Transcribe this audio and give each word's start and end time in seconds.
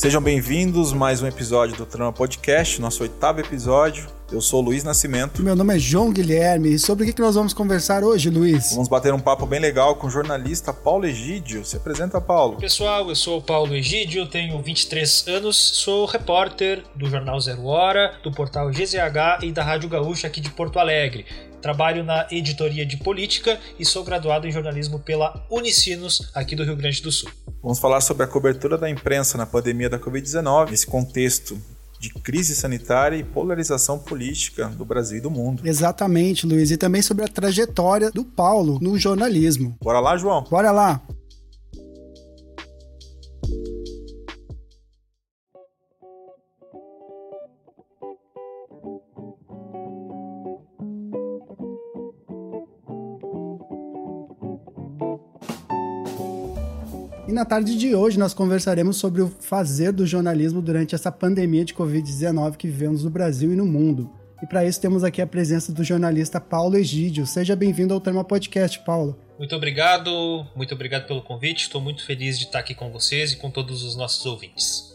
Sejam 0.00 0.22
bem-vindos 0.22 0.94
mais 0.94 1.20
um 1.20 1.26
episódio 1.26 1.76
do 1.76 1.84
Trama 1.84 2.10
Podcast, 2.10 2.80
nosso 2.80 3.02
oitavo 3.02 3.40
episódio. 3.40 4.08
Eu 4.32 4.40
sou 4.40 4.62
o 4.62 4.64
Luiz 4.64 4.82
Nascimento. 4.82 5.42
Meu 5.42 5.54
nome 5.54 5.76
é 5.76 5.78
João 5.78 6.10
Guilherme. 6.10 6.72
E 6.72 6.78
sobre 6.78 7.04
o 7.04 7.14
que 7.14 7.20
nós 7.20 7.34
vamos 7.34 7.52
conversar 7.52 8.02
hoje, 8.02 8.30
Luiz? 8.30 8.72
Vamos 8.72 8.88
bater 8.88 9.12
um 9.12 9.20
papo 9.20 9.44
bem 9.44 9.60
legal 9.60 9.94
com 9.96 10.06
o 10.06 10.10
jornalista 10.10 10.72
Paulo 10.72 11.04
Egídio. 11.04 11.66
Se 11.66 11.76
apresenta, 11.76 12.18
Paulo. 12.18 12.56
Pessoal, 12.56 13.10
eu 13.10 13.14
sou 13.14 13.40
o 13.40 13.42
Paulo 13.42 13.74
Egídio, 13.74 14.26
tenho 14.26 14.58
23 14.62 15.26
anos, 15.28 15.56
sou 15.58 16.06
repórter 16.06 16.82
do 16.96 17.06
jornal 17.06 17.38
Zero 17.38 17.66
Hora, 17.66 18.14
do 18.22 18.32
portal 18.32 18.70
GZH 18.70 19.42
e 19.42 19.52
da 19.52 19.62
Rádio 19.62 19.90
Gaúcha 19.90 20.26
aqui 20.26 20.40
de 20.40 20.48
Porto 20.48 20.78
Alegre. 20.78 21.26
Trabalho 21.60 22.02
na 22.02 22.26
editoria 22.30 22.86
de 22.86 22.96
política 22.96 23.58
e 23.78 23.84
sou 23.84 24.02
graduado 24.04 24.46
em 24.46 24.52
jornalismo 24.52 24.98
pela 24.98 25.46
Unicinos, 25.50 26.30
aqui 26.34 26.56
do 26.56 26.64
Rio 26.64 26.76
Grande 26.76 27.02
do 27.02 27.12
Sul. 27.12 27.30
Vamos 27.62 27.78
falar 27.78 28.00
sobre 28.00 28.24
a 28.24 28.26
cobertura 28.26 28.78
da 28.78 28.88
imprensa 28.88 29.36
na 29.36 29.44
pandemia 29.44 29.90
da 29.90 29.98
Covid-19, 29.98 30.70
nesse 30.70 30.86
contexto 30.86 31.60
de 32.00 32.08
crise 32.08 32.56
sanitária 32.56 33.16
e 33.16 33.22
polarização 33.22 33.98
política 33.98 34.68
do 34.68 34.86
Brasil 34.86 35.18
e 35.18 35.20
do 35.20 35.30
mundo. 35.30 35.62
Exatamente, 35.66 36.46
Luiz. 36.46 36.70
E 36.70 36.78
também 36.78 37.02
sobre 37.02 37.24
a 37.24 37.28
trajetória 37.28 38.10
do 38.10 38.24
Paulo 38.24 38.78
no 38.80 38.98
jornalismo. 38.98 39.76
Bora 39.82 40.00
lá, 40.00 40.16
João? 40.16 40.44
Bora 40.44 40.70
lá! 40.70 41.02
Na 57.40 57.46
tarde 57.46 57.74
de 57.74 57.94
hoje 57.94 58.18
nós 58.18 58.34
conversaremos 58.34 58.98
sobre 58.98 59.22
o 59.22 59.28
fazer 59.40 59.92
do 59.92 60.06
jornalismo 60.06 60.60
durante 60.60 60.94
essa 60.94 61.10
pandemia 61.10 61.64
de 61.64 61.72
Covid-19 61.72 62.58
que 62.58 62.66
vivemos 62.66 63.02
no 63.02 63.08
Brasil 63.08 63.50
e 63.50 63.56
no 63.56 63.64
mundo. 63.64 64.10
E 64.42 64.46
para 64.46 64.62
isso 64.66 64.78
temos 64.78 65.02
aqui 65.02 65.22
a 65.22 65.26
presença 65.26 65.72
do 65.72 65.82
jornalista 65.82 66.38
Paulo 66.38 66.76
Egídio. 66.76 67.26
Seja 67.26 67.56
bem-vindo 67.56 67.94
ao 67.94 68.00
Terma 68.00 68.22
Podcast, 68.22 68.78
Paulo. 68.80 69.18
Muito 69.38 69.56
obrigado, 69.56 70.46
muito 70.54 70.74
obrigado 70.74 71.06
pelo 71.06 71.22
convite. 71.22 71.62
Estou 71.62 71.80
muito 71.80 72.04
feliz 72.04 72.38
de 72.38 72.44
estar 72.44 72.58
aqui 72.58 72.74
com 72.74 72.92
vocês 72.92 73.32
e 73.32 73.36
com 73.36 73.50
todos 73.50 73.84
os 73.84 73.96
nossos 73.96 74.26
ouvintes. 74.26 74.89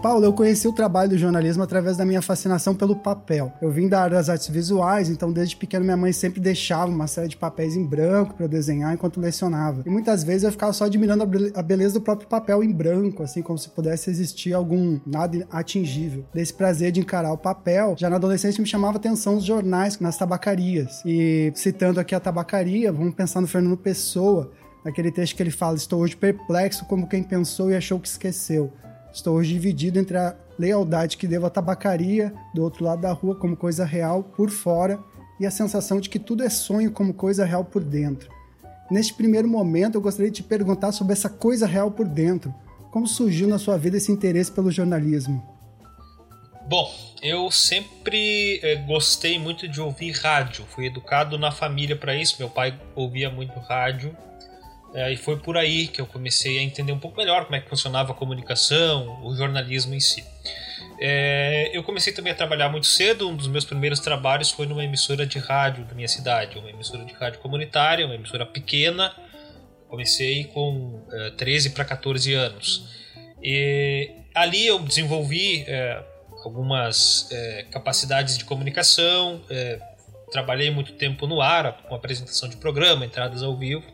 Paulo, 0.00 0.24
eu 0.24 0.32
conheci 0.32 0.68
o 0.68 0.72
trabalho 0.72 1.10
do 1.10 1.18
jornalismo 1.18 1.62
através 1.64 1.96
da 1.96 2.04
minha 2.04 2.22
fascinação 2.22 2.72
pelo 2.72 2.94
papel. 2.94 3.52
Eu 3.60 3.68
vim 3.70 3.88
da 3.88 4.00
área 4.00 4.16
das 4.16 4.28
artes 4.28 4.46
visuais, 4.46 5.08
então 5.08 5.32
desde 5.32 5.56
pequeno 5.56 5.84
minha 5.84 5.96
mãe 5.96 6.12
sempre 6.12 6.40
deixava 6.40 6.90
uma 6.90 7.08
série 7.08 7.26
de 7.26 7.36
papéis 7.36 7.76
em 7.76 7.84
branco 7.84 8.34
para 8.34 8.44
eu 8.44 8.48
desenhar 8.48 8.94
enquanto 8.94 9.20
lecionava. 9.20 9.82
E 9.84 9.90
muitas 9.90 10.22
vezes 10.22 10.44
eu 10.44 10.52
ficava 10.52 10.72
só 10.72 10.84
admirando 10.84 11.24
a 11.52 11.62
beleza 11.62 11.94
do 11.94 12.00
próprio 12.00 12.28
papel 12.28 12.62
em 12.62 12.70
branco, 12.70 13.24
assim 13.24 13.42
como 13.42 13.58
se 13.58 13.70
pudesse 13.70 14.08
existir 14.08 14.52
algum 14.52 15.00
nada 15.04 15.44
atingível. 15.50 16.24
Desse 16.32 16.54
prazer 16.54 16.92
de 16.92 17.00
encarar 17.00 17.32
o 17.32 17.38
papel, 17.38 17.96
já 17.98 18.08
na 18.08 18.16
adolescência 18.16 18.62
me 18.62 18.68
chamava 18.68 18.98
atenção 18.98 19.36
os 19.36 19.44
jornais 19.44 19.98
nas 19.98 20.16
tabacarias. 20.16 21.02
E 21.04 21.50
citando 21.56 21.98
aqui 21.98 22.14
a 22.14 22.20
tabacaria, 22.20 22.92
vamos 22.92 23.14
pensar 23.14 23.40
no 23.40 23.48
Fernando 23.48 23.76
Pessoa, 23.76 24.52
naquele 24.84 25.10
texto 25.10 25.34
que 25.34 25.42
ele 25.42 25.50
fala: 25.50 25.76
Estou 25.76 26.02
hoje 26.02 26.16
perplexo 26.16 26.84
como 26.84 27.08
quem 27.08 27.24
pensou 27.24 27.68
e 27.70 27.74
achou 27.74 27.98
que 27.98 28.06
esqueceu. 28.06 28.72
Estou 29.18 29.34
hoje 29.34 29.52
dividido 29.52 29.98
entre 29.98 30.16
a 30.16 30.36
lealdade 30.56 31.16
que 31.16 31.26
devo 31.26 31.44
à 31.44 31.50
tabacaria, 31.50 32.32
do 32.54 32.62
outro 32.62 32.84
lado 32.84 33.02
da 33.02 33.10
rua, 33.10 33.34
como 33.34 33.56
coisa 33.56 33.84
real 33.84 34.22
por 34.22 34.48
fora, 34.48 34.96
e 35.40 35.44
a 35.44 35.50
sensação 35.50 36.00
de 36.00 36.08
que 36.08 36.20
tudo 36.20 36.44
é 36.44 36.48
sonho 36.48 36.92
como 36.92 37.12
coisa 37.12 37.44
real 37.44 37.64
por 37.64 37.82
dentro. 37.82 38.30
Neste 38.88 39.12
primeiro 39.12 39.48
momento, 39.48 39.96
eu 39.96 40.00
gostaria 40.00 40.30
de 40.30 40.36
te 40.36 40.42
perguntar 40.44 40.92
sobre 40.92 41.14
essa 41.14 41.28
coisa 41.28 41.66
real 41.66 41.90
por 41.90 42.06
dentro. 42.06 42.54
Como 42.92 43.08
surgiu 43.08 43.48
na 43.48 43.58
sua 43.58 43.76
vida 43.76 43.96
esse 43.96 44.12
interesse 44.12 44.52
pelo 44.52 44.70
jornalismo? 44.70 45.44
Bom, 46.68 46.88
eu 47.20 47.50
sempre 47.50 48.60
eh, 48.62 48.76
gostei 48.86 49.36
muito 49.36 49.66
de 49.66 49.80
ouvir 49.80 50.12
rádio. 50.12 50.64
Fui 50.64 50.86
educado 50.86 51.36
na 51.36 51.50
família 51.50 51.96
para 51.96 52.14
isso. 52.14 52.36
Meu 52.38 52.48
pai 52.48 52.80
ouvia 52.94 53.28
muito 53.28 53.58
rádio 53.58 54.16
é, 54.94 55.12
e 55.12 55.16
foi 55.16 55.36
por 55.36 55.56
aí 55.56 55.86
que 55.88 56.00
eu 56.00 56.06
comecei 56.06 56.58
a 56.58 56.62
entender 56.62 56.92
um 56.92 56.98
pouco 56.98 57.16
melhor 57.16 57.44
como 57.44 57.56
é 57.56 57.60
que 57.60 57.68
funcionava 57.68 58.12
a 58.12 58.14
comunicação, 58.14 59.22
o 59.24 59.36
jornalismo 59.36 59.94
em 59.94 60.00
si. 60.00 60.24
É, 61.00 61.70
eu 61.72 61.82
comecei 61.84 62.12
também 62.12 62.32
a 62.32 62.36
trabalhar 62.36 62.68
muito 62.68 62.86
cedo. 62.86 63.28
Um 63.28 63.36
dos 63.36 63.46
meus 63.46 63.64
primeiros 63.64 64.00
trabalhos 64.00 64.50
foi 64.50 64.66
numa 64.66 64.82
emissora 64.82 65.26
de 65.26 65.38
rádio 65.38 65.84
da 65.84 65.94
minha 65.94 66.08
cidade, 66.08 66.58
uma 66.58 66.70
emissora 66.70 67.04
de 67.04 67.12
rádio 67.12 67.38
comunitária, 67.40 68.04
uma 68.04 68.14
emissora 68.14 68.44
pequena. 68.44 69.14
Comecei 69.88 70.44
com 70.44 71.06
é, 71.12 71.30
13 71.30 71.70
para 71.70 71.84
14 71.84 72.34
anos. 72.34 72.88
E 73.42 74.10
ali 74.34 74.66
eu 74.66 74.78
desenvolvi 74.78 75.64
é, 75.68 76.02
algumas 76.44 77.28
é, 77.30 77.66
capacidades 77.70 78.36
de 78.36 78.44
comunicação. 78.44 79.40
É, 79.48 79.80
trabalhei 80.32 80.70
muito 80.70 80.92
tempo 80.92 81.26
no 81.26 81.40
ar, 81.40 81.84
com 81.88 81.94
apresentação 81.94 82.48
de 82.48 82.56
programa, 82.56 83.04
entradas 83.04 83.42
ao 83.42 83.56
vivo. 83.56 83.84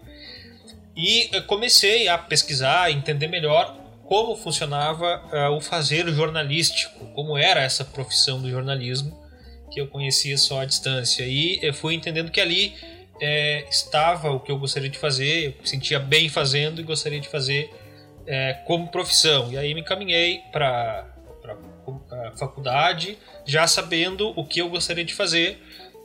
E 0.97 1.28
comecei 1.43 2.09
a 2.09 2.16
pesquisar, 2.16 2.91
entender 2.91 3.27
melhor 3.27 3.77
como 4.06 4.37
funcionava 4.37 5.22
uh, 5.32 5.56
o 5.56 5.60
fazer 5.60 6.06
jornalístico, 6.12 7.06
como 7.15 7.37
era 7.37 7.62
essa 7.62 7.84
profissão 7.84 8.41
do 8.41 8.50
jornalismo, 8.50 9.19
que 9.72 9.81
eu 9.81 9.88
conhecia 9.88 10.37
só 10.38 10.60
à 10.60 10.65
distância. 10.65 11.25
E 11.27 11.72
fui 11.72 11.94
entendendo 11.94 12.31
que 12.31 12.41
ali 12.41 12.75
é, 13.21 13.66
estava 13.69 14.31
o 14.31 14.41
que 14.41 14.53
eu 14.53 14.59
gostaria 14.59 14.88
de 14.88 14.99
fazer, 14.99 15.47
eu 15.47 15.54
me 15.60 15.69
sentia 15.69 15.99
bem 15.99 16.28
fazendo 16.28 16.81
e 16.81 16.84
gostaria 16.84 17.21
de 17.21 17.28
fazer 17.28 17.71
é, 18.27 18.54
como 18.66 18.88
profissão. 18.88 19.50
E 19.50 19.59
aí 19.59 19.75
me 19.75 19.81
encaminhei 19.81 20.43
para 20.53 21.06
a 22.10 22.37
faculdade, 22.37 23.19
já 23.44 23.66
sabendo 23.66 24.33
o 24.38 24.44
que 24.47 24.60
eu 24.60 24.69
gostaria 24.69 25.04
de 25.04 25.15
fazer. 25.15 25.60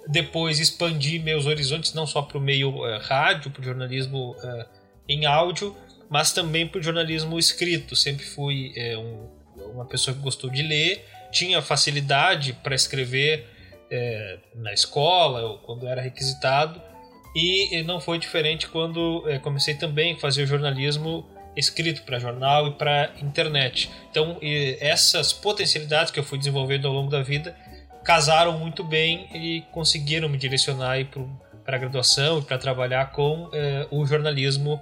Depois 0.08 0.60
expandi 0.60 1.20
meus 1.20 1.46
horizontes, 1.46 1.94
não 1.94 2.08
só 2.08 2.22
para 2.22 2.38
o 2.38 2.42
meio 2.42 2.70
uh, 2.70 3.00
rádio, 3.02 3.52
para 3.52 3.62
o 3.62 3.64
jornalismo 3.64 4.36
em 5.10 5.26
áudio, 5.26 5.76
mas 6.10 6.32
também 6.32 6.68
para 6.68 6.80
o 6.80 6.84
jornalismo 6.84 7.38
escrito. 7.40 7.96
Sempre 7.96 8.26
fui 8.26 8.72
é, 8.78 8.98
um, 8.98 9.28
uma 9.74 9.86
pessoa 9.86 10.16
que 10.16 10.22
gostou 10.22 10.50
de 10.50 10.62
ler, 10.62 11.04
tinha 11.32 11.62
facilidade 11.62 12.54
para 12.54 12.76
escrever 12.76 13.46
é, 13.92 14.38
na 14.56 14.72
escola 14.72 15.42
ou 15.42 15.58
quando 15.58 15.88
era 15.88 16.02
requisitado, 16.02 16.82
e 17.36 17.84
não 17.84 18.00
foi 18.00 18.18
diferente 18.18 18.68
quando 18.68 19.24
é, 19.28 19.38
comecei 19.38 19.76
também 19.76 20.14
a 20.14 20.18
fazer 20.18 20.46
jornalismo 20.48 21.28
escrito 21.56 22.04
para 22.04 22.20
jornal 22.20 22.68
e 22.68 22.72
para 22.72 23.12
internet. 23.22 23.90
Então, 24.10 24.38
essas 24.80 25.34
potencialidades 25.34 26.12
que 26.12 26.20
eu 26.20 26.24
fui 26.24 26.38
desenvolvendo 26.38 26.88
ao 26.88 26.94
longo 26.94 27.10
da 27.10 27.22
vida 27.22 27.56
casaram 28.04 28.58
muito 28.58 28.84
bem 28.84 29.28
e 29.34 29.62
conseguiram 29.72 30.30
me 30.30 30.38
direcionar 30.38 30.98
para 31.64 31.76
a 31.76 31.80
graduação 31.80 32.40
e 32.40 32.42
para 32.42 32.58
trabalhar 32.58 33.12
com 33.12 33.50
é, 33.54 33.86
o 33.92 34.06
jornalismo 34.06 34.82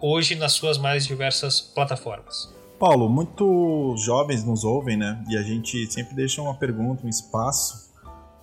hoje 0.00 0.34
nas 0.34 0.52
suas 0.52 0.78
mais 0.78 1.06
diversas 1.06 1.60
plataformas. 1.60 2.52
Paulo, 2.78 3.08
muitos 3.08 4.02
jovens 4.02 4.44
nos 4.44 4.64
ouvem, 4.64 4.96
né? 4.96 5.22
E 5.28 5.36
a 5.36 5.42
gente 5.42 5.90
sempre 5.90 6.14
deixa 6.14 6.42
uma 6.42 6.54
pergunta, 6.54 7.06
um 7.06 7.08
espaço, 7.08 7.92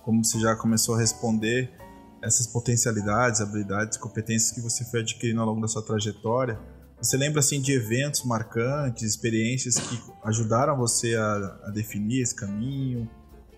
como 0.02 0.24
você 0.24 0.40
já 0.40 0.56
começou 0.56 0.94
a 0.94 0.98
responder, 0.98 1.70
essas 2.22 2.46
potencialidades, 2.46 3.40
habilidades, 3.40 3.98
competências 3.98 4.52
que 4.52 4.60
você 4.60 4.84
foi 4.84 5.00
adquirindo 5.00 5.40
ao 5.40 5.46
longo 5.46 5.60
da 5.60 5.68
sua 5.68 5.82
trajetória. 5.82 6.58
Você 7.00 7.16
lembra 7.16 7.40
assim 7.40 7.60
de 7.60 7.72
eventos 7.72 8.24
marcantes, 8.24 9.02
experiências 9.02 9.76
que 9.76 10.00
ajudaram 10.24 10.76
você 10.76 11.16
a, 11.16 11.58
a 11.64 11.70
definir 11.70 12.22
esse 12.22 12.34
caminho, 12.34 13.10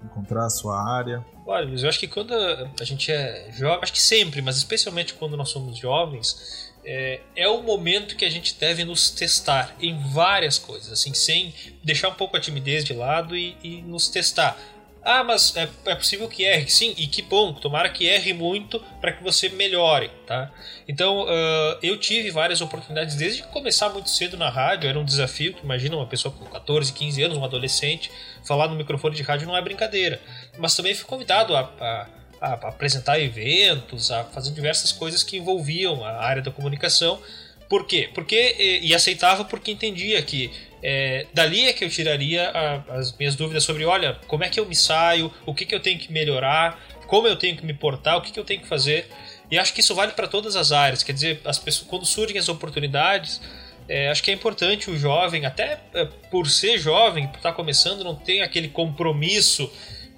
encontrar 0.03 0.47
a 0.47 0.51
sua 0.51 0.83
área? 0.83 1.25
Olha, 1.47 1.69
eu 1.69 1.89
acho 1.89 2.01
que 2.01 2.09
quando 2.09 2.33
a 2.33 2.85
gente 2.85 3.13
é 3.13 3.53
jovem, 3.53 3.81
acho 3.83 3.93
que 3.93 4.01
sempre, 4.01 4.41
mas 4.41 4.57
especialmente 4.57 5.15
quando 5.15 5.37
nós 5.37 5.51
somos 5.51 5.77
jovens, 5.77 6.73
é, 6.85 7.21
é 7.35 7.49
o 7.49 7.63
momento 7.63 8.17
que 8.17 8.25
a 8.25 8.31
gente 8.31 8.55
deve 8.59 8.85
nos 8.85 9.11
testar 9.11 9.75
em 9.81 9.99
várias 9.99 10.59
coisas, 10.59 10.93
assim, 10.93 11.15
sem 11.15 11.55
deixar 11.83 12.09
um 12.09 12.15
pouco 12.15 12.37
a 12.37 12.41
timidez 12.41 12.85
de 12.85 12.93
lado 12.93 13.37
e, 13.37 13.57
e 13.63 13.83
nos 13.83 14.09
testar. 14.09 14.59
Ah, 15.05 15.23
mas 15.23 15.55
é, 15.55 15.69
é, 15.85 15.95
possível 15.95 16.27
que 16.27 16.45
erre. 16.45 16.67
Sim, 16.69 16.95
e 16.97 17.07
que 17.07 17.21
bom. 17.21 17.53
Tomara 17.53 17.91
que 17.91 18.07
erre 18.07 18.33
muito 18.33 18.81
para 19.03 19.13
que 19.13 19.23
você 19.23 19.51
melhore, 19.51 20.11
tá? 20.27 20.51
Então, 20.89 21.25
uh, 21.25 21.79
eu 21.83 21.99
tive 21.99 22.31
várias 22.31 22.63
oportunidades 22.63 23.15
desde 23.15 23.43
começar 23.43 23.91
muito 23.91 24.09
cedo 24.09 24.39
na 24.39 24.49
rádio. 24.49 24.89
Era 24.89 24.99
um 24.99 25.05
desafio. 25.05 25.55
Imagina 25.63 25.95
uma 25.95 26.07
pessoa 26.07 26.35
com 26.35 26.47
14, 26.47 26.91
15 26.91 27.23
anos, 27.23 27.37
um 27.37 27.45
adolescente, 27.45 28.11
falar 28.47 28.67
no 28.67 28.75
microfone 28.77 29.15
de 29.15 29.23
rádio 29.23 29.47
não 29.47 29.55
é 29.55 29.61
brincadeira. 29.61 30.19
Mas 30.57 30.75
também 30.75 30.95
fui 30.95 31.05
convidado 31.05 31.55
a, 31.55 31.61
a 31.61 32.09
a, 32.41 32.53
apresentar 32.69 33.21
eventos, 33.21 34.11
a 34.11 34.25
fazer 34.25 34.53
diversas 34.53 34.93
coisas 34.93 35.23
que 35.23 35.37
envolviam 35.37 36.05
a 36.05 36.23
área 36.25 36.43
da 36.43 36.51
comunicação. 36.51 37.21
Por 37.69 37.87
quê? 37.87 38.11
Porque, 38.15 38.57
e, 38.59 38.89
e 38.89 38.95
aceitava 38.95 39.45
porque 39.45 39.71
entendia 39.71 40.23
que 40.23 40.51
é, 40.83 41.27
dali 41.33 41.67
é 41.67 41.73
que 41.73 41.83
eu 41.85 41.89
tiraria 41.89 42.51
a, 42.51 42.99
as 42.99 43.17
minhas 43.17 43.35
dúvidas 43.35 43.65
sobre, 43.65 43.87
olha, 43.87 44.19
como 44.27 44.45
é 44.45 44.51
que 44.51 44.61
eu 44.61 44.67
me 44.67 44.77
saio, 44.77 45.33
o 45.47 45.55
que, 45.55 45.65
que 45.65 45.75
eu 45.75 45.81
tenho 45.81 45.99
que 45.99 46.13
melhorar, 46.13 46.79
como 47.07 47.27
eu 47.27 47.37
tenho 47.37 47.57
que 47.57 47.65
me 47.65 47.73
portar, 47.73 48.19
o 48.19 48.21
que, 48.21 48.31
que 48.31 48.39
eu 48.39 48.45
tenho 48.45 48.61
que 48.61 48.69
fazer 48.69 49.09
E 49.51 49.59
acho 49.59 49.73
que 49.73 49.81
isso 49.81 49.95
vale 49.95 50.13
para 50.13 50.29
todas 50.29 50.57
as 50.57 50.73
áreas. 50.73 51.03
Quer 51.03 51.13
dizer, 51.13 51.41
as 51.45 51.59
pessoas, 51.59 51.89
quando 51.89 52.05
surgem 52.05 52.39
as 52.39 52.49
oportunidades, 52.51 53.41
é, 53.89 54.11
acho 54.11 54.23
que 54.23 54.31
é 54.31 54.35
importante 54.35 54.91
o 54.91 54.99
jovem, 54.99 55.47
até 55.47 55.81
é, 55.95 56.05
por 56.31 56.49
ser 56.49 56.79
jovem, 56.79 57.29
por 57.29 57.37
estar 57.37 57.53
começando, 57.53 58.05
não 58.05 58.15
tem 58.15 58.43
aquele 58.43 58.69
compromisso 58.69 59.71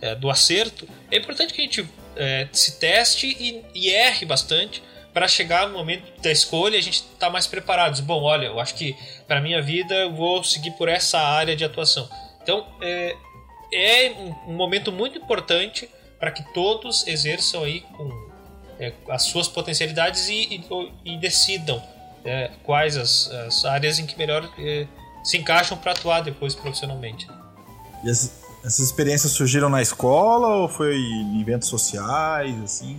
é, 0.07 0.15
do 0.15 0.31
acerto. 0.31 0.89
É 1.11 1.17
importante 1.17 1.53
que 1.53 1.61
a 1.61 1.65
gente 1.65 1.89
é, 2.17 2.49
se 2.53 2.79
teste 2.79 3.27
e, 3.27 3.65
e 3.75 3.91
erre 3.91 4.25
bastante 4.25 4.83
para 5.13 5.27
chegar 5.27 5.67
no 5.69 5.75
momento 5.75 6.21
da 6.21 6.31
escolha 6.31 6.79
a 6.79 6.83
gente 6.83 6.97
estar 6.97 7.27
tá 7.27 7.31
mais 7.31 7.47
preparados. 7.47 8.01
Bom, 8.01 8.23
olha, 8.23 8.47
eu 8.47 8.61
acho 8.61 8.75
que 8.75 8.97
para 9.27 9.41
minha 9.41 9.63
vida 9.63 9.95
eu 9.95 10.15
vou 10.15 10.45
seguir 10.45 10.73
por 10.73 10.89
essa 10.89 11.19
área 11.19 11.57
de 11.57 11.65
atuação. 11.65 12.09
Então 12.43 12.67
é, 12.81 13.17
é 13.73 14.11
um 14.47 14.53
momento 14.53 14.93
muito 14.93 15.19
importante 15.19 15.89
para 16.19 16.31
que 16.31 16.43
todos 16.53 17.07
exerçam 17.07 17.65
aí 17.65 17.81
com 17.81 18.31
é, 18.79 18.93
as 19.09 19.23
suas 19.23 19.49
potencialidades 19.49 20.29
e, 20.29 20.63
e, 21.05 21.15
e 21.15 21.17
decidam 21.19 21.83
é, 22.25 22.51
quais 22.63 22.97
as, 22.97 23.31
as, 23.31 23.65
áreas 23.65 23.99
em 23.99 24.07
que 24.07 24.19
melhor 24.19 24.49
é, 24.59 24.87
se 25.25 25.39
encaixam 25.39 25.77
para 25.79 25.93
atuar 25.93 26.21
depois 26.21 26.55
profissionalmente. 26.55 27.27
As, 28.05 28.46
essas 28.67 28.81
experiências 28.87 29.31
surgiram 29.31 29.69
na 29.69 29.81
escola 29.81 30.49
ou 30.57 30.69
foi 30.69 30.97
em 30.97 31.41
eventos 31.41 31.69
sociais, 31.69 32.61
assim? 32.61 32.99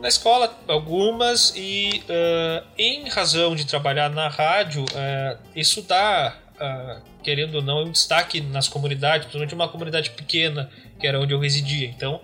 Na 0.00 0.06
escola, 0.06 0.56
algumas, 0.68 1.52
e 1.56 2.02
uh, 2.08 2.64
em 2.78 3.08
razão 3.08 3.56
de 3.56 3.66
trabalhar 3.66 4.08
na 4.08 4.28
rádio, 4.28 4.84
uh, 4.84 5.38
isso 5.54 5.82
dá, 5.82 6.36
uh, 6.54 7.02
querendo 7.24 7.56
ou 7.56 7.62
não, 7.62 7.82
um 7.82 7.90
destaque 7.90 8.40
nas 8.40 8.68
comunidades, 8.68 9.26
principalmente 9.26 9.52
uma 9.54 9.68
comunidade 9.68 10.10
pequena, 10.10 10.70
que 10.98 11.08
era 11.08 11.18
onde 11.20 11.34
eu 11.34 11.40
residia. 11.40 11.88
Então, 11.88 12.20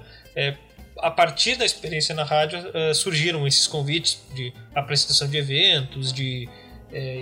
a 0.98 1.10
partir 1.10 1.56
da 1.56 1.64
experiência 1.64 2.14
na 2.14 2.22
rádio 2.22 2.58
surgiram 2.94 3.46
esses 3.46 3.66
convites 3.66 4.20
de 4.34 4.52
apresentação 4.74 5.28
de 5.28 5.38
eventos, 5.38 6.12
de 6.12 6.46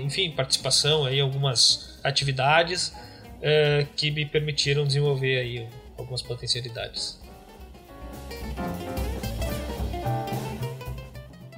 enfim 0.05 0.32
participação 0.32 1.08
em 1.08 1.20
algumas 1.20 2.00
atividades 2.02 2.93
uh, 3.44 3.87
que 3.94 4.11
me 4.11 4.25
permitiram 4.25 4.85
desenvolver 4.87 5.38
aí 5.38 5.69
algumas 5.99 6.23
potencialidades. 6.23 7.20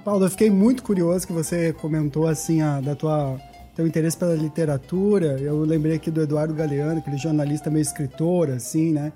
Paulo, 0.04 0.26
eu 0.26 0.30
fiquei 0.30 0.50
muito 0.50 0.82
curioso 0.82 1.26
que 1.26 1.32
você 1.32 1.72
comentou 1.72 2.26
assim 2.26 2.60
a, 2.60 2.80
da 2.80 2.94
tua 2.94 3.40
teu 3.74 3.86
interesse 3.86 4.16
pela 4.16 4.34
literatura. 4.34 5.38
Eu 5.40 5.60
lembrei 5.64 5.96
aqui 5.96 6.10
do 6.10 6.22
Eduardo 6.22 6.54
Galeano, 6.54 6.98
aquele 6.98 7.18
jornalista 7.18 7.70
meio 7.70 7.82
escritor, 7.82 8.50
assim, 8.50 8.92
né? 8.92 9.12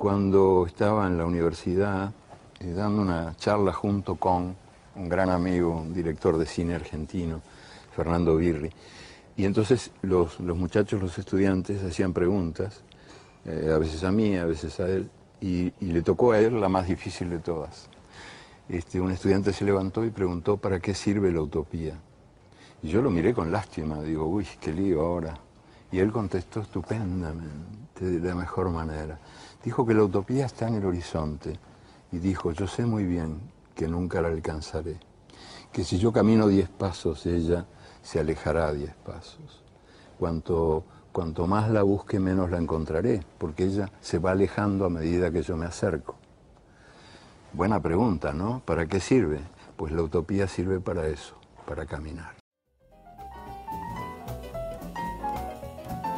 cuando 0.00 0.64
estaba 0.64 1.06
en 1.06 1.18
la 1.18 1.26
universidad 1.26 2.10
eh, 2.58 2.72
dando 2.72 3.02
una 3.02 3.34
charla 3.38 3.70
junto 3.70 4.16
con 4.16 4.56
un 4.94 5.08
gran 5.10 5.28
amigo, 5.28 5.72
un 5.72 5.92
director 5.92 6.38
de 6.38 6.46
cine 6.46 6.74
argentino, 6.74 7.42
Fernando 7.94 8.34
Birri. 8.34 8.70
Y 9.36 9.44
entonces 9.44 9.90
los, 10.02 10.40
muchachos, 10.40 11.00
los 11.00 11.18
estudiantes, 11.18 11.82
hacían 11.82 12.12
preguntas, 12.12 12.82
eh, 13.44 13.72
a 13.74 13.78
veces 13.78 14.04
a 14.04 14.12
mí, 14.12 14.36
a 14.36 14.44
veces 14.44 14.80
a 14.80 14.88
él, 14.88 15.10
y, 15.40 15.72
le 15.80 16.02
tocó 16.02 16.32
a 16.32 16.38
él 16.38 16.60
la 16.60 16.68
más 16.68 16.86
difícil 16.86 17.30
de 17.30 17.38
todas. 17.38 17.88
Este, 18.68 19.00
un 19.00 19.10
estudiante 19.10 19.52
se 19.52 19.64
levantó 19.64 20.04
y 20.04 20.10
preguntó 20.10 20.56
para 20.56 20.78
qué 20.78 20.94
sirve 20.94 21.32
la 21.32 21.40
utopía. 21.40 21.98
Y 22.82 22.88
yo 22.88 23.02
lo 23.02 23.10
miré 23.10 23.34
con 23.34 23.50
lástima, 23.50 24.02
digo, 24.02 24.26
uy, 24.26 24.46
qué 24.60 24.72
lío 24.72 25.00
ahora. 25.00 25.38
Y 25.92 25.98
él 25.98 26.12
contestó 26.12 26.60
estupendamente, 26.60 28.04
de 28.04 28.28
la 28.28 28.34
mejor 28.34 28.70
manera. 28.70 29.18
Dijo 29.64 29.84
que 29.84 29.94
la 29.94 30.04
utopía 30.04 30.46
está 30.46 30.68
en 30.68 30.76
el 30.76 30.84
horizonte 30.84 31.58
y 32.12 32.18
dijo, 32.18 32.52
yo 32.52 32.66
sé 32.66 32.86
muy 32.86 33.04
bien 33.04 33.40
que 33.74 33.88
nunca 33.88 34.20
la 34.20 34.28
alcanzaré, 34.28 34.98
que 35.72 35.84
si 35.84 35.98
yo 35.98 36.12
camino 36.12 36.48
diez 36.48 36.68
pasos, 36.68 37.26
ella 37.26 37.66
se 38.02 38.20
alejará 38.20 38.72
diez 38.72 38.94
pasos. 39.04 39.62
Cuanto, 40.18 40.84
cuanto 41.12 41.46
más 41.46 41.70
la 41.70 41.82
busque, 41.82 42.20
menos 42.20 42.50
la 42.50 42.58
encontraré, 42.58 43.22
porque 43.38 43.64
ella 43.64 43.90
se 44.00 44.18
va 44.18 44.32
alejando 44.32 44.84
a 44.84 44.90
medida 44.90 45.30
que 45.30 45.42
yo 45.42 45.56
me 45.56 45.66
acerco. 45.66 46.16
Buena 47.52 47.80
pregunta, 47.80 48.32
¿no? 48.32 48.60
¿Para 48.64 48.86
qué 48.86 49.00
sirve? 49.00 49.40
Pues 49.76 49.92
la 49.92 50.02
utopía 50.02 50.46
sirve 50.46 50.80
para 50.80 51.06
eso, 51.08 51.34
para 51.66 51.86
caminar. 51.86 52.34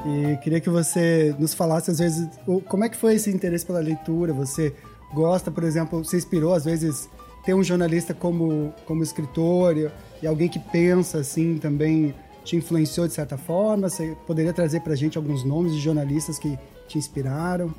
E 0.05 0.37
queria 0.39 0.61
que 0.61 0.69
você 0.69 1.35
nos 1.39 1.55
falasse, 1.55 1.93
às 1.93 2.01
vezes, 2.01 2.29
como 2.69 2.85
é 2.85 2.89
que 2.89 2.97
foi 2.97 3.15
esse 3.15 3.31
interesse 3.31 3.65
pela 3.65 3.79
leitura? 3.79 4.33
Você 4.33 4.75
gosta, 5.15 5.49
por 5.51 5.63
exemplo, 5.63 6.05
você 6.05 6.17
inspirou, 6.17 6.53
às 6.55 6.65
vezes, 6.65 7.09
ter 7.45 7.55
um 7.55 7.63
jornalista 7.63 8.15
como, 8.15 8.75
como 8.87 9.03
escritor 9.03 9.91
e 10.23 10.27
alguém 10.27 10.49
que 10.49 10.59
pensa, 10.59 11.19
assim, 11.19 11.59
também 11.59 12.15
te 12.45 12.57
influenciou 12.57 13.07
de 13.07 13.15
certa 13.15 13.37
forma? 13.37 13.89
Você 13.89 14.17
poderia 14.27 14.53
trazer 14.53 14.81
para 14.81 14.93
a 14.93 14.97
gente 14.97 15.17
alguns 15.17 15.45
nomes 15.45 15.73
de 15.73 15.81
jornalistas 15.81 16.39
que 16.39 16.59
te 16.89 16.99
inspiraram? 16.99 17.75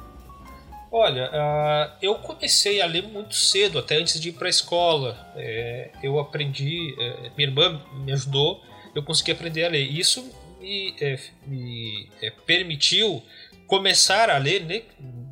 Olha, 0.91 1.27
uh, 1.31 1.97
eu 2.03 2.15
comecei 2.15 2.79
a 2.79 2.85
ler 2.85 3.01
muito 3.01 3.33
cedo, 3.33 3.79
até 3.79 3.95
antes 3.95 4.19
de 4.19 4.29
ir 4.29 4.33
para 4.33 4.47
a 4.47 4.49
escola. 4.49 5.33
É, 5.35 5.89
eu 6.03 6.19
aprendi, 6.19 6.95
é, 6.99 7.31
minha 7.35 7.49
irmã 7.49 7.81
me 8.05 8.11
ajudou, 8.11 8.61
eu 8.93 9.01
consegui 9.01 9.31
aprender 9.31 9.65
a 9.65 9.69
ler. 9.69 9.81
Isso 9.81 10.23
me, 10.61 10.93
é, 11.01 11.19
me 11.47 12.09
é, 12.21 12.29
permitiu 12.29 13.23
começar 13.65 14.29
a 14.29 14.37
ler 14.37 14.65
né, 14.65 14.83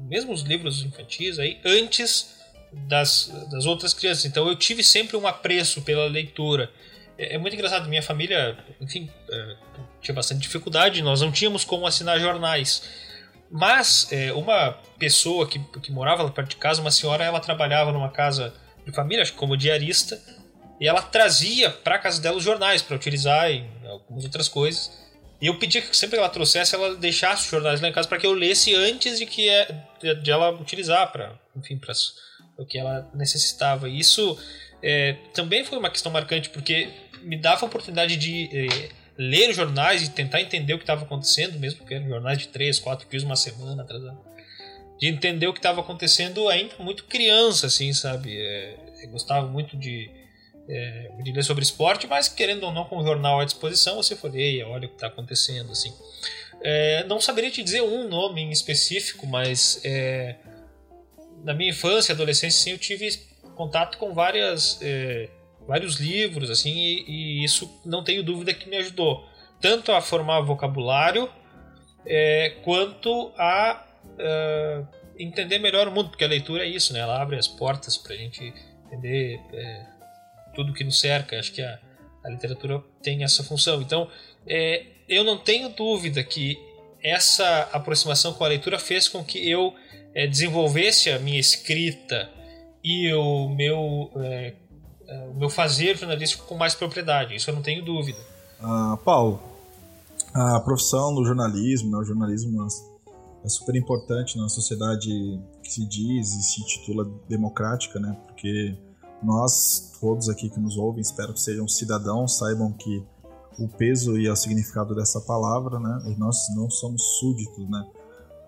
mesmo 0.09 0.33
os 0.33 0.41
livros 0.41 0.83
infantis 0.83 1.37
aí 1.37 1.59
antes 1.63 2.40
das, 2.71 3.31
das 3.51 3.65
outras 3.65 3.93
crianças. 3.93 4.25
Então 4.25 4.47
eu 4.47 4.55
tive 4.55 4.83
sempre 4.83 5.17
um 5.17 5.27
apreço 5.27 5.81
pela 5.81 6.05
leitura. 6.05 6.71
É, 7.17 7.35
é 7.35 7.37
muito 7.37 7.53
engraçado, 7.53 7.89
minha 7.89 8.03
família, 8.03 8.57
enfim, 8.79 9.09
é, 9.29 9.55
tinha 10.01 10.15
bastante 10.15 10.41
dificuldade, 10.41 11.01
nós 11.01 11.21
não 11.21 11.31
tínhamos 11.31 11.63
como 11.63 11.85
assinar 11.85 12.19
jornais. 12.19 12.83
Mas 13.49 14.07
é, 14.11 14.31
uma 14.33 14.73
pessoa 14.97 15.47
que, 15.47 15.59
que 15.81 15.91
morava 15.91 16.23
lá 16.23 16.31
perto 16.31 16.49
de 16.49 16.55
casa, 16.55 16.81
uma 16.81 16.91
senhora, 16.91 17.23
ela 17.23 17.39
trabalhava 17.39 17.91
numa 17.91 18.09
casa 18.09 18.53
de 18.85 18.91
família, 18.93 19.21
acho 19.21 19.33
que 19.33 19.37
como 19.37 19.57
diarista, 19.57 20.19
e 20.79 20.87
ela 20.87 21.01
trazia 21.01 21.69
para 21.69 21.99
casa 21.99 22.21
dela 22.21 22.37
os 22.37 22.43
jornais 22.43 22.81
para 22.81 22.95
utilizar 22.95 23.51
em 23.51 23.69
algumas 23.85 24.23
outras 24.23 24.47
coisas. 24.47 24.99
E 25.39 25.47
eu 25.47 25.57
pedia 25.59 25.81
que 25.81 25.95
sempre 25.95 26.15
que 26.15 26.19
ela 26.19 26.29
trouxesse, 26.29 26.73
ela 26.75 26.95
deixasse 26.95 27.45
os 27.45 27.51
jornais 27.51 27.81
lá 27.81 27.87
em 27.87 27.91
casa 27.91 28.07
para 28.07 28.17
que 28.17 28.25
eu 28.25 28.33
lesse 28.33 28.73
antes 28.73 29.19
de 29.19 29.25
que 29.25 29.49
é, 29.49 29.83
de 30.21 30.31
ela 30.31 30.51
utilizar 30.51 31.11
para, 31.11 31.39
enfim, 31.55 31.77
para 31.77 31.93
o 32.61 32.65
que 32.65 32.77
ela 32.77 33.09
necessitava. 33.13 33.89
E 33.89 33.99
isso 33.99 34.37
é, 34.81 35.13
também 35.33 35.63
foi 35.63 35.77
uma 35.77 35.89
questão 35.89 36.11
marcante 36.11 36.49
porque 36.49 36.89
me 37.21 37.37
dava 37.37 37.65
a 37.65 37.67
oportunidade 37.67 38.17
de 38.17 38.49
é, 38.51 38.89
ler 39.17 39.53
jornais 39.53 40.03
e 40.03 40.11
tentar 40.11 40.41
entender 40.41 40.73
o 40.73 40.77
que 40.77 40.83
estava 40.83 41.03
acontecendo, 41.03 41.59
mesmo 41.59 41.79
porque 41.79 41.93
eram 41.93 42.07
jornais 42.07 42.37
de 42.39 42.47
três, 42.47 42.79
quatro 42.79 43.07
quilos 43.07 43.23
uma 43.23 43.35
semana 43.35 43.83
atrasado. 43.83 44.19
De 44.99 45.07
entender 45.07 45.47
o 45.47 45.53
que 45.53 45.59
estava 45.59 45.81
acontecendo 45.81 46.47
ainda 46.47 46.75
muito 46.79 47.05
criança, 47.05 47.67
assim, 47.67 47.91
sabe? 47.93 48.37
É, 48.37 48.77
gostava 49.07 49.47
muito 49.47 49.75
de 49.75 50.09
é, 50.69 51.11
de 51.23 51.31
ler 51.31 51.43
sobre 51.43 51.63
esporte, 51.63 52.07
mas 52.07 52.27
querendo 52.27 52.63
ou 52.63 52.71
não, 52.71 52.85
com 52.85 52.97
o 52.97 53.03
jornal 53.03 53.39
à 53.39 53.45
disposição, 53.45 53.95
você 53.95 54.15
folheia, 54.15 54.67
olha 54.67 54.85
o 54.85 54.89
que 54.89 54.95
está 54.95 55.07
acontecendo. 55.07 55.71
assim. 55.71 55.93
É, 56.63 57.03
não 57.05 57.19
saberia 57.19 57.49
te 57.49 57.63
dizer 57.63 57.81
um 57.81 58.07
nome 58.07 58.41
em 58.41 58.51
específico, 58.51 59.25
mas 59.25 59.81
é, 59.83 60.35
na 61.43 61.53
minha 61.53 61.71
infância 61.71 62.11
e 62.11 62.15
adolescência 62.15 62.63
sim, 62.63 62.71
eu 62.71 62.77
tive 62.77 63.09
contato 63.55 63.97
com 63.97 64.13
várias, 64.13 64.79
é, 64.81 65.29
vários 65.67 65.99
livros 65.99 66.49
assim 66.49 66.73
e, 66.73 67.05
e, 67.07 67.43
isso 67.43 67.81
não 67.85 68.03
tenho 68.03 68.23
dúvida 68.23 68.53
que 68.53 68.69
me 68.69 68.77
ajudou 68.77 69.25
tanto 69.59 69.91
a 69.91 70.01
formar 70.01 70.41
vocabulário 70.41 71.29
é, 72.05 72.57
quanto 72.63 73.31
a 73.37 73.85
é, 74.17 74.83
entender 75.19 75.59
melhor 75.59 75.87
o 75.87 75.91
mundo, 75.91 76.09
porque 76.09 76.23
a 76.23 76.27
leitura 76.27 76.63
é 76.65 76.67
isso, 76.67 76.93
né? 76.93 76.99
ela 76.99 77.21
abre 77.21 77.37
as 77.37 77.47
portas 77.47 77.97
para 77.97 78.13
a 78.13 78.17
gente 78.17 78.53
entender 78.87 79.39
tudo 80.53 80.73
que 80.73 80.83
nos 80.83 80.99
cerca. 80.99 81.39
Acho 81.39 81.51
que 81.51 81.61
a, 81.61 81.79
a 82.25 82.29
literatura 82.29 82.83
tem 83.01 83.23
essa 83.23 83.43
função. 83.43 83.81
Então, 83.81 84.09
é, 84.47 84.85
eu 85.07 85.23
não 85.23 85.37
tenho 85.37 85.69
dúvida 85.69 86.23
que 86.23 86.57
essa 87.03 87.69
aproximação 87.73 88.33
com 88.33 88.43
a 88.43 88.47
leitura 88.47 88.77
fez 88.77 89.07
com 89.07 89.23
que 89.23 89.49
eu 89.49 89.73
é, 90.13 90.27
desenvolvesse 90.27 91.09
a 91.09 91.19
minha 91.19 91.39
escrita 91.39 92.29
e 92.83 93.13
o 93.13 93.49
meu, 93.49 94.11
é, 94.15 94.53
é 95.07 95.27
o 95.27 95.33
meu 95.33 95.49
fazer 95.49 95.97
jornalístico 95.97 96.45
com 96.45 96.55
mais 96.55 96.75
propriedade. 96.75 97.35
Isso 97.35 97.49
eu 97.49 97.55
não 97.55 97.61
tenho 97.61 97.83
dúvida. 97.83 98.19
Ah, 98.59 98.97
Paulo, 99.03 99.41
a 100.33 100.59
profissão 100.59 101.13
do 101.13 101.25
jornalismo, 101.25 101.91
né, 101.91 101.97
o 101.97 102.03
jornalismo 102.03 102.67
é 103.43 103.49
super 103.49 103.75
importante 103.75 104.37
na 104.37 104.47
sociedade 104.49 105.09
que 105.63 105.71
se 105.71 105.85
diz 105.85 106.33
e 106.35 106.43
se 106.43 106.61
intitula 106.61 107.09
democrática, 107.27 107.99
né? 107.99 108.15
Porque 108.27 108.77
nós, 109.21 109.91
todos 109.99 110.29
aqui 110.29 110.49
que 110.49 110.59
nos 110.59 110.77
ouvem, 110.77 111.01
espero 111.01 111.33
que 111.33 111.41
sejam 111.41 111.67
cidadãos, 111.67 112.37
saibam 112.37 112.71
que 112.71 113.03
o 113.59 113.67
peso 113.67 114.17
e 114.17 114.29
o 114.29 114.35
significado 114.35 114.95
dessa 114.95 115.19
palavra, 115.21 115.79
né? 115.79 116.03
E 116.07 116.15
nós 116.19 116.37
não 116.55 116.69
somos 116.69 117.01
súditos, 117.19 117.69
né? 117.69 117.85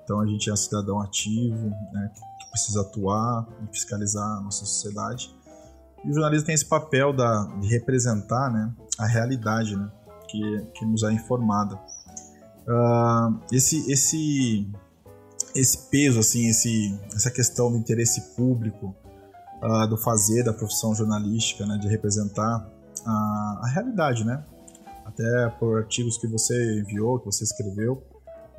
Então 0.03 0.19
a 0.19 0.27
gente 0.27 0.49
é 0.49 0.53
um 0.53 0.57
cidadão 0.57 0.99
ativo, 1.01 1.69
né? 1.91 2.11
Que 2.39 2.49
precisa 2.51 2.81
atuar 2.81 3.47
e 3.63 3.67
fiscalizar 3.73 4.37
a 4.37 4.41
nossa 4.41 4.65
sociedade. 4.65 5.33
E 6.03 6.09
o 6.09 6.13
jornalismo 6.13 6.45
tem 6.45 6.55
esse 6.55 6.65
papel 6.65 7.13
da, 7.13 7.45
de 7.61 7.67
representar 7.67 8.51
né, 8.51 8.73
a 8.99 9.05
realidade 9.05 9.75
né, 9.75 9.89
que, 10.27 10.67
que 10.75 10.85
nos 10.85 11.03
é 11.03 11.11
informada. 11.11 11.79
Uh, 12.67 13.39
esse, 13.51 13.89
esse, 13.89 14.69
esse 15.55 15.89
peso, 15.89 16.19
assim, 16.19 16.47
esse, 16.49 16.99
essa 17.15 17.31
questão 17.31 17.71
do 17.71 17.77
interesse 17.77 18.35
público, 18.35 18.93
uh, 19.63 19.87
do 19.87 19.97
fazer 19.97 20.43
da 20.43 20.53
profissão 20.53 20.93
jornalística, 20.93 21.65
né, 21.65 21.77
de 21.77 21.87
representar 21.87 22.69
a, 23.05 23.61
a 23.63 23.67
realidade, 23.73 24.25
né? 24.25 24.43
Até 25.05 25.49
por 25.59 25.77
artigos 25.77 26.17
que 26.17 26.27
você 26.27 26.79
enviou, 26.79 27.19
que 27.19 27.25
você 27.25 27.43
escreveu, 27.43 28.01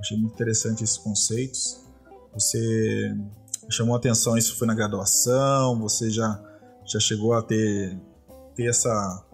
achei 0.04 0.18
muito 0.18 0.34
interessante 0.34 0.84
esses 0.84 0.98
conceitos. 0.98 1.80
Você 2.34 3.16
chamou 3.70 3.96
atenção, 3.96 4.36
isso 4.36 4.56
foi 4.56 4.66
na 4.66 4.74
graduação, 4.74 5.80
você 5.80 6.10
já, 6.10 6.40
já 6.84 7.00
chegou 7.00 7.32
a 7.32 7.42
ter, 7.42 7.98
ter 8.54 8.68
essa, 8.68 9.24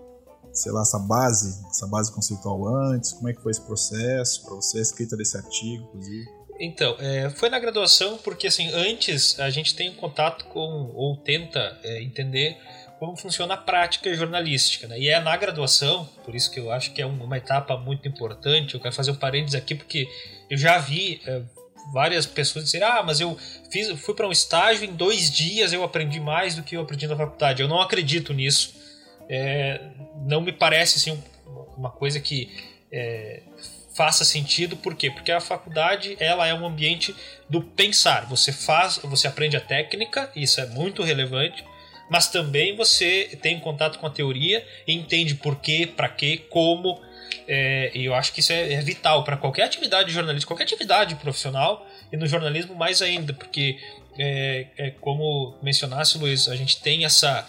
sei 0.52 0.70
lá, 0.70 0.82
essa 0.82 0.98
base, 0.98 1.60
essa 1.68 1.86
base 1.86 2.12
conceitual 2.12 2.66
antes? 2.68 3.12
Como 3.12 3.28
é 3.28 3.32
que 3.32 3.42
foi 3.42 3.50
esse 3.50 3.60
processo 3.60 4.44
para 4.44 4.54
você, 4.54 4.78
a 4.78 4.82
escrita 4.82 5.16
desse 5.16 5.36
artigo, 5.36 5.84
inclusive? 5.88 6.40
Então, 6.60 6.94
é, 6.98 7.30
foi 7.30 7.48
na 7.48 7.58
graduação 7.58 8.18
porque, 8.18 8.46
assim, 8.46 8.70
antes 8.72 9.40
a 9.40 9.50
gente 9.50 9.74
tem 9.74 9.92
contato 9.94 10.44
com, 10.46 10.92
ou 10.94 11.16
tenta 11.16 11.78
é, 11.82 12.02
entender 12.02 12.56
como 13.00 13.16
funciona 13.16 13.54
a 13.54 13.56
prática 13.56 14.14
jornalística. 14.14 14.86
Né? 14.86 15.00
E 15.00 15.08
é 15.08 15.18
na 15.18 15.34
graduação, 15.34 16.04
por 16.22 16.34
isso 16.34 16.50
que 16.50 16.60
eu 16.60 16.70
acho 16.70 16.92
que 16.92 17.00
é 17.00 17.06
uma 17.06 17.38
etapa 17.38 17.74
muito 17.78 18.06
importante. 18.06 18.74
Eu 18.74 18.80
quero 18.80 18.94
fazer 18.94 19.10
um 19.10 19.16
parênteses 19.16 19.54
aqui 19.54 19.74
porque 19.74 20.06
eu 20.50 20.58
já 20.58 20.76
vi 20.76 21.18
é, 21.26 21.40
várias 21.94 22.26
pessoas 22.26 22.66
dizer: 22.66 22.84
ah, 22.84 23.02
mas 23.02 23.18
eu 23.18 23.38
fiz, 23.72 23.88
fui 23.98 24.14
para 24.14 24.28
um 24.28 24.30
estágio 24.30 24.84
em 24.84 24.92
dois 24.92 25.30
dias 25.30 25.72
eu 25.72 25.82
aprendi 25.82 26.20
mais 26.20 26.54
do 26.54 26.62
que 26.62 26.76
eu 26.76 26.82
aprendi 26.82 27.06
na 27.06 27.16
faculdade. 27.16 27.62
Eu 27.62 27.68
não 27.68 27.80
acredito 27.80 28.34
nisso. 28.34 28.78
É, 29.30 29.80
não 30.26 30.42
me 30.42 30.52
parece 30.52 30.98
assim 30.98 31.22
uma 31.78 31.90
coisa 31.90 32.20
que 32.20 32.54
é, 32.92 33.40
faça 33.96 34.26
sentido. 34.26 34.76
Por 34.76 34.94
quê? 34.94 35.10
Porque 35.10 35.32
a 35.32 35.40
faculdade 35.40 36.18
ela 36.20 36.46
é 36.46 36.52
um 36.52 36.66
ambiente 36.66 37.16
do 37.48 37.62
pensar. 37.62 38.26
Você 38.26 38.52
faz, 38.52 38.98
você 38.98 39.26
aprende 39.26 39.56
a 39.56 39.60
técnica, 39.60 40.30
isso 40.36 40.60
é 40.60 40.66
muito 40.66 41.02
relevante 41.02 41.64
mas 42.10 42.26
também 42.26 42.74
você 42.76 43.38
tem 43.40 43.60
contato 43.60 43.98
com 44.00 44.06
a 44.06 44.10
teoria 44.10 44.66
e 44.84 44.92
entende 44.92 45.36
por 45.36 45.60
quê, 45.60 45.86
para 45.86 46.08
quê, 46.08 46.42
como. 46.50 47.00
É, 47.46 47.92
e 47.94 48.04
eu 48.04 48.14
acho 48.14 48.32
que 48.32 48.40
isso 48.40 48.52
é, 48.52 48.72
é 48.72 48.80
vital 48.80 49.22
para 49.22 49.36
qualquer 49.36 49.62
atividade 49.62 50.12
jornalística, 50.12 50.48
qualquer 50.48 50.64
atividade 50.64 51.14
profissional 51.14 51.86
e 52.12 52.16
no 52.16 52.26
jornalismo 52.26 52.74
mais 52.74 53.00
ainda, 53.00 53.32
porque 53.32 53.78
é, 54.18 54.66
é 54.76 54.90
como 54.90 55.56
mencionasse, 55.62 56.18
Luiz, 56.18 56.48
a 56.48 56.56
gente 56.56 56.82
tem 56.82 57.04
essa 57.04 57.48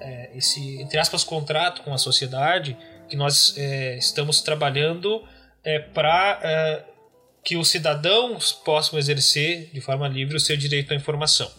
é, 0.00 0.30
esse 0.34 0.80
entre 0.80 0.98
aspas 0.98 1.22
contrato 1.22 1.82
com 1.82 1.92
a 1.92 1.98
sociedade 1.98 2.76
que 3.10 3.16
nós 3.16 3.54
é, 3.58 3.98
estamos 3.98 4.40
trabalhando 4.40 5.22
para 5.92 6.86
que 7.44 7.58
os 7.58 7.68
cidadãos 7.68 8.52
possam 8.52 8.98
exercer 8.98 9.68
de 9.70 9.82
forma 9.82 10.08
livre 10.08 10.34
o 10.34 10.40
seu 10.40 10.56
direito 10.56 10.94
à 10.94 10.96
informação. 10.96 11.50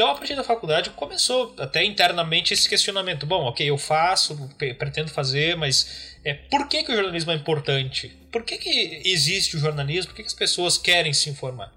Então, 0.00 0.12
a 0.12 0.14
partir 0.14 0.34
da 0.34 0.42
faculdade, 0.42 0.88
começou 0.88 1.54
até 1.58 1.84
internamente 1.84 2.54
esse 2.54 2.66
questionamento. 2.66 3.26
Bom, 3.26 3.44
ok, 3.44 3.68
eu 3.68 3.76
faço, 3.76 4.48
pretendo 4.78 5.10
fazer, 5.10 5.58
mas 5.58 6.16
é, 6.24 6.32
por 6.32 6.66
que, 6.68 6.82
que 6.82 6.90
o 6.90 6.94
jornalismo 6.94 7.32
é 7.32 7.34
importante? 7.34 8.08
Por 8.32 8.42
que, 8.42 8.56
que 8.56 9.02
existe 9.04 9.58
o 9.58 9.60
jornalismo? 9.60 10.06
Por 10.06 10.16
que, 10.16 10.22
que 10.22 10.28
as 10.28 10.34
pessoas 10.34 10.78
querem 10.78 11.12
se 11.12 11.28
informar? 11.28 11.70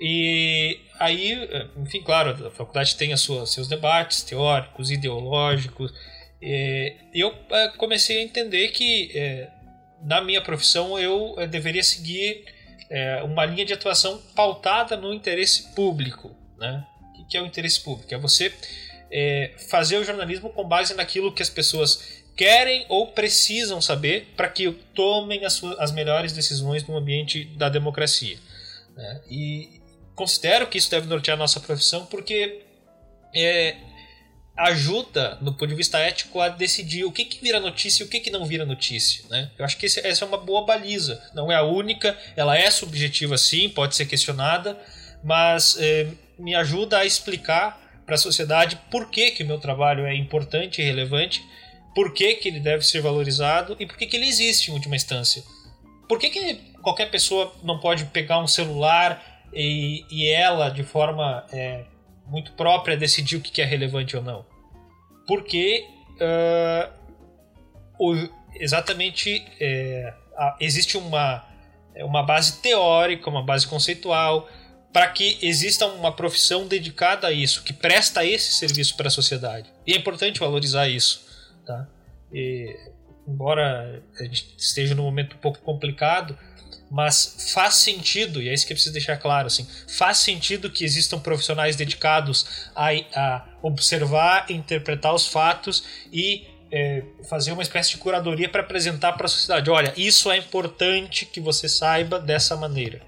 E 0.00 0.80
aí, 0.98 1.38
enfim, 1.76 2.00
claro, 2.00 2.46
a 2.46 2.50
faculdade 2.50 2.96
tem 2.96 3.12
as 3.12 3.20
suas, 3.20 3.50
seus 3.50 3.68
debates 3.68 4.22
teóricos, 4.22 4.90
ideológicos. 4.90 5.92
E 6.40 6.96
eu 7.12 7.30
é, 7.50 7.68
comecei 7.76 8.20
a 8.20 8.22
entender 8.22 8.68
que 8.68 9.10
é, 9.14 9.50
na 10.02 10.22
minha 10.22 10.40
profissão 10.40 10.98
eu 10.98 11.34
é, 11.36 11.46
deveria 11.46 11.82
seguir 11.82 12.42
uma 13.24 13.44
linha 13.44 13.64
de 13.64 13.72
atuação 13.72 14.22
pautada 14.36 14.96
no 14.96 15.12
interesse 15.12 15.74
público, 15.74 16.34
né? 16.56 16.86
Que 17.34 17.38
é 17.38 17.42
o 17.42 17.46
interesse 17.46 17.80
público? 17.80 18.14
É 18.14 18.16
você 18.16 18.54
é, 19.10 19.50
fazer 19.68 19.98
o 19.98 20.04
jornalismo 20.04 20.50
com 20.50 20.62
base 20.62 20.94
naquilo 20.94 21.32
que 21.32 21.42
as 21.42 21.50
pessoas 21.50 22.22
querem 22.36 22.86
ou 22.88 23.08
precisam 23.08 23.80
saber 23.80 24.32
para 24.36 24.48
que 24.48 24.70
tomem 24.94 25.44
as, 25.44 25.54
suas, 25.54 25.76
as 25.80 25.90
melhores 25.90 26.32
decisões 26.32 26.86
no 26.86 26.96
ambiente 26.96 27.44
da 27.56 27.68
democracia. 27.68 28.38
Né? 28.96 29.20
E 29.28 29.80
considero 30.14 30.68
que 30.68 30.78
isso 30.78 30.88
deve 30.88 31.08
nortear 31.08 31.36
a 31.36 31.38
nossa 31.38 31.58
profissão 31.58 32.06
porque 32.06 32.60
é, 33.34 33.78
ajuda, 34.56 35.36
do 35.40 35.52
ponto 35.54 35.66
de 35.66 35.74
vista 35.74 35.98
ético, 35.98 36.40
a 36.40 36.48
decidir 36.48 37.04
o 37.04 37.10
que, 37.10 37.24
que 37.24 37.42
vira 37.42 37.58
notícia 37.58 38.04
e 38.04 38.06
o 38.06 38.08
que, 38.08 38.20
que 38.20 38.30
não 38.30 38.46
vira 38.46 38.64
notícia. 38.64 39.24
Né? 39.28 39.50
Eu 39.58 39.64
acho 39.64 39.76
que 39.76 39.86
esse, 39.86 40.06
essa 40.06 40.24
é 40.24 40.28
uma 40.28 40.38
boa 40.38 40.64
baliza. 40.64 41.20
Não 41.34 41.50
é 41.50 41.56
a 41.56 41.64
única, 41.64 42.16
ela 42.36 42.56
é 42.56 42.70
subjetiva 42.70 43.36
sim, 43.36 43.68
pode 43.68 43.96
ser 43.96 44.06
questionada, 44.06 44.78
mas 45.24 45.76
é, 45.80 46.06
me 46.38 46.54
ajuda 46.54 46.98
a 46.98 47.04
explicar 47.04 47.80
para 48.04 48.14
a 48.14 48.18
sociedade 48.18 48.78
por 48.90 49.10
que, 49.10 49.30
que 49.30 49.42
o 49.42 49.46
meu 49.46 49.58
trabalho 49.58 50.06
é 50.06 50.14
importante 50.14 50.80
e 50.80 50.84
relevante, 50.84 51.44
por 51.94 52.12
que, 52.12 52.34
que 52.34 52.48
ele 52.48 52.60
deve 52.60 52.84
ser 52.84 53.00
valorizado 53.00 53.76
e 53.78 53.86
por 53.86 53.96
que, 53.96 54.06
que 54.06 54.16
ele 54.16 54.26
existe 54.26 54.70
em 54.70 54.74
última 54.74 54.96
instância. 54.96 55.42
Por 56.08 56.18
que, 56.18 56.28
que 56.28 56.54
qualquer 56.82 57.10
pessoa 57.10 57.54
não 57.62 57.78
pode 57.78 58.04
pegar 58.06 58.38
um 58.38 58.46
celular 58.46 59.42
e, 59.52 60.04
e 60.10 60.28
ela, 60.28 60.68
de 60.68 60.82
forma 60.82 61.46
é, 61.52 61.84
muito 62.26 62.52
própria, 62.52 62.96
decidir 62.96 63.36
o 63.36 63.40
que, 63.40 63.50
que 63.50 63.62
é 63.62 63.64
relevante 63.64 64.16
ou 64.16 64.22
não? 64.22 64.44
Porque 65.26 65.86
uh, 66.20 66.92
o, 67.98 68.28
exatamente 68.54 69.46
é, 69.60 70.12
existe 70.60 70.96
uma, 70.98 71.44
uma 71.96 72.22
base 72.22 72.60
teórica, 72.60 73.30
uma 73.30 73.42
base 73.42 73.66
conceitual, 73.66 74.48
para 74.94 75.08
que 75.08 75.36
exista 75.42 75.86
uma 75.86 76.12
profissão 76.12 76.68
dedicada 76.68 77.26
a 77.26 77.32
isso, 77.32 77.64
que 77.64 77.72
presta 77.72 78.24
esse 78.24 78.52
serviço 78.52 78.96
para 78.96 79.08
a 79.08 79.10
sociedade. 79.10 79.68
E 79.84 79.92
é 79.92 79.96
importante 79.96 80.38
valorizar 80.38 80.88
isso. 80.88 81.26
Tá? 81.66 81.88
E, 82.32 82.78
embora 83.26 84.00
a 84.20 84.22
gente 84.22 84.54
esteja 84.56 84.94
num 84.94 85.02
momento 85.02 85.34
um 85.34 85.40
pouco 85.40 85.58
complicado, 85.58 86.38
mas 86.88 87.50
faz 87.52 87.74
sentido, 87.74 88.40
e 88.40 88.48
é 88.48 88.54
isso 88.54 88.64
que 88.64 88.72
eu 88.72 88.76
preciso 88.76 88.92
deixar 88.92 89.16
claro, 89.16 89.48
assim, 89.48 89.66
faz 89.88 90.18
sentido 90.18 90.70
que 90.70 90.84
existam 90.84 91.18
profissionais 91.18 91.74
dedicados 91.74 92.70
a, 92.72 92.90
a 93.16 93.48
observar, 93.62 94.48
interpretar 94.48 95.12
os 95.12 95.26
fatos 95.26 95.82
e 96.12 96.46
é, 96.70 97.02
fazer 97.28 97.50
uma 97.50 97.62
espécie 97.62 97.90
de 97.90 97.96
curadoria 97.96 98.48
para 98.48 98.60
apresentar 98.60 99.14
para 99.14 99.26
a 99.26 99.28
sociedade. 99.28 99.68
Olha, 99.68 99.92
isso 99.96 100.30
é 100.30 100.36
importante 100.36 101.26
que 101.26 101.40
você 101.40 101.68
saiba 101.68 102.20
dessa 102.20 102.54
maneira. 102.54 103.02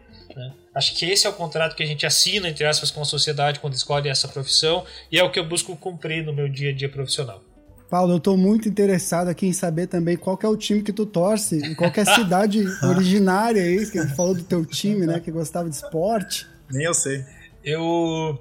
Acho 0.77 0.95
que 0.95 1.07
esse 1.07 1.27
é 1.27 1.31
o 1.31 1.33
contrato 1.33 1.75
que 1.75 1.83
a 1.83 1.87
gente 1.87 2.05
assina, 2.05 2.51
entre 2.51 2.67
aspas, 2.67 2.91
com 2.91 3.01
a 3.01 3.05
sociedade 3.07 3.61
quando 3.61 3.73
escolhe 3.73 4.11
essa 4.11 4.29
profissão 4.29 4.85
e 5.11 5.19
é 5.19 5.25
o 5.25 5.31
que 5.31 5.39
eu 5.39 5.49
busco 5.49 5.75
cumprir 5.75 6.23
no 6.23 6.35
meu 6.35 6.51
dia 6.51 6.69
a 6.69 6.75
dia 6.75 6.87
profissional. 6.87 7.43
Paulo, 7.89 8.13
eu 8.13 8.19
estou 8.19 8.37
muito 8.37 8.69
interessado 8.69 9.29
aqui 9.29 9.47
em 9.47 9.55
saber 9.55 9.87
também 9.87 10.19
qual 10.19 10.39
é 10.43 10.47
o 10.47 10.55
time 10.55 10.83
que 10.83 10.93
tu 10.93 11.07
torce 11.07 11.57
e 11.65 11.75
qual 11.75 11.91
é 11.97 12.01
a 12.03 12.15
cidade 12.15 12.63
originária 12.85 13.63
aí, 13.63 13.91
que 13.91 14.07
falou 14.09 14.35
do 14.35 14.45
teu 14.45 14.67
time, 14.67 15.07
né, 15.07 15.19
que 15.19 15.31
gostava 15.31 15.67
de 15.71 15.77
esporte. 15.77 16.47
Nem 16.71 16.85
eu 16.85 16.93
sei. 16.93 17.25
Eu 17.65 18.39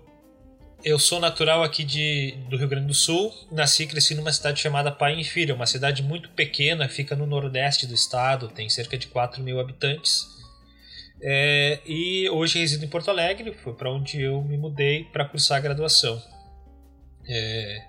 eu 0.84 1.00
sou 1.00 1.22
natural 1.22 1.64
aqui 1.64 1.86
de, 1.86 2.36
do 2.50 2.58
Rio 2.58 2.68
Grande 2.68 2.88
do 2.88 2.94
Sul, 2.94 3.34
nasci 3.50 3.84
e 3.84 3.88
cresci 3.88 4.14
numa 4.14 4.32
cidade 4.34 4.62
chamada 4.62 4.92
Pai 4.92 5.24
Filho, 5.24 5.56
uma 5.56 5.66
cidade 5.66 6.04
muito 6.04 6.30
pequena, 6.32 6.90
fica 6.90 7.16
no 7.16 7.26
nordeste 7.26 7.88
do 7.88 7.94
estado, 7.94 8.50
tem 8.50 8.68
cerca 8.68 8.98
de 8.98 9.08
4 9.08 9.42
mil 9.42 9.58
habitantes. 9.60 10.35
É, 11.22 11.80
e 11.86 12.30
hoje 12.30 12.60
resido 12.60 12.86
em 12.86 12.90
Porto 12.90 13.10
Alegre, 13.10 13.54
foi 13.54 13.74
para 13.74 13.92
onde 13.92 14.22
eu 14.22 14.42
me 14.42 14.58
mudei 14.58 15.06
para 15.06 15.26
cursar 15.26 15.58
a 15.58 15.62
graduação. 15.62 16.22
É, 17.28 17.82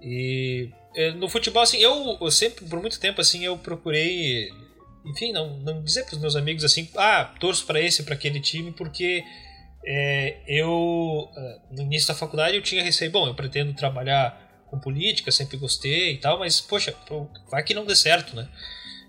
e 0.00 0.70
é, 0.94 1.10
no 1.12 1.28
futebol, 1.28 1.62
assim, 1.62 1.78
eu, 1.78 2.18
eu, 2.20 2.30
sempre, 2.30 2.64
por 2.66 2.80
muito 2.80 2.98
tempo, 2.98 3.20
assim, 3.20 3.44
eu 3.44 3.56
procurei, 3.58 4.50
enfim, 5.04 5.32
não, 5.32 5.56
não 5.58 5.82
dizer 5.82 6.04
para 6.04 6.14
os 6.14 6.20
meus 6.20 6.36
amigos 6.36 6.64
assim, 6.64 6.88
ah, 6.96 7.24
torço 7.38 7.66
para 7.66 7.80
esse, 7.80 8.02
para 8.02 8.14
aquele 8.14 8.40
time, 8.40 8.72
porque 8.72 9.24
é, 9.84 10.38
eu, 10.46 11.28
é, 11.36 11.58
no 11.70 11.82
início 11.82 12.08
da 12.08 12.14
faculdade, 12.14 12.56
eu 12.56 12.62
tinha 12.62 12.82
receio, 12.82 13.10
bom, 13.10 13.26
eu 13.26 13.34
pretendo 13.34 13.74
trabalhar 13.74 14.64
com 14.66 14.78
política, 14.78 15.30
sempre 15.30 15.56
gostei 15.56 16.14
e 16.14 16.18
tal, 16.18 16.38
mas, 16.38 16.60
poxa, 16.60 16.94
vai 17.50 17.62
que 17.62 17.74
não 17.74 17.84
dê 17.84 17.94
certo, 17.94 18.34
né? 18.34 18.48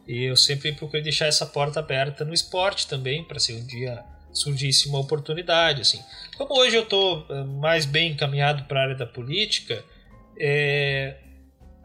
E 0.07 0.23
eu 0.23 0.35
sempre 0.35 0.73
procurei 0.73 1.01
deixar 1.01 1.27
essa 1.27 1.45
porta 1.45 1.79
aberta 1.79 2.25
no 2.25 2.33
esporte 2.33 2.87
também, 2.87 3.23
para 3.23 3.39
se 3.39 3.53
um 3.53 3.65
dia 3.65 4.03
surgisse 4.33 4.89
uma 4.89 4.99
oportunidade. 4.99 5.81
Assim. 5.81 6.01
Como 6.37 6.59
hoje 6.59 6.75
eu 6.75 6.83
estou 6.83 7.25
eh, 7.29 7.43
mais 7.43 7.85
bem 7.85 8.11
encaminhado 8.11 8.63
para 8.65 8.79
a 8.79 8.83
área 8.83 8.95
da 8.95 9.05
política, 9.05 9.83
é, 10.39 11.15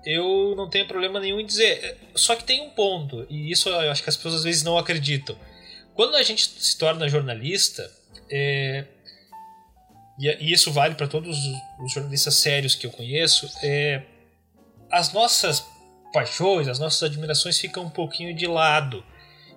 eu 0.05 0.55
não 0.57 0.69
tenho 0.69 0.87
problema 0.87 1.21
nenhum 1.21 1.39
em 1.39 1.47
dizer. 1.47 1.85
Eh, 1.85 1.97
só 2.15 2.35
que 2.35 2.45
tem 2.45 2.61
um 2.61 2.71
ponto, 2.71 3.27
e 3.29 3.51
isso 3.51 3.69
eu 3.69 3.91
acho 3.91 4.03
que 4.03 4.09
as 4.09 4.17
pessoas 4.17 4.37
às 4.37 4.45
vezes 4.45 4.63
não 4.63 4.79
acreditam. 4.79 5.37
Quando 5.95 6.17
a 6.17 6.23
gente 6.23 6.49
se 6.49 6.79
torna 6.79 7.09
jornalista, 7.09 7.89
é, 8.31 8.85
e, 10.19 10.53
isso 10.53 10.73
vale 10.73 10.95
para 10.95 11.07
todos 11.07 11.39
os 11.79 11.93
jornalistas 11.93 12.35
sérios 12.35 12.75
que 12.75 12.87
eu 12.87 12.91
conheço, 12.91 13.49
é, 13.63 14.03
as 14.91 15.13
nossas 15.13 15.65
paixões, 16.13 16.69
as 16.69 16.79
nossas 16.79 17.03
admirações 17.03 17.59
ficam 17.59 17.85
um 17.85 17.91
pouquinho 17.91 18.35
de 18.35 18.47
lado. 18.47 19.05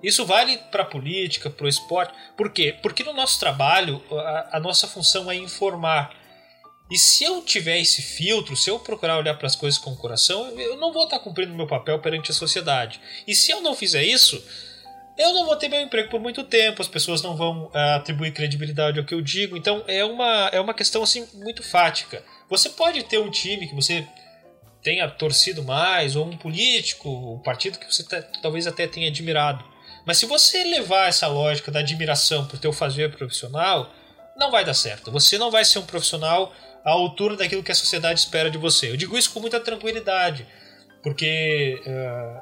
Isso 0.04 0.26
vale 0.26 0.58
para 0.72 0.84
a 0.84 0.86
política, 0.86 1.50
para 1.50 1.66
o 1.66 1.70
esporte. 1.70 2.14
Por 2.36 2.52
quê? 2.52 2.76
Porque 2.82 3.04
no 3.04 3.14
nosso 3.14 3.40
trabalho, 3.40 4.02
a, 4.12 4.58
a, 4.58 4.60
nossa 4.60 4.88
função 4.88 5.30
é 5.30 5.36
informar. 5.36 6.16
E 6.90 6.98
se 6.98 7.24
eu 7.24 7.42
tiver 7.42 7.80
esse 7.80 8.02
filtro, 8.02 8.56
se 8.56 8.70
eu 8.70 8.80
procurar 8.80 9.18
olhar 9.18 9.36
para 9.36 9.48
as 9.48 9.56
coisas 9.56 9.80
com 9.80 9.92
o 9.92 9.98
coração, 9.98 10.50
eu 10.60 10.76
não 10.78 10.92
vou 10.92 11.04
estar 11.04 11.20
cumprindo 11.20 11.54
meu 11.54 11.68
papel 11.68 12.00
perante 12.00 12.32
a 12.32 12.34
sociedade. 12.34 13.00
E 13.28 13.36
se 13.36 13.52
eu 13.52 13.62
não 13.62 13.76
fizer 13.76 14.04
isso, 14.04 14.44
eu 15.18 15.34
não 15.34 15.46
vou 15.46 15.56
ter 15.56 15.70
meu 15.70 15.80
emprego 15.80 16.10
por 16.10 16.20
muito 16.20 16.44
tempo, 16.44 16.82
as 16.82 16.88
pessoas 16.88 17.22
não 17.22 17.38
vão 17.38 17.66
uh, 17.66 17.96
atribuir 17.96 18.32
credibilidade 18.34 19.00
ao 19.00 19.06
que 19.06 19.14
eu 19.14 19.22
digo. 19.22 19.56
Então 19.56 19.84
é 19.88 20.04
uma, 20.04 20.50
é 20.52 20.60
uma 20.60 20.74
questão 20.74 21.04
assim 21.04 21.28
muito 21.36 21.62
fática. 21.64 22.24
Você 22.50 22.70
pode 22.70 23.04
ter 23.04 23.20
um 23.20 23.30
time 23.30 23.68
que 23.68 23.76
você 23.76 24.06
tenha 24.84 25.08
torcido 25.10 25.64
mais, 25.64 26.16
ou 26.16 26.26
um 26.26 26.38
político, 26.38 27.10
um 27.10 27.40
partido 27.40 27.78
que 27.78 27.86
você 27.86 28.04
talvez 28.42 28.66
até 28.68 28.88
tenha 28.88 29.08
admirado. 29.08 29.64
Mas 30.06 30.18
se 30.18 30.26
você 30.26 30.64
levar 30.64 31.08
essa 31.08 31.28
lógica 31.28 31.72
da 31.72 31.80
admiração 31.80 32.48
para 32.48 32.56
o 32.56 32.60
teu 32.60 32.74
fazer 32.74 33.16
profissional, 33.16 33.94
não 34.36 34.50
vai 34.50 34.66
dar 34.66 34.74
certo. 34.74 35.12
Você 35.12 35.38
não 35.38 35.52
vai 35.52 35.64
ser 35.64 35.80
um 35.80 35.86
profissional 35.86 36.54
à 36.84 36.92
altura 36.92 37.38
daquilo 37.38 37.64
que 37.64 37.72
a 37.72 37.76
sociedade 37.76 38.20
espera 38.20 38.50
de 38.50 38.58
você. 38.58 38.90
Eu 38.90 38.98
digo 38.98 39.18
isso 39.18 39.32
com 39.32 39.40
muita 39.40 39.60
tranquilidade, 39.60 40.48
porque, 41.04 41.80
uh, 41.86 42.42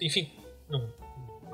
enfim, 0.00 0.32
não, 0.68 0.92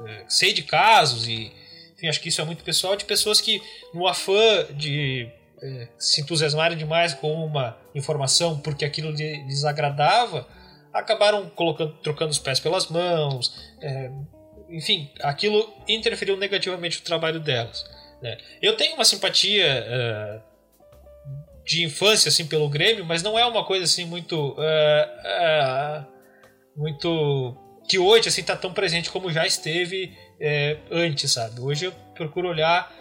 é, 0.07 0.25
sei 0.29 0.53
de 0.53 0.63
casos 0.63 1.27
e 1.27 1.53
enfim, 1.97 2.09
acho 2.09 2.21
que 2.21 2.29
isso 2.29 2.43
é 2.43 2.45
muito 2.45 2.63
pessoal 2.63 2.95
de 2.95 3.07
pessoas 3.07 3.41
que 3.41 3.63
no 3.95 4.07
afã 4.07 4.67
de 4.71 5.29
é, 5.63 5.89
se 5.99 6.21
entusiasmarem 6.21 6.77
demais 6.77 7.15
com 7.15 7.33
uma 7.33 7.77
informação 7.95 8.59
porque 8.59 8.85
aquilo 8.85 9.11
lhes 9.11 9.65
agradava 9.65 10.47
acabaram 10.93 11.49
colocando 11.51 11.93
trocando 12.03 12.31
os 12.31 12.39
pés 12.39 12.61
pelas 12.61 12.89
mãos 12.89 13.55
é, 13.81 14.11
enfim 14.69 15.11
aquilo 15.21 15.73
interferiu 15.89 16.37
negativamente 16.37 16.99
no 16.99 17.05
trabalho 17.05 17.41
delas 17.41 17.85
né? 18.21 18.37
eu 18.61 18.77
tenho 18.77 18.95
uma 18.95 19.05
simpatia 19.05 19.67
é, 19.67 20.41
de 21.65 21.85
infância 21.85 22.29
assim 22.29 22.47
pelo 22.47 22.69
Grêmio 22.69 23.05
mas 23.05 23.23
não 23.23 23.39
é 23.39 23.47
uma 23.47 23.65
coisa 23.65 23.85
assim 23.85 24.05
muito 24.05 24.55
é, 24.59 25.11
é, 25.25 26.05
muito 26.77 27.57
que 27.89 27.99
hoje 27.99 28.29
assim 28.29 28.43
tá 28.43 28.57
tão 28.57 28.73
presente 28.73 29.11
como 29.11 29.33
já 29.33 29.47
esteve 29.47 30.13
antes, 30.91 31.33
sabe? 31.33 31.61
Hoje 31.61 31.87
eu 31.87 31.93
procuro 32.15 32.49
olhar 32.49 32.93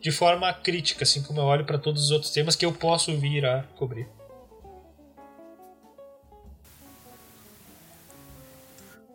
de 0.00 0.10
forma 0.10 0.52
crítica, 0.52 1.04
assim 1.04 1.22
como 1.22 1.40
eu 1.40 1.44
olho 1.44 1.64
para 1.64 1.78
todos 1.78 2.04
os 2.04 2.10
outros 2.10 2.32
temas 2.32 2.56
que 2.56 2.64
eu 2.64 2.72
posso 2.72 3.16
vir 3.16 3.44
a 3.44 3.64
cobrir. 3.76 4.08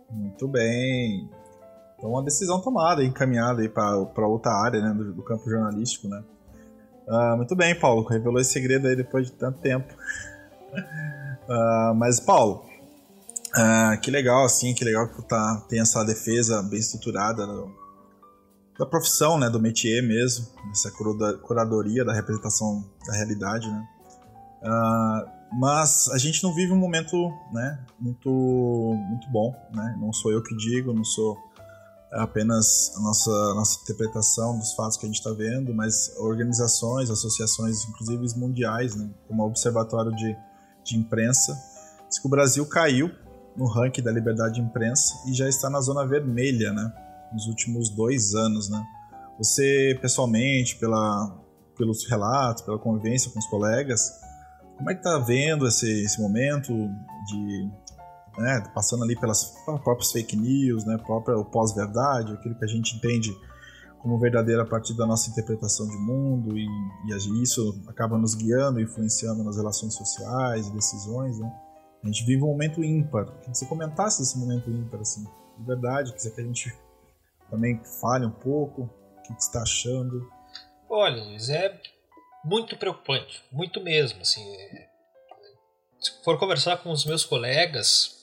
Muito 0.09 0.47
bem. 0.47 1.29
Então, 1.97 2.11
uma 2.11 2.23
decisão 2.23 2.61
tomada, 2.61 3.03
encaminhada 3.03 3.61
aí 3.61 3.69
para 3.69 4.27
outra 4.27 4.51
área 4.51 4.81
né, 4.81 4.93
do, 4.93 5.13
do, 5.13 5.23
campo 5.23 5.49
jornalístico, 5.49 6.07
né? 6.07 6.23
Uh, 7.07 7.37
muito 7.37 7.55
bem, 7.55 7.77
Paulo, 7.77 8.03
revelou 8.03 8.39
esse 8.39 8.51
segredo 8.51 8.87
aí 8.87 8.95
depois 8.95 9.27
de 9.27 9.33
tanto 9.33 9.59
tempo. 9.59 9.93
Uh, 11.47 11.95
mas, 11.95 12.19
Paulo, 12.19 12.65
ah, 13.55 13.97
que 13.97 14.11
legal, 14.11 14.45
assim, 14.45 14.73
que 14.73 14.85
legal 14.85 15.07
que 15.07 15.21
tá, 15.23 15.65
tem 15.67 15.79
essa 15.79 16.03
defesa 16.03 16.61
bem 16.61 16.79
estruturada 16.79 17.45
no, 17.47 17.73
da 18.77 18.85
profissão, 18.85 19.37
né, 19.39 19.49
do 19.49 19.59
métier 19.59 20.03
mesmo, 20.03 20.47
essa 20.71 20.91
curadoria 20.91 22.05
da 22.05 22.13
representação 22.13 22.85
da 23.05 23.13
realidade, 23.13 23.69
né. 23.69 23.87
Uh, 24.61 25.37
mas 25.59 26.09
a 26.09 26.17
gente 26.17 26.43
não 26.43 26.53
vive 26.53 26.73
um 26.73 26.77
momento, 26.77 27.31
né, 27.51 27.79
muito, 27.99 28.29
muito 28.29 29.29
bom, 29.29 29.55
né. 29.73 29.97
Não 29.99 30.13
sou 30.13 30.31
eu 30.31 30.43
que 30.43 30.55
digo, 30.55 30.93
não 30.93 31.03
sou 31.03 31.37
apenas 32.11 32.93
a 32.95 33.01
nossa, 33.01 33.53
nossa 33.55 33.81
interpretação 33.81 34.57
dos 34.57 34.73
fatos 34.73 34.97
que 34.97 35.05
a 35.05 35.07
gente 35.07 35.17
está 35.17 35.31
vendo, 35.31 35.73
mas 35.73 36.15
organizações, 36.17 37.09
associações, 37.09 37.83
inclusive 37.85 38.39
mundiais, 38.39 38.95
né, 38.95 39.09
como 39.27 39.43
o 39.43 39.47
Observatório 39.47 40.15
de, 40.15 40.35
de 40.83 40.97
Imprensa, 40.97 41.57
diz 42.07 42.19
que 42.19 42.27
o 42.27 42.29
Brasil 42.29 42.65
caiu 42.67 43.11
no 43.55 43.65
ranking 43.65 44.03
da 44.03 44.11
liberdade 44.11 44.55
de 44.55 44.61
imprensa 44.61 45.15
e 45.27 45.33
já 45.33 45.49
está 45.49 45.69
na 45.69 45.81
zona 45.81 46.05
vermelha, 46.05 46.71
né? 46.71 46.93
Nos 47.33 47.47
últimos 47.47 47.89
dois 47.89 48.33
anos, 48.33 48.69
né? 48.69 48.83
Você, 49.37 49.97
pessoalmente, 50.01 50.75
pela, 50.77 51.35
pelos 51.77 52.07
relatos, 52.09 52.63
pela 52.63 52.79
convivência 52.79 53.31
com 53.31 53.39
os 53.39 53.45
colegas, 53.47 54.11
como 54.77 54.89
é 54.89 54.95
que 54.95 55.01
tá 55.01 55.17
vendo 55.19 55.67
esse, 55.67 56.03
esse 56.03 56.21
momento 56.21 56.73
de... 57.27 57.69
Né, 58.39 58.63
passando 58.73 59.03
ali 59.03 59.19
pelas 59.19 59.45
próprias 59.83 60.11
fake 60.11 60.37
news, 60.37 60.85
né? 60.85 60.95
Própria 60.99 61.43
pós-verdade, 61.43 62.33
aquilo 62.33 62.53
que 62.53 62.63
a 62.63 62.67
gente 62.67 62.95
entende 62.95 63.35
como 63.97 64.19
verdadeiro 64.19 64.61
a 64.61 64.65
partir 64.65 64.95
da 64.95 65.07
nossa 65.07 65.29
interpretação 65.29 65.87
de 65.87 65.97
mundo 65.97 66.55
e, 66.55 66.67
e 67.07 67.41
isso 67.41 67.83
acaba 67.87 68.15
nos 68.15 68.35
guiando, 68.35 68.79
influenciando 68.79 69.43
nas 69.43 69.57
relações 69.57 69.95
sociais 69.95 70.69
decisões, 70.69 71.39
né? 71.39 71.51
A 72.03 72.07
gente 72.07 72.25
vive 72.25 72.43
um 72.43 72.47
momento 72.47 72.83
ímpar. 72.83 73.25
Que 73.41 73.49
você 73.49 73.65
comentasse 73.65 74.21
esse 74.21 74.37
momento 74.37 74.69
ímpar, 74.69 75.01
assim, 75.01 75.25
de 75.57 75.65
verdade, 75.65 76.13
quiser 76.13 76.31
que 76.31 76.41
a 76.41 76.43
gente 76.43 76.73
também 77.49 77.81
fale 78.01 78.25
um 78.25 78.31
pouco, 78.31 78.83
o 78.83 79.21
que 79.21 79.27
você 79.29 79.47
está 79.47 79.61
achando. 79.61 80.29
Olha, 80.89 81.23
Luiz, 81.23 81.49
é 81.49 81.79
muito 82.43 82.77
preocupante, 82.77 83.43
muito 83.51 83.81
mesmo, 83.81 84.21
assim. 84.21 84.43
Se 85.99 86.23
for 86.23 86.37
conversar 86.39 86.77
com 86.77 86.91
os 86.91 87.05
meus 87.05 87.25
colegas, 87.25 88.17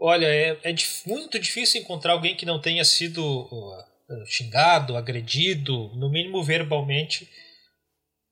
olha, 0.00 0.26
é, 0.26 0.58
é 0.62 0.74
muito 1.06 1.38
difícil 1.38 1.80
encontrar 1.80 2.12
alguém 2.12 2.36
que 2.36 2.46
não 2.46 2.60
tenha 2.60 2.84
sido 2.84 3.22
uh, 3.22 4.26
xingado, 4.26 4.96
agredido, 4.96 5.90
no 5.96 6.10
mínimo 6.10 6.42
verbalmente, 6.44 7.28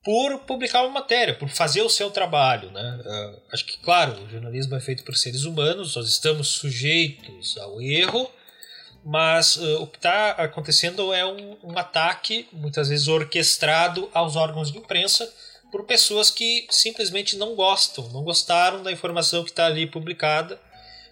por 0.03 0.39
publicar 0.39 0.83
uma 0.83 1.01
matéria, 1.01 1.33
por 1.33 1.49
fazer 1.49 1.81
o 1.81 1.89
seu 1.89 2.11
trabalho. 2.11 2.69
Né? 2.71 3.01
Uh, 3.05 3.41
acho 3.51 3.65
que, 3.65 3.77
claro, 3.79 4.21
o 4.21 4.29
jornalismo 4.29 4.75
é 4.75 4.79
feito 4.79 5.03
por 5.03 5.15
seres 5.15 5.43
humanos, 5.43 5.95
nós 5.95 6.07
estamos 6.07 6.49
sujeitos 6.49 7.57
ao 7.57 7.81
erro, 7.81 8.29
mas 9.03 9.57
uh, 9.57 9.81
o 9.81 9.87
que 9.87 9.97
está 9.97 10.31
acontecendo 10.31 11.13
é 11.13 11.25
um, 11.25 11.57
um, 11.63 11.77
ataque, 11.77 12.47
muitas 12.53 12.89
vezes 12.89 13.07
orquestrado, 13.07 14.09
aos 14.13 14.35
órgãos 14.35 14.71
de 14.71 14.77
imprensa 14.77 15.31
por 15.71 15.85
pessoas 15.85 16.29
que 16.29 16.67
simplesmente 16.69 17.35
não 17.35 17.55
gostam, 17.55 18.07
não 18.09 18.23
gostaram 18.23 18.83
da 18.83 18.91
informação 18.91 19.43
que 19.43 19.49
está 19.49 19.65
ali 19.65 19.87
publicada, 19.87 20.61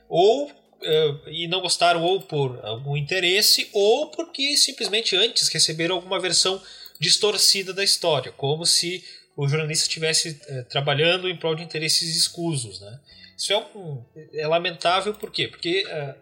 ou 0.08 0.46
uh, 0.48 1.30
e 1.30 1.48
não 1.48 1.62
gostaram 1.62 2.04
ou 2.04 2.22
por 2.22 2.64
algum 2.64 2.96
interesse, 2.96 3.70
ou 3.74 4.08
porque 4.12 4.56
simplesmente 4.56 5.16
antes 5.16 5.48
receberam 5.48 5.96
alguma 5.96 6.20
versão 6.20 6.62
distorcida 7.00 7.74
da 7.74 7.84
história, 7.84 8.32
como 8.32 8.66
se 8.66 9.04
o 9.36 9.48
jornalista 9.48 9.86
estivesse 9.86 10.40
é, 10.48 10.62
trabalhando 10.64 11.28
em 11.28 11.36
prol 11.36 11.56
de 11.56 11.64
interesses 11.64 12.16
escusos. 12.16 12.80
Né? 12.80 13.00
Isso 13.36 13.52
é, 13.52 13.58
um, 13.58 14.04
é 14.34 14.48
lamentável 14.48 15.14
por 15.16 15.32
quê? 15.32 15.48
Porque 15.48 15.84
uh, 15.84 16.16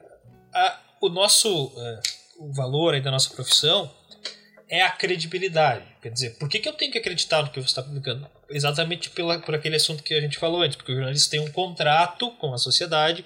a, 0.54 0.80
o 1.02 1.10
nosso 1.10 1.68
uh, 1.68 2.00
o 2.40 2.54
valor 2.54 2.94
aí 2.94 3.02
da 3.02 3.12
nossa 3.12 3.30
profissão 3.30 3.92
é 4.70 4.82
a 4.82 4.92
credibilidade. 4.92 5.86
Quer 6.02 6.10
dizer, 6.10 6.38
por 6.38 6.48
que, 6.48 6.60
que 6.60 6.70
eu 6.70 6.74
tenho 6.74 6.92
que 6.92 6.98
acreditar 6.98 7.42
no 7.42 7.50
que 7.50 7.60
você 7.60 7.68
está 7.68 7.84
publicando? 7.84 8.30
Exatamente 8.50 9.10
pela, 9.10 9.40
por 9.40 9.56
aquele 9.56 9.76
assunto 9.76 10.04
que 10.04 10.14
a 10.14 10.22
gente 10.22 10.38
falou 10.38 10.62
antes, 10.62 10.76
porque 10.78 10.92
o 10.92 10.96
jornalista 10.96 11.32
tem 11.32 11.40
um 11.40 11.52
contrato 11.52 12.32
com 12.34 12.54
a 12.54 12.58
sociedade 12.58 13.26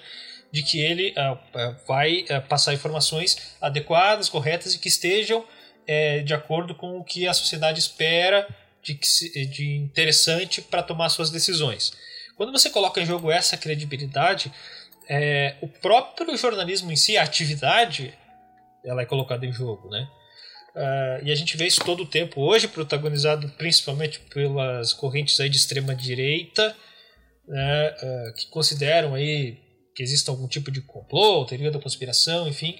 de 0.50 0.62
que 0.62 0.80
ele 0.80 1.12
uh, 1.12 1.76
vai 1.86 2.24
passar 2.48 2.72
informações 2.72 3.56
adequadas, 3.60 4.28
corretas 4.28 4.74
e 4.74 4.78
que 4.78 4.88
estejam 4.88 5.44
é, 5.86 6.20
de 6.20 6.32
acordo 6.32 6.74
com 6.74 6.98
o 6.98 7.04
que 7.04 7.26
a 7.26 7.34
sociedade 7.34 7.78
espera 7.78 8.46
de, 8.82 8.94
de 9.46 9.76
interessante 9.76 10.62
para 10.62 10.82
tomar 10.82 11.08
suas 11.08 11.30
decisões. 11.30 11.92
Quando 12.36 12.52
você 12.52 12.68
coloca 12.68 13.00
em 13.00 13.06
jogo 13.06 13.30
essa 13.30 13.56
credibilidade, 13.56 14.52
é, 15.08 15.56
o 15.60 15.68
próprio 15.68 16.36
jornalismo 16.36 16.90
em 16.90 16.96
si, 16.96 17.16
a 17.16 17.22
atividade, 17.22 18.14
ela 18.84 19.02
é 19.02 19.06
colocada 19.06 19.44
em 19.44 19.52
jogo, 19.52 19.88
né? 19.88 20.08
Uh, 20.74 21.24
e 21.24 21.30
a 21.30 21.34
gente 21.36 21.56
vê 21.56 21.66
isso 21.66 21.84
todo 21.84 22.02
o 22.02 22.06
tempo 22.06 22.40
hoje, 22.40 22.66
protagonizado 22.66 23.48
principalmente 23.50 24.18
pelas 24.18 24.92
correntes 24.92 25.38
aí 25.38 25.48
de 25.48 25.56
extrema 25.56 25.94
direita, 25.94 26.76
né, 27.46 27.90
uh, 27.90 28.34
que 28.34 28.48
consideram 28.48 29.14
aí 29.14 29.62
que 29.94 30.02
existe 30.02 30.28
algum 30.28 30.48
tipo 30.48 30.72
de 30.72 30.80
complô, 30.80 31.44
teoria 31.44 31.70
da 31.70 31.78
conspiração, 31.78 32.48
enfim, 32.48 32.76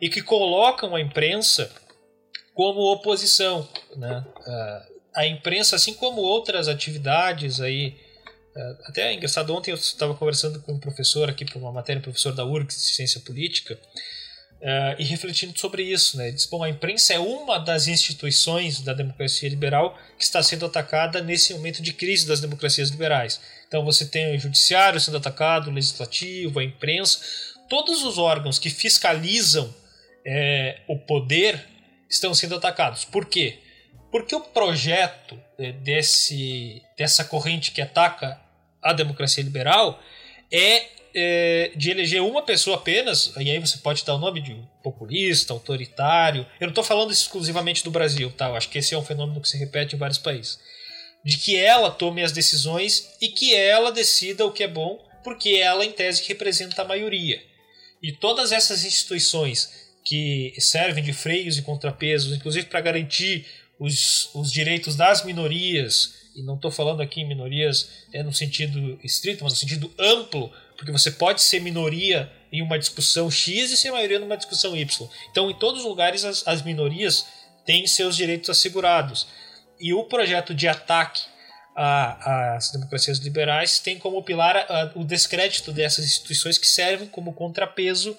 e 0.00 0.08
que 0.08 0.22
colocam 0.22 0.96
a 0.96 1.00
imprensa 1.00 1.70
como 2.54 2.80
oposição. 2.80 3.68
Né? 3.96 4.24
A 5.14 5.26
imprensa, 5.26 5.76
assim 5.76 5.92
como 5.92 6.22
outras 6.22 6.66
atividades 6.66 7.60
aí, 7.60 7.94
até 8.84 9.10
é 9.10 9.14
engraçado, 9.14 9.54
ontem 9.54 9.70
eu 9.70 9.76
estava 9.76 10.14
conversando 10.14 10.60
com 10.60 10.72
um 10.72 10.78
professor 10.78 11.28
aqui 11.28 11.44
para 11.44 11.58
uma 11.58 11.72
matéria, 11.72 11.98
um 12.00 12.02
professor 12.02 12.32
da 12.32 12.44
URGS 12.44 12.76
de 12.76 12.94
Ciência 12.94 13.20
Política, 13.20 13.78
Uh, 14.64 14.96
e 14.98 15.04
refletindo 15.04 15.58
sobre 15.58 15.82
isso, 15.82 16.16
né? 16.16 16.30
Diz, 16.30 16.46
bom, 16.46 16.62
a 16.62 16.70
imprensa 16.70 17.12
é 17.12 17.18
uma 17.18 17.58
das 17.58 17.86
instituições 17.86 18.80
da 18.80 18.94
democracia 18.94 19.46
liberal 19.46 19.98
que 20.16 20.24
está 20.24 20.42
sendo 20.42 20.64
atacada 20.64 21.20
nesse 21.20 21.52
momento 21.52 21.82
de 21.82 21.92
crise 21.92 22.26
das 22.26 22.40
democracias 22.40 22.88
liberais. 22.88 23.38
Então 23.68 23.84
você 23.84 24.06
tem 24.06 24.34
o 24.34 24.38
judiciário 24.38 24.98
sendo 24.98 25.18
atacado, 25.18 25.68
o 25.68 25.72
legislativo, 25.72 26.60
a 26.60 26.64
imprensa, 26.64 27.20
todos 27.68 28.04
os 28.04 28.16
órgãos 28.16 28.58
que 28.58 28.70
fiscalizam 28.70 29.74
é, 30.26 30.80
o 30.88 30.96
poder 30.96 31.62
estão 32.08 32.32
sendo 32.32 32.54
atacados. 32.54 33.04
Por 33.04 33.26
quê? 33.26 33.58
Porque 34.10 34.34
o 34.34 34.40
projeto 34.40 35.38
é, 35.58 35.72
desse, 35.72 36.80
dessa 36.96 37.22
corrente 37.22 37.70
que 37.70 37.82
ataca 37.82 38.40
a 38.84 38.92
democracia 38.92 39.42
liberal 39.42 40.00
é 40.52 40.94
é, 41.14 41.70
de 41.76 41.90
eleger 41.90 42.20
uma 42.22 42.42
pessoa 42.42 42.76
apenas, 42.76 43.32
e 43.38 43.48
aí 43.48 43.58
você 43.58 43.78
pode 43.78 44.04
dar 44.04 44.16
o 44.16 44.18
nome 44.18 44.40
de 44.40 44.56
populista, 44.82 45.52
autoritário. 45.52 46.44
Eu 46.60 46.66
não 46.66 46.70
estou 46.70 46.82
falando 46.82 47.12
exclusivamente 47.12 47.84
do 47.84 47.90
Brasil, 47.90 48.32
tá? 48.32 48.48
Eu 48.48 48.56
acho 48.56 48.68
que 48.68 48.78
esse 48.78 48.94
é 48.94 48.98
um 48.98 49.04
fenômeno 49.04 49.40
que 49.40 49.48
se 49.48 49.56
repete 49.56 49.94
em 49.94 49.98
vários 49.98 50.18
países. 50.18 50.58
De 51.24 51.38
que 51.38 51.56
ela 51.56 51.90
tome 51.90 52.22
as 52.22 52.32
decisões 52.32 53.16
e 53.20 53.28
que 53.28 53.54
ela 53.54 53.92
decida 53.92 54.44
o 54.44 54.52
que 54.52 54.64
é 54.64 54.68
bom, 54.68 54.98
porque 55.22 55.50
ela, 55.50 55.84
em 55.84 55.92
tese, 55.92 56.26
representa 56.26 56.82
a 56.82 56.84
maioria. 56.84 57.40
E 58.02 58.12
todas 58.12 58.52
essas 58.52 58.84
instituições 58.84 59.70
que 60.04 60.52
servem 60.58 61.02
de 61.02 61.14
freios 61.14 61.56
e 61.56 61.62
contrapesos, 61.62 62.36
inclusive 62.36 62.66
para 62.66 62.80
garantir 62.80 63.46
os, 63.78 64.28
os 64.34 64.52
direitos 64.52 64.96
das 64.96 65.24
minorias, 65.24 66.23
e 66.34 66.42
não 66.42 66.56
estou 66.56 66.70
falando 66.70 67.00
aqui 67.00 67.20
em 67.20 67.28
minorias 67.28 68.06
é, 68.12 68.22
no 68.22 68.32
sentido 68.32 68.98
estrito, 69.04 69.44
mas 69.44 69.52
no 69.52 69.58
sentido 69.58 69.92
amplo, 69.98 70.50
porque 70.76 70.90
você 70.90 71.10
pode 71.10 71.40
ser 71.42 71.60
minoria 71.60 72.30
em 72.52 72.60
uma 72.60 72.78
discussão 72.78 73.30
X 73.30 73.70
e 73.70 73.76
ser 73.76 73.90
maioria 73.92 74.18
numa 74.18 74.36
discussão 74.36 74.76
Y. 74.76 75.08
Então, 75.30 75.50
em 75.50 75.54
todos 75.54 75.80
os 75.80 75.86
lugares, 75.86 76.24
as, 76.24 76.46
as 76.46 76.62
minorias 76.62 77.26
têm 77.64 77.86
seus 77.86 78.16
direitos 78.16 78.50
assegurados. 78.50 79.26
E 79.80 79.92
o 79.94 80.04
projeto 80.04 80.54
de 80.54 80.68
ataque 80.68 81.22
às 81.76 82.70
democracias 82.70 83.18
liberais 83.18 83.78
tem 83.78 83.98
como 83.98 84.22
pilar 84.22 84.56
a, 84.56 84.92
o 84.94 85.04
descrédito 85.04 85.72
dessas 85.72 86.04
instituições 86.04 86.58
que 86.58 86.68
servem 86.68 87.08
como 87.08 87.32
contrapeso 87.32 88.16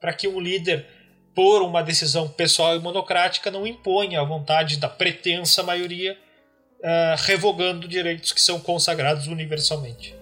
para 0.00 0.12
que 0.12 0.28
um 0.28 0.40
líder, 0.40 0.86
por 1.34 1.62
uma 1.62 1.82
decisão 1.82 2.28
pessoal 2.28 2.76
e 2.76 2.80
monocrática, 2.80 3.50
não 3.50 3.66
imponha 3.66 4.20
a 4.20 4.24
vontade 4.24 4.76
da 4.76 4.88
pretensa 4.88 5.62
maioria, 5.62 6.18
uh, 6.80 7.16
revogando 7.24 7.88
direitos 7.88 8.32
que 8.32 8.40
são 8.40 8.60
consagrados 8.60 9.26
universalmente. 9.26 10.18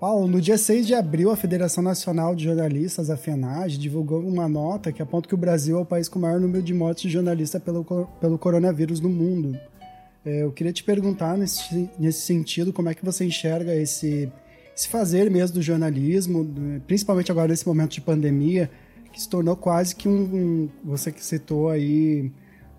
Paulo, 0.00 0.28
no 0.28 0.40
dia 0.40 0.56
6 0.56 0.86
de 0.86 0.94
abril, 0.94 1.28
a 1.28 1.36
Federação 1.36 1.82
Nacional 1.82 2.32
de 2.32 2.44
Jornalistas, 2.44 3.10
a 3.10 3.16
FENAG, 3.16 3.76
divulgou 3.76 4.20
uma 4.20 4.48
nota 4.48 4.92
que 4.92 5.02
aponta 5.02 5.28
que 5.28 5.34
o 5.34 5.38
Brasil 5.38 5.76
é 5.76 5.80
o 5.80 5.84
país 5.84 6.08
com 6.08 6.20
o 6.20 6.22
maior 6.22 6.38
número 6.38 6.62
de 6.62 6.72
mortes 6.72 7.02
de 7.02 7.10
jornalistas 7.10 7.60
pelo, 7.60 7.84
pelo 8.20 8.38
coronavírus 8.38 9.00
no 9.00 9.08
mundo. 9.08 9.58
É, 10.24 10.44
eu 10.44 10.52
queria 10.52 10.72
te 10.72 10.84
perguntar 10.84 11.36
nesse, 11.36 11.90
nesse 11.98 12.20
sentido, 12.20 12.72
como 12.72 12.88
é 12.88 12.94
que 12.94 13.04
você 13.04 13.24
enxerga 13.24 13.74
esse, 13.74 14.30
esse 14.78 14.88
fazer 14.88 15.28
mesmo 15.28 15.56
do 15.56 15.62
jornalismo, 15.62 16.46
principalmente 16.86 17.32
agora 17.32 17.48
nesse 17.48 17.66
momento 17.66 17.90
de 17.90 18.00
pandemia, 18.00 18.70
que 19.12 19.20
se 19.20 19.28
tornou 19.28 19.56
quase 19.56 19.96
que 19.96 20.08
um, 20.08 20.12
um 20.12 20.70
você 20.84 21.10
que 21.10 21.24
citou 21.24 21.68
aí, 21.68 22.30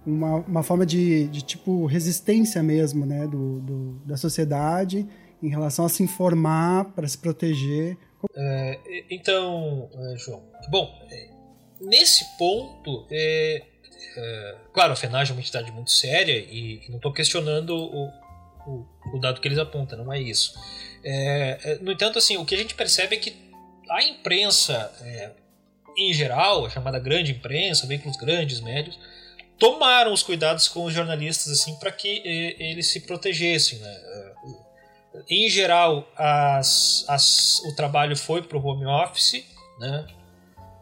uma, 0.06 0.36
uma 0.38 0.64
forma 0.64 0.86
de, 0.86 1.28
de 1.28 1.42
tipo 1.42 1.86
resistência 1.86 2.64
mesmo, 2.64 3.06
né, 3.06 3.28
do, 3.28 3.60
do 3.60 4.02
da 4.06 4.16
sociedade 4.16 5.06
em 5.44 5.50
relação 5.50 5.86
a 5.86 5.90
se 5.90 6.02
informar 6.02 6.86
para 6.94 7.08
se 7.08 7.18
proteger. 7.18 7.98
É, 8.34 8.80
então, 9.10 9.90
é, 9.94 10.18
João, 10.18 10.44
bom, 10.70 10.90
é, 11.12 11.30
nesse 11.82 12.26
ponto, 12.38 13.08
é, 13.12 13.62
é, 14.18 14.56
claro, 14.74 14.94
a 14.94 14.96
FENAG 14.96 15.30
é 15.30 15.34
uma 15.34 15.42
entidade 15.42 15.72
muito 15.72 15.92
séria 15.92 16.38
e, 16.38 16.82
e 16.86 16.90
não 16.90 16.98
estou 16.98 17.12
questionando 17.12 17.76
o, 17.76 18.06
o, 18.68 18.86
o, 19.14 19.20
dado 19.20 19.40
que 19.42 19.48
eles 19.48 19.58
apontam, 19.58 20.04
não 20.04 20.14
é 20.14 20.22
isso. 20.22 20.54
É, 21.04 21.78
no 21.82 21.92
entanto, 21.92 22.18
assim, 22.18 22.38
o 22.38 22.46
que 22.46 22.56
a 22.56 22.58
gente 22.58 22.76
percebe 22.76 23.16
é 23.16 23.20
que 23.20 23.36
a 23.90 24.04
imprensa, 24.04 24.92
em 25.98 26.14
geral, 26.14 26.66
a 26.66 26.70
chamada 26.70 27.00
grande 27.00 27.32
imprensa, 27.32 27.88
veículos 27.88 28.18
grandes, 28.18 28.60
médios, 28.60 29.00
tomaram 29.58 30.14
os 30.14 30.24
cuidados 30.24 30.68
com 30.68 30.86
os 30.86 30.94
jornalistas 30.94 31.52
assim 31.52 31.76
para 31.80 31.92
que 31.92 32.22
eles 32.60 32.88
se 32.88 33.02
protegessem, 33.02 33.80
né? 33.80 34.10
em 35.30 35.50
geral, 35.50 36.08
as, 36.16 37.04
as, 37.08 37.60
o 37.66 37.76
trabalho 37.76 38.16
foi 38.16 38.42
para 38.42 38.58
o 38.58 38.66
home 38.66 38.86
office, 38.86 39.44
né? 39.80 40.08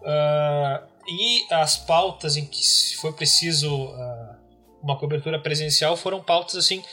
Uh, 0.02 0.88
e 1.08 1.54
as 1.54 1.78
pautas 1.78 2.36
em 2.36 2.46
que 2.46 2.62
foi 2.98 3.14
preciso 3.14 3.86
uh, 3.86 4.36
uma 4.82 4.98
cobertura 4.98 5.40
presencial 5.40 5.96
foram 5.96 6.22
pautas 6.22 6.56
assim 6.56 6.84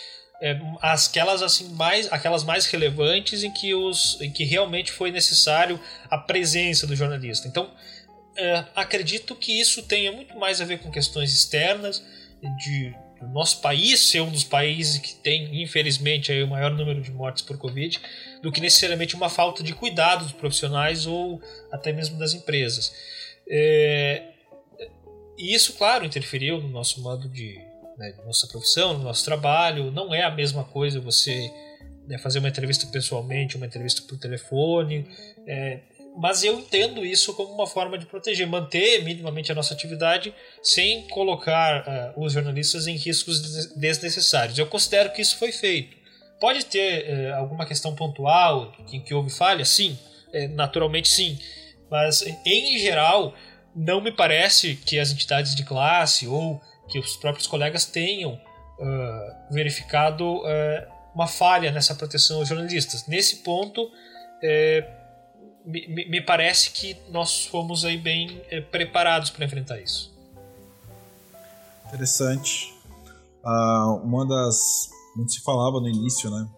é, 0.44 0.60
aquelas 0.82 1.42
assim 1.42 1.70
mais 1.74 2.12
aquelas 2.12 2.44
mais 2.44 2.66
relevantes 2.66 3.42
em 3.42 3.50
que 3.50 3.74
os 3.74 4.20
em 4.20 4.30
que 4.30 4.44
realmente 4.44 4.92
foi 4.92 5.10
necessário 5.10 5.80
a 6.10 6.18
presença 6.18 6.86
do 6.86 6.94
jornalista 6.94 7.48
então 7.48 7.70
é, 8.36 8.64
acredito 8.74 9.34
que 9.34 9.60
isso 9.60 9.82
tenha 9.82 10.12
muito 10.12 10.36
mais 10.38 10.60
a 10.60 10.64
ver 10.64 10.78
com 10.78 10.90
questões 10.90 11.32
externas 11.32 12.04
de 12.58 12.94
nosso 13.32 13.60
país 13.60 14.00
ser 14.00 14.20
um 14.20 14.30
dos 14.30 14.44
países 14.44 14.98
que 14.98 15.14
tem, 15.14 15.62
infelizmente, 15.62 16.32
aí, 16.32 16.42
o 16.42 16.48
maior 16.48 16.70
número 16.70 17.00
de 17.00 17.10
mortes 17.10 17.42
por 17.42 17.56
Covid, 17.56 18.00
do 18.42 18.52
que 18.52 18.60
necessariamente 18.60 19.14
uma 19.14 19.28
falta 19.28 19.62
de 19.62 19.72
cuidado 19.72 20.24
dos 20.24 20.32
profissionais 20.32 21.06
ou 21.06 21.40
até 21.72 21.92
mesmo 21.92 22.18
das 22.18 22.34
empresas. 22.34 22.92
É, 23.48 24.22
e 25.38 25.54
isso, 25.54 25.74
claro, 25.74 26.04
interferiu 26.04 26.60
no 26.60 26.68
nosso 26.68 27.00
modo 27.02 27.28
de. 27.28 27.60
Né, 27.98 28.12
nossa 28.24 28.46
profissão, 28.48 28.98
no 28.98 29.04
nosso 29.04 29.24
trabalho. 29.24 29.90
Não 29.90 30.12
é 30.14 30.22
a 30.22 30.30
mesma 30.30 30.64
coisa 30.64 31.00
você 31.00 31.50
né, 32.06 32.18
fazer 32.18 32.38
uma 32.38 32.48
entrevista 32.48 32.86
pessoalmente, 32.86 33.56
uma 33.56 33.66
entrevista 33.66 34.02
por 34.02 34.18
telefone. 34.18 35.06
É, 35.46 35.80
mas 36.16 36.44
eu 36.44 36.58
entendo 36.58 37.04
isso 37.04 37.34
como 37.34 37.52
uma 37.52 37.66
forma 37.66 37.98
de 37.98 38.06
proteger, 38.06 38.46
manter 38.46 39.02
minimamente 39.02 39.50
a 39.50 39.54
nossa 39.54 39.74
atividade 39.74 40.32
sem 40.62 41.08
colocar 41.08 42.14
uh, 42.16 42.24
os 42.24 42.32
jornalistas 42.32 42.86
em 42.86 42.96
riscos 42.96 43.74
desnecessários. 43.74 44.56
Eu 44.56 44.66
considero 44.66 45.12
que 45.12 45.20
isso 45.20 45.36
foi 45.36 45.50
feito. 45.50 45.96
Pode 46.40 46.66
ter 46.66 47.32
uh, 47.32 47.34
alguma 47.34 47.66
questão 47.66 47.94
pontual 47.96 48.72
em 48.92 49.00
que 49.00 49.12
houve 49.12 49.30
falha? 49.30 49.64
Sim, 49.64 49.98
é, 50.32 50.46
naturalmente 50.46 51.08
sim. 51.08 51.36
Mas, 51.90 52.22
em 52.46 52.78
geral, 52.78 53.34
não 53.74 54.00
me 54.00 54.12
parece 54.12 54.76
que 54.76 54.98
as 55.00 55.10
entidades 55.10 55.54
de 55.54 55.64
classe 55.64 56.28
ou 56.28 56.60
que 56.94 56.98
os 57.00 57.16
próprios 57.16 57.48
colegas 57.48 57.84
tenham 57.84 58.34
uh, 58.34 59.52
verificado 59.52 60.42
uma 61.12 61.26
falha 61.26 61.72
nessa 61.72 61.94
proteção 61.94 62.38
aos 62.38 62.48
jornalistas. 62.48 63.06
Nesse 63.08 63.36
ponto, 63.36 63.90
me, 65.64 66.08
me 66.08 66.20
parece 66.20 66.70
que 66.70 66.96
nós 67.10 67.46
fomos 67.46 67.84
aí 67.84 67.96
bem 67.96 68.40
é, 68.50 68.60
preparados 68.60 69.30
para 69.30 69.44
enfrentar 69.44 69.80
isso. 69.80 70.12
Interessante. 71.86 72.74
Uh, 73.44 73.96
uma 74.04 74.26
das. 74.26 74.90
Muito 75.16 75.32
se 75.32 75.42
falava 75.42 75.80
no 75.80 75.88
início, 75.88 76.30
né? 76.30 76.48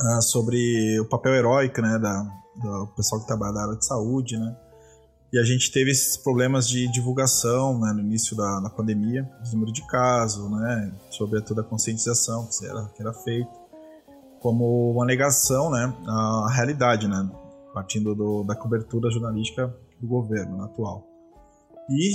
Uh, 0.00 0.22
sobre 0.22 1.00
o 1.00 1.04
papel 1.04 1.34
heróico, 1.34 1.80
né? 1.80 1.98
Da, 1.98 2.22
do 2.56 2.86
pessoal 2.96 3.20
que 3.20 3.26
trabalha 3.26 3.52
na 3.52 3.62
área 3.62 3.76
de 3.76 3.86
saúde, 3.86 4.36
né? 4.36 4.56
E 5.32 5.38
a 5.38 5.44
gente 5.44 5.70
teve 5.70 5.90
esses 5.90 6.16
problemas 6.16 6.68
de 6.68 6.90
divulgação 6.90 7.78
né, 7.80 7.92
no 7.92 8.00
início 8.00 8.34
da, 8.36 8.70
pandemia, 8.74 9.22
do 9.44 9.52
número 9.52 9.72
de 9.72 9.86
casos, 9.86 10.50
né, 10.50 10.92
sobre 11.10 11.40
toda 11.42 11.60
a 11.60 11.64
conscientização 11.64 12.48
que 12.48 12.66
era, 12.66 12.84
que 12.96 13.02
era 13.02 13.12
feito, 13.12 13.50
como 14.40 14.90
uma 14.92 15.04
negação 15.04 15.70
né, 15.70 15.92
à 16.06 16.48
realidade. 16.50 17.06
Né, 17.06 17.28
partindo 17.78 18.14
do, 18.14 18.42
da 18.42 18.56
cobertura 18.56 19.08
jornalística 19.08 19.72
do 20.00 20.06
governo 20.08 20.64
atual. 20.64 21.06
E 21.88 22.12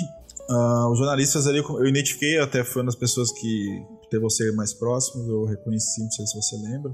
uh, 0.51 0.91
os 0.91 0.97
jornalistas 0.97 1.47
ali, 1.47 1.59
eu 1.59 1.87
identifiquei, 1.87 2.37
até 2.39 2.63
foi 2.65 2.81
uma 2.81 2.87
das 2.87 2.95
pessoas 2.95 3.31
que 3.31 3.85
teve 4.09 4.21
você 4.21 4.51
mais 4.51 4.73
próximo, 4.73 5.23
eu 5.29 5.45
reconheci, 5.45 6.03
não 6.03 6.11
sei 6.11 6.27
se 6.27 6.35
você 6.35 6.57
lembra, 6.57 6.91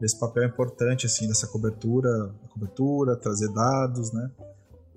esse 0.00 0.18
papel 0.18 0.44
importante 0.44 1.06
assim 1.06 1.28
dessa 1.28 1.46
cobertura, 1.48 2.08
cobertura, 2.48 3.16
trazer 3.16 3.52
dados, 3.52 4.12
né? 4.12 4.30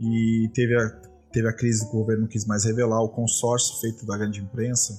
E 0.01 0.49
teve 0.53 0.75
a, 0.75 0.89
teve 1.31 1.47
a 1.47 1.53
crise 1.53 1.87
que 1.87 1.95
o 1.95 1.99
governo 1.99 2.27
quis 2.27 2.45
mais 2.45 2.65
revelar, 2.65 3.01
o 3.01 3.09
consórcio 3.09 3.79
feito 3.79 4.05
da 4.05 4.17
grande 4.17 4.41
imprensa. 4.41 4.93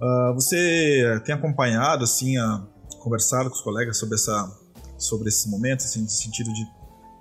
Uh, 0.00 0.34
você 0.34 1.20
tem 1.24 1.34
acompanhado, 1.34 2.04
assim, 2.04 2.36
a, 2.36 2.66
conversado 3.00 3.48
com 3.48 3.56
os 3.56 3.62
colegas 3.62 3.98
sobre 3.98 4.16
essa 4.16 4.60
sobre 4.98 5.28
esse 5.28 5.50
momento, 5.50 5.80
assim, 5.80 6.02
no 6.02 6.08
sentido 6.08 6.52
de 6.52 6.64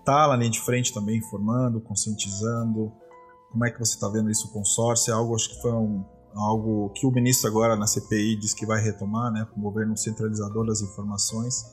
tá 0.06 0.28
lá 0.28 0.38
na 0.38 0.48
de 0.48 0.60
frente 0.60 0.94
também, 0.94 1.18
informando, 1.18 1.82
conscientizando? 1.82 2.92
Como 3.52 3.66
é 3.66 3.72
que 3.72 3.80
você 3.80 3.96
está 3.96 4.08
vendo 4.08 4.30
isso, 4.30 4.48
o 4.48 4.52
consórcio? 4.52 5.12
É 5.12 5.16
algo, 5.16 5.36
acho 5.36 5.50
que 5.50 5.62
foi 5.62 5.72
um, 5.72 6.04
algo 6.36 6.90
que 6.90 7.06
o 7.06 7.12
ministro 7.12 7.50
agora 7.50 7.76
na 7.76 7.88
CPI 7.88 8.36
diz 8.36 8.54
que 8.54 8.66
vai 8.66 8.82
retomar, 8.82 9.32
né, 9.32 9.48
o 9.56 9.62
governo 9.62 9.98
centralizador 9.98 10.66
das 10.66 10.82
informações, 10.82 11.66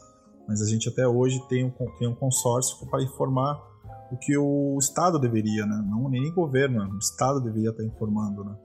mas 0.46 0.62
a 0.62 0.66
gente 0.66 0.88
até 0.88 1.06
hoje 1.06 1.40
tem 1.48 1.64
um, 1.64 1.70
tem 1.98 2.08
um 2.08 2.14
consórcio 2.14 2.86
para 2.86 3.02
informar 3.02 3.62
o 4.10 4.16
que 4.16 4.36
o 4.36 4.76
Estado 4.78 5.18
deveria, 5.18 5.66
né, 5.66 5.82
não 5.86 6.08
nem 6.08 6.32
governo, 6.32 6.82
o 6.94 6.98
Estado 6.98 7.40
deveria 7.40 7.70
estar 7.70 7.84
informando, 7.84 8.44
né. 8.44 8.56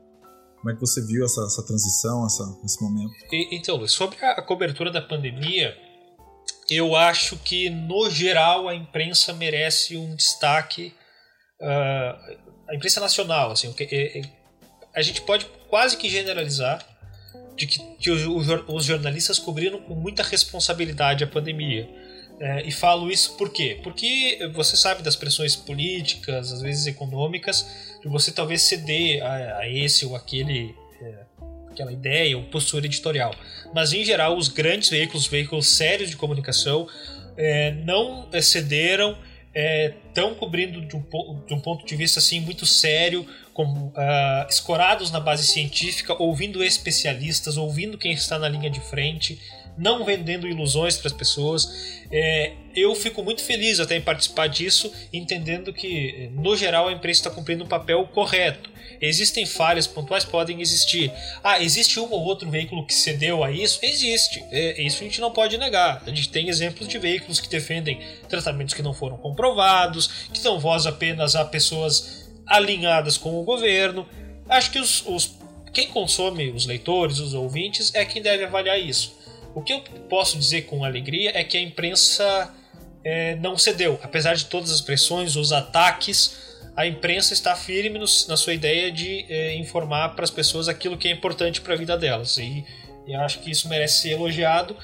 Como 0.57 0.71
é 0.71 0.75
que 0.75 0.79
você 0.79 1.05
viu 1.05 1.25
essa, 1.25 1.41
essa 1.41 1.65
transição, 1.65 2.25
essa, 2.25 2.43
esse 2.63 2.81
momento? 2.81 3.11
Então, 3.51 3.85
sobre 3.85 4.17
a 4.23 4.41
cobertura 4.41 4.89
da 4.89 5.01
pandemia, 5.01 5.75
eu 6.69 6.95
acho 6.95 7.35
que, 7.37 7.69
no 7.69 8.09
geral, 8.09 8.69
a 8.69 8.75
imprensa 8.75 9.33
merece 9.33 9.97
um 9.97 10.15
destaque. 10.15 10.93
Uh, 11.59 12.37
a 12.69 12.75
imprensa 12.75 13.01
nacional, 13.01 13.51
assim, 13.51 13.75
é, 13.77 14.19
é, 14.19 14.21
a 14.95 15.01
gente 15.01 15.21
pode 15.23 15.45
quase 15.69 15.97
que 15.97 16.09
generalizar 16.09 16.81
de 17.57 17.67
que, 17.67 17.79
que 17.97 18.09
os 18.09 18.85
jornalistas 18.85 19.37
cobriram 19.37 19.81
com 19.81 19.95
muita 19.95 20.23
responsabilidade 20.23 21.23
a 21.25 21.27
pandemia. 21.27 21.89
É, 22.39 22.67
e 22.67 22.71
falo 22.71 23.11
isso 23.11 23.37
por 23.37 23.51
quê? 23.51 23.79
Porque 23.83 24.39
você 24.53 24.75
sabe 24.75 25.03
das 25.03 25.15
pressões 25.15 25.55
políticas, 25.55 26.51
às 26.51 26.61
vezes 26.61 26.87
econômicas, 26.87 27.95
de 28.01 28.07
você 28.07 28.31
talvez 28.31 28.61
ceder 28.61 29.23
a, 29.23 29.59
a 29.59 29.69
esse 29.69 30.05
ou 30.05 30.15
aquele 30.15 30.75
é, 31.01 31.33
aquela 31.69 31.91
ideia 31.91 32.37
ou 32.37 32.43
postura 32.43 32.85
editorial. 32.85 33.35
Mas 33.73 33.93
em 33.93 34.03
geral, 34.03 34.37
os 34.37 34.47
grandes 34.47 34.89
veículos, 34.89 35.27
veículos 35.27 35.67
sérios 35.67 36.09
de 36.09 36.15
comunicação, 36.15 36.87
é, 37.35 37.71
não 37.71 38.27
cederam, 38.41 39.17
estão 40.07 40.31
é, 40.31 40.35
cobrindo 40.35 40.81
de 40.81 40.95
um, 40.95 41.03
de 41.45 41.53
um, 41.53 41.59
ponto 41.59 41.85
de 41.85 41.95
vista 41.95 42.19
assim 42.19 42.39
muito 42.39 42.65
sério, 42.65 43.25
com, 43.53 43.63
uh, 43.63 44.49
escorados 44.49 45.11
na 45.11 45.19
base 45.19 45.45
científica, 45.45 46.15
ouvindo 46.19 46.63
especialistas, 46.63 47.55
ouvindo 47.55 47.97
quem 47.97 48.11
está 48.13 48.39
na 48.39 48.49
linha 48.49 48.69
de 48.69 48.79
frente 48.79 49.39
não 49.77 50.03
vendendo 50.03 50.47
ilusões 50.47 50.97
para 50.97 51.07
as 51.07 51.13
pessoas. 51.13 52.01
É, 52.11 52.53
eu 52.75 52.93
fico 52.95 53.23
muito 53.23 53.43
feliz 53.43 53.79
até 53.79 53.95
em 53.95 54.01
participar 54.01 54.47
disso, 54.47 54.91
entendendo 55.11 55.73
que, 55.73 56.29
no 56.33 56.55
geral, 56.55 56.87
a 56.87 56.93
imprensa 56.93 57.21
está 57.21 57.29
cumprindo 57.29 57.63
um 57.63 57.67
papel 57.67 58.05
correto. 58.07 58.71
Existem 59.01 59.45
falhas 59.45 59.85
pontuais, 59.85 60.23
podem 60.23 60.61
existir. 60.61 61.11
Ah, 61.43 61.61
existe 61.61 61.99
um 61.99 62.09
ou 62.09 62.23
outro 62.23 62.49
veículo 62.49 62.85
que 62.85 62.93
cedeu 62.93 63.43
a 63.43 63.51
isso? 63.51 63.79
Existe. 63.81 64.43
É, 64.51 64.81
isso 64.81 65.01
a 65.01 65.03
gente 65.05 65.19
não 65.19 65.31
pode 65.31 65.57
negar. 65.57 66.01
A 66.05 66.09
gente 66.09 66.29
tem 66.29 66.47
exemplos 66.47 66.87
de 66.87 66.97
veículos 66.97 67.39
que 67.39 67.49
defendem 67.49 67.99
tratamentos 68.29 68.73
que 68.73 68.81
não 68.81 68.93
foram 68.93 69.17
comprovados, 69.17 70.07
que 70.31 70.41
dão 70.41 70.59
voz 70.59 70.85
apenas 70.85 71.35
a 71.35 71.43
pessoas 71.43 72.31
alinhadas 72.45 73.17
com 73.17 73.39
o 73.39 73.43
governo. 73.43 74.07
Acho 74.47 74.71
que 74.71 74.79
os, 74.79 75.03
os 75.05 75.35
quem 75.73 75.87
consome, 75.87 76.51
os 76.51 76.65
leitores, 76.65 77.19
os 77.19 77.33
ouvintes, 77.33 77.93
é 77.95 78.05
quem 78.05 78.21
deve 78.21 78.43
avaliar 78.43 78.79
isso. 78.79 79.22
O 79.55 79.61
que 79.61 79.73
eu 79.73 79.81
posso 80.09 80.37
dizer 80.37 80.63
com 80.63 80.83
alegria 80.83 81.31
é 81.33 81.43
que 81.43 81.57
a 81.57 81.61
imprensa 81.61 82.53
é, 83.03 83.35
não 83.35 83.57
cedeu. 83.57 83.99
Apesar 84.01 84.33
de 84.35 84.45
todas 84.45 84.71
as 84.71 84.81
pressões, 84.81 85.35
os 85.35 85.51
ataques, 85.51 86.59
a 86.75 86.87
imprensa 86.87 87.33
está 87.33 87.55
firme 87.55 87.99
no, 87.99 88.05
na 88.27 88.37
sua 88.37 88.53
ideia 88.53 88.91
de 88.91 89.25
é, 89.29 89.55
informar 89.55 90.15
para 90.15 90.23
as 90.23 90.31
pessoas 90.31 90.67
aquilo 90.67 90.97
que 90.97 91.07
é 91.07 91.11
importante 91.11 91.61
para 91.61 91.73
a 91.73 91.77
vida 91.77 91.97
delas. 91.97 92.37
E, 92.37 92.65
e 93.05 93.13
acho 93.15 93.39
que 93.39 93.51
isso 93.51 93.67
merece 93.67 94.01
ser 94.01 94.11
elogiado. 94.11 94.75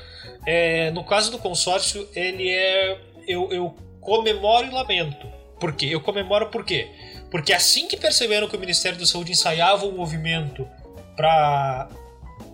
É, 0.46 0.92
no 0.92 1.04
caso 1.04 1.32
do 1.32 1.40
consórcio, 1.40 2.08
ele 2.16 2.50
é. 2.50 3.00
Eu, 3.28 3.52
eu 3.52 3.76
comemoro 4.02 4.68
e 4.68 4.72
lamento. 4.72 5.28
Por 5.60 5.74
quê? 5.74 5.88
Eu 5.88 6.02
comemoro 6.02 6.48
por 6.50 6.66
quê? 6.66 6.88
Porque 7.30 7.54
assim 7.54 7.88
que 7.88 7.98
perceberam 7.98 8.48
que 8.48 8.56
o 8.56 8.60
Ministério 8.60 8.98
da 8.98 9.06
Saúde 9.06 9.32
ensaiava 9.32 9.86
um 9.86 9.92
movimento 9.92 10.68
para 11.16 11.90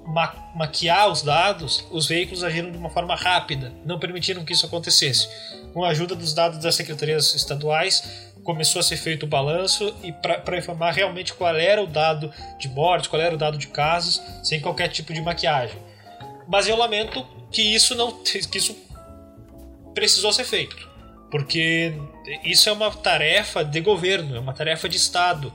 ma 0.05 0.33
maquiar 0.55 1.09
os 1.09 1.21
dados, 1.21 1.85
os 1.91 2.07
veículos 2.07 2.43
agiram 2.43 2.71
de 2.71 2.77
uma 2.77 2.89
forma 2.89 3.15
rápida, 3.15 3.73
não 3.83 3.99
permitiram 3.99 4.45
que 4.45 4.53
isso 4.53 4.65
acontecesse. 4.65 5.27
Com 5.73 5.83
a 5.83 5.89
ajuda 5.89 6.15
dos 6.15 6.33
dados 6.33 6.59
das 6.59 6.75
secretarias 6.75 7.35
estaduais, 7.35 8.31
começou 8.43 8.79
a 8.79 8.83
ser 8.83 8.97
feito 8.97 9.23
o 9.23 9.27
balanço 9.27 9.93
e 10.03 10.11
para 10.11 10.57
informar 10.57 10.91
realmente 10.91 11.33
qual 11.33 11.55
era 11.55 11.83
o 11.83 11.87
dado 11.87 12.31
de 12.59 12.69
morte, 12.69 13.09
qual 13.09 13.21
era 13.21 13.33
o 13.33 13.37
dado 13.37 13.57
de 13.57 13.67
casos, 13.67 14.21
sem 14.43 14.61
qualquer 14.61 14.87
tipo 14.87 15.11
de 15.13 15.21
maquiagem. 15.21 15.77
Mas 16.47 16.67
eu 16.67 16.77
lamento 16.77 17.25
que 17.51 17.61
isso 17.61 17.95
não 17.95 18.11
que 18.23 18.57
isso 18.57 18.77
precisou 19.93 20.31
ser 20.31 20.43
feito, 20.43 20.77
porque 21.31 21.93
isso 22.43 22.69
é 22.69 22.71
uma 22.71 22.91
tarefa 22.91 23.65
de 23.65 23.81
governo, 23.81 24.35
é 24.35 24.39
uma 24.39 24.53
tarefa 24.53 24.87
de 24.87 24.97
Estado 24.97 25.51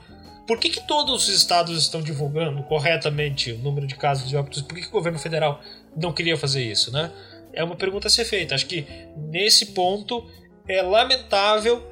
por 0.46 0.59
que, 0.59 0.70
que 0.70 0.87
todos 0.87 1.29
os 1.29 1.35
estados 1.35 1.79
estão 1.81 2.03
divulgando 2.03 2.62
corretamente 2.64 3.53
o 3.53 3.59
número 3.59 3.87
de 3.87 3.94
casos 3.94 4.29
de 4.29 4.37
óbitos? 4.37 4.62
Por 4.62 4.74
que, 4.74 4.83
que 4.83 4.88
o 4.88 4.92
governo 4.92 5.18
federal 5.18 5.61
não 5.96 6.12
queria 6.12 6.37
fazer 6.37 6.62
isso, 6.62 6.92
né? 6.92 7.11
É 7.53 7.64
uma 7.64 7.76
pergunta 7.76 8.07
a 8.07 8.11
ser 8.11 8.24
feita. 8.24 8.55
Acho 8.55 8.66
que 8.66 8.87
nesse 9.16 9.66
ponto 9.66 10.29
é 10.68 10.83
lamentável 10.83 11.85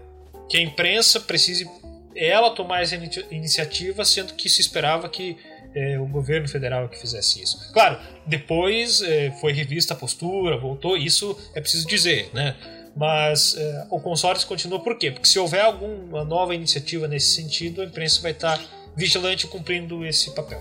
que 0.48 0.56
a 0.56 0.60
imprensa 0.60 1.20
precise 1.20 1.68
ela 2.14 2.50
tomar 2.50 2.82
essa 2.82 2.96
iniciativa, 3.30 4.04
sendo 4.04 4.34
que 4.34 4.48
se 4.48 4.60
esperava 4.60 5.08
que 5.08 5.36
é, 5.74 5.98
o 5.98 6.06
governo 6.06 6.48
federal 6.48 6.88
que 6.88 6.98
fizesse 6.98 7.42
isso. 7.42 7.72
Claro, 7.72 7.98
depois 8.26 9.02
é, 9.02 9.30
foi 9.40 9.52
revista 9.52 9.94
a 9.94 9.96
postura, 9.96 10.56
voltou, 10.56 10.96
isso 10.96 11.38
é 11.54 11.60
preciso 11.60 11.86
dizer, 11.86 12.30
né? 12.32 12.56
Mas 12.98 13.54
é, 13.56 13.86
o 13.90 14.00
consórcio 14.00 14.48
continua 14.48 14.80
por 14.80 14.98
quê? 14.98 15.12
Porque 15.12 15.28
se 15.28 15.38
houver 15.38 15.60
alguma 15.60 16.24
nova 16.24 16.52
iniciativa 16.52 17.06
nesse 17.06 17.28
sentido, 17.28 17.80
a 17.80 17.84
imprensa 17.84 18.20
vai 18.20 18.32
estar 18.32 18.60
vigilante 18.96 19.46
cumprindo 19.46 20.04
esse 20.04 20.34
papel. 20.34 20.60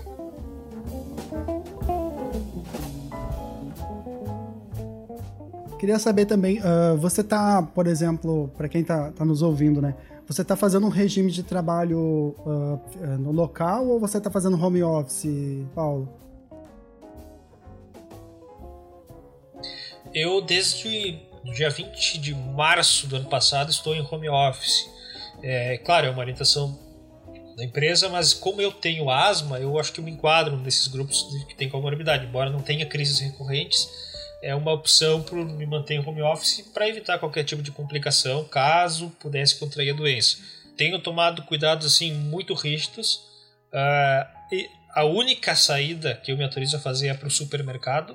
Queria 5.80 5.98
saber 5.98 6.26
também, 6.26 6.60
uh, 6.60 6.96
você 6.96 7.22
está, 7.22 7.60
por 7.60 7.88
exemplo, 7.88 8.48
para 8.56 8.68
quem 8.68 8.82
está 8.82 9.10
tá 9.10 9.24
nos 9.24 9.42
ouvindo, 9.42 9.82
né? 9.82 9.96
Você 10.28 10.42
está 10.42 10.54
fazendo 10.54 10.86
um 10.86 10.90
regime 10.90 11.32
de 11.32 11.42
trabalho 11.42 12.36
uh, 12.46 12.80
no 13.18 13.32
local 13.32 13.84
ou 13.88 13.98
você 13.98 14.18
está 14.18 14.30
fazendo 14.30 14.62
home 14.62 14.82
office, 14.82 15.64
Paulo? 15.74 16.08
Eu, 20.14 20.40
desde 20.40 21.27
no 21.48 21.54
dia 21.54 21.70
20 21.70 22.18
de 22.18 22.34
março 22.34 23.06
do 23.06 23.16
ano 23.16 23.28
passado, 23.28 23.70
estou 23.70 23.94
em 23.94 24.06
home 24.08 24.28
office. 24.28 24.86
É, 25.42 25.78
claro, 25.78 26.06
é 26.06 26.10
uma 26.10 26.20
orientação 26.20 26.78
da 27.56 27.64
empresa, 27.64 28.08
mas 28.10 28.34
como 28.34 28.60
eu 28.60 28.70
tenho 28.70 29.10
asma, 29.10 29.58
eu 29.58 29.78
acho 29.78 29.92
que 29.92 29.98
eu 29.98 30.04
me 30.04 30.10
enquadro 30.10 30.58
nesses 30.58 30.86
grupos 30.88 31.22
que 31.48 31.54
têm 31.56 31.70
comorbidade. 31.70 32.26
Embora 32.26 32.50
não 32.50 32.60
tenha 32.60 32.84
crises 32.84 33.18
recorrentes, 33.20 33.88
é 34.42 34.54
uma 34.54 34.72
opção 34.72 35.22
para 35.22 35.36
me 35.38 35.64
manter 35.64 35.94
em 35.94 36.06
home 36.06 36.20
office 36.20 36.60
para 36.72 36.86
evitar 36.86 37.18
qualquer 37.18 37.44
tipo 37.44 37.62
de 37.62 37.72
complicação 37.72 38.44
caso 38.44 39.10
pudesse 39.18 39.58
contrair 39.58 39.92
a 39.94 39.96
doença. 39.96 40.36
Tenho 40.76 40.98
tomado 40.98 41.42
cuidados 41.42 41.86
assim 41.86 42.12
muito 42.12 42.52
rígidos. 42.52 43.22
Uh, 43.72 44.68
a 44.94 45.04
única 45.04 45.56
saída 45.56 46.14
que 46.14 46.30
eu 46.30 46.36
me 46.36 46.44
autorizo 46.44 46.76
a 46.76 46.80
fazer 46.80 47.08
é 47.08 47.14
para 47.14 47.26
o 47.26 47.30
supermercado 47.30 48.14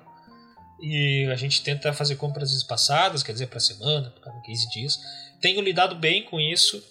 e 0.83 1.29
a 1.31 1.35
gente 1.35 1.63
tenta 1.63 1.93
fazer 1.93 2.17
compras 2.17 2.51
espaçadas, 2.51 3.23
quer 3.23 3.31
dizer, 3.31 3.47
para 3.47 3.59
semana, 3.61 4.09
para 4.09 4.25
cada 4.25 4.41
15 4.41 4.69
dias. 4.69 4.99
Tenho 5.39 5.61
lidado 5.61 5.95
bem 5.95 6.23
com 6.23 6.41
isso. 6.41 6.83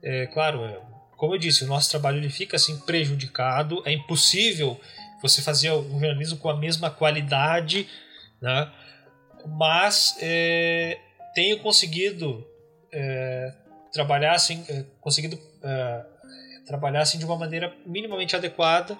É, 0.00 0.26
claro, 0.26 0.64
é, 0.64 0.80
como 1.16 1.34
eu 1.34 1.38
disse, 1.38 1.64
o 1.64 1.66
nosso 1.66 1.90
trabalho 1.90 2.18
ele 2.18 2.30
fica 2.30 2.56
assim 2.56 2.78
prejudicado. 2.78 3.82
É 3.84 3.92
impossível 3.92 4.80
você 5.20 5.42
fazer 5.42 5.72
um 5.72 5.98
jornalismo 5.98 6.38
com 6.38 6.48
a 6.48 6.56
mesma 6.56 6.90
qualidade, 6.90 7.88
né? 8.40 8.72
mas 9.46 10.16
é, 10.20 10.96
tenho 11.34 11.58
conseguido 11.58 12.46
é, 12.92 13.52
trabalhar 13.92 14.32
assim, 14.32 14.64
é, 14.68 14.84
conseguido 15.00 15.36
é, 15.62 16.04
trabalhar 16.66 17.02
assim 17.02 17.18
de 17.18 17.24
uma 17.24 17.36
maneira 17.36 17.74
minimamente 17.84 18.36
adequada 18.36 18.96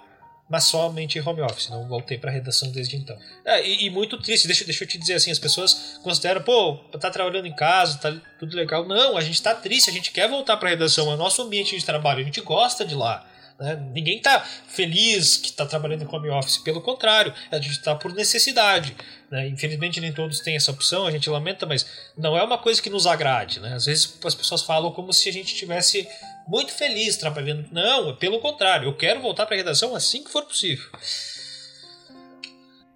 mas 0.51 0.65
somente 0.65 1.17
em 1.17 1.23
home 1.23 1.41
office, 1.43 1.69
não 1.69 1.87
voltei 1.87 2.19
para 2.19 2.29
redação 2.29 2.73
desde 2.73 2.97
então. 2.97 3.17
É, 3.45 3.65
e, 3.65 3.87
e, 3.87 3.91
muito 3.91 4.19
triste, 4.19 4.49
deixa, 4.49 4.65
deixa 4.65 4.83
eu 4.83 4.89
te 4.89 4.99
dizer 4.99 5.15
assim, 5.15 5.31
as 5.31 5.39
pessoas 5.39 6.01
consideram, 6.03 6.43
pô, 6.43 6.75
tá 6.99 7.09
trabalhando 7.09 7.47
em 7.47 7.55
casa, 7.55 7.99
tá 7.99 8.21
tudo 8.37 8.57
legal. 8.57 8.85
Não, 8.85 9.17
a 9.17 9.21
gente 9.21 9.41
tá 9.41 9.55
triste, 9.55 9.89
a 9.89 9.93
gente 9.93 10.11
quer 10.11 10.29
voltar 10.29 10.57
para 10.57 10.71
redação, 10.71 11.09
é 11.09 11.15
o 11.15 11.17
nosso 11.17 11.41
ambiente 11.41 11.79
de 11.79 11.85
trabalho, 11.87 12.21
a 12.21 12.25
gente 12.25 12.41
gosta 12.41 12.85
de 12.85 12.97
lá. 12.97 13.25
Né? 13.61 13.77
Ninguém 13.93 14.17
está 14.17 14.41
feliz 14.41 15.37
que 15.37 15.49
está 15.49 15.67
trabalhando 15.67 16.03
em 16.03 16.07
home 16.07 16.31
office, 16.31 16.57
pelo 16.57 16.81
contrário, 16.81 17.35
a 17.51 17.57
gente 17.57 17.73
está 17.73 17.95
por 17.95 18.15
necessidade. 18.15 18.97
Né? 19.31 19.49
Infelizmente, 19.49 20.01
nem 20.01 20.13
todos 20.13 20.41
têm 20.41 20.57
essa 20.57 20.71
opção, 20.71 21.07
a 21.07 21.11
gente 21.11 21.29
lamenta, 21.29 21.67
mas 21.67 21.87
não 22.17 22.37
é 22.37 22.43
uma 22.43 22.57
coisa 22.57 22.81
que 22.81 22.89
nos 22.89 23.07
agrade. 23.07 23.61
Né? 23.61 23.75
Às 23.75 23.85
vezes 23.85 24.19
as 24.25 24.35
pessoas 24.35 24.63
falam 24.63 24.91
como 24.91 25.13
se 25.13 25.29
a 25.29 25.33
gente 25.33 25.55
tivesse 25.55 26.09
muito 26.49 26.73
feliz 26.73 27.19
trabalhando. 27.19 27.67
Não, 27.71 28.11
é 28.11 28.13
pelo 28.15 28.41
contrário, 28.41 28.89
eu 28.89 28.97
quero 28.97 29.21
voltar 29.21 29.45
para 29.45 29.55
a 29.55 29.59
redação 29.59 29.95
assim 29.95 30.25
que 30.25 30.31
for 30.31 30.45
possível. 30.45 30.87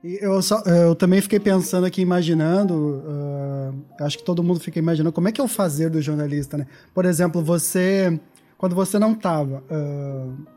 Eu, 0.03 0.42
só, 0.42 0.61
eu 0.66 0.94
também 0.94 1.22
fiquei 1.22 1.40
pensando 1.40 1.87
aqui, 1.87 2.03
imaginando, 2.03 3.03
uh, 3.07 4.05
acho 4.05 4.18
que 4.18 4.24
todo 4.24 4.42
mundo 4.42 4.61
fica 4.61 4.79
imaginando 4.79 5.11
como 5.12 5.29
é 5.29 5.33
que 5.33 5.40
é 5.40 5.44
o 5.44 5.48
fazer 5.48 5.88
do 5.88 6.03
jornalista, 6.03 6.59
né? 6.59 6.66
Por 6.92 7.07
exemplo, 7.07 7.42
você, 7.42 8.20
quando 8.59 8.74
você 8.74 8.98
não 8.98 9.12
estava 9.12 9.64
uh, 9.70 10.53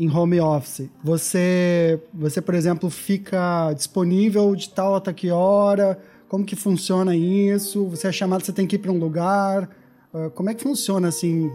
em 0.00 0.10
home 0.10 0.40
office? 0.40 0.88
Você, 1.04 2.00
você, 2.12 2.40
por 2.40 2.54
exemplo, 2.54 2.88
fica 2.88 3.70
disponível 3.74 4.56
de 4.56 4.70
tal 4.70 4.94
até 4.94 5.12
que 5.12 5.30
hora? 5.30 6.02
Como 6.26 6.44
que 6.44 6.56
funciona 6.56 7.14
isso? 7.14 7.86
Você 7.88 8.08
é 8.08 8.12
chamado, 8.12 8.42
você 8.42 8.52
tem 8.52 8.66
que 8.66 8.76
ir 8.76 8.78
para 8.78 8.90
um 8.90 8.98
lugar? 8.98 9.68
Uh, 10.12 10.30
como 10.30 10.48
é 10.48 10.54
que 10.54 10.62
funciona 10.62 11.08
assim 11.08 11.50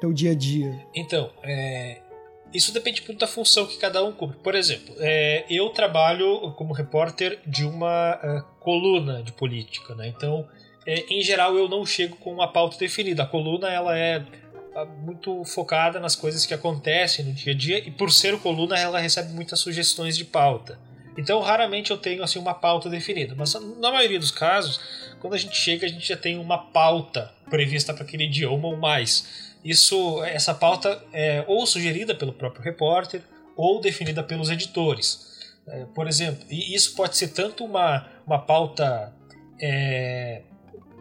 teu 0.00 0.10
dia 0.10 0.30
a 0.30 0.34
dia? 0.34 0.86
Então, 0.94 1.30
é, 1.42 2.00
isso 2.54 2.72
depende 2.72 3.02
muito 3.06 3.20
da 3.20 3.26
função 3.26 3.66
que 3.66 3.76
cada 3.76 4.02
um 4.02 4.12
cumpre. 4.12 4.38
Por 4.38 4.54
exemplo, 4.54 4.94
é, 4.98 5.44
eu 5.50 5.68
trabalho 5.68 6.52
como 6.52 6.72
repórter 6.72 7.40
de 7.46 7.64
uma 7.64 8.16
uh, 8.16 8.60
coluna 8.60 9.22
de 9.22 9.32
política, 9.32 9.94
né? 9.94 10.08
Então, 10.08 10.48
é, 10.86 11.04
em 11.12 11.22
geral, 11.22 11.56
eu 11.56 11.68
não 11.68 11.84
chego 11.84 12.16
com 12.16 12.32
uma 12.32 12.48
pauta 12.48 12.78
definida. 12.78 13.24
A 13.24 13.26
coluna 13.26 13.70
ela 13.70 13.98
é 13.98 14.16
ah, 14.16 14.51
muito 15.02 15.44
focada 15.44 16.00
nas 16.00 16.16
coisas 16.16 16.46
que 16.46 16.54
acontecem 16.54 17.24
no 17.24 17.32
dia 17.32 17.52
a 17.52 17.56
dia 17.56 17.78
e 17.78 17.90
por 17.90 18.10
ser 18.10 18.38
coluna 18.38 18.78
ela 18.78 18.98
recebe 18.98 19.32
muitas 19.32 19.58
sugestões 19.58 20.16
de 20.16 20.24
pauta. 20.24 20.78
Então, 21.16 21.40
raramente 21.40 21.90
eu 21.90 21.98
tenho 21.98 22.22
assim 22.22 22.38
uma 22.38 22.54
pauta 22.54 22.88
definida, 22.88 23.34
mas 23.36 23.52
na 23.78 23.92
maioria 23.92 24.18
dos 24.18 24.30
casos, 24.30 24.80
quando 25.20 25.34
a 25.34 25.38
gente 25.38 25.54
chega, 25.54 25.84
a 25.84 25.88
gente 25.88 26.08
já 26.08 26.16
tem 26.16 26.38
uma 26.38 26.56
pauta 26.56 27.30
prevista 27.50 27.92
para 27.92 28.02
aquele 28.02 28.24
idioma 28.24 28.68
ou 28.68 28.76
mais. 28.76 29.52
Isso, 29.62 30.24
essa 30.24 30.54
pauta 30.54 31.04
é 31.12 31.44
ou 31.46 31.66
sugerida 31.66 32.14
pelo 32.14 32.32
próprio 32.32 32.64
repórter 32.64 33.22
ou 33.54 33.80
definida 33.80 34.22
pelos 34.22 34.50
editores. 34.50 35.30
É, 35.66 35.84
por 35.94 36.08
exemplo, 36.08 36.44
e 36.50 36.74
isso 36.74 36.96
pode 36.96 37.16
ser 37.16 37.28
tanto 37.28 37.64
uma, 37.64 38.08
uma 38.26 38.38
pauta 38.38 39.14
é, 39.60 40.42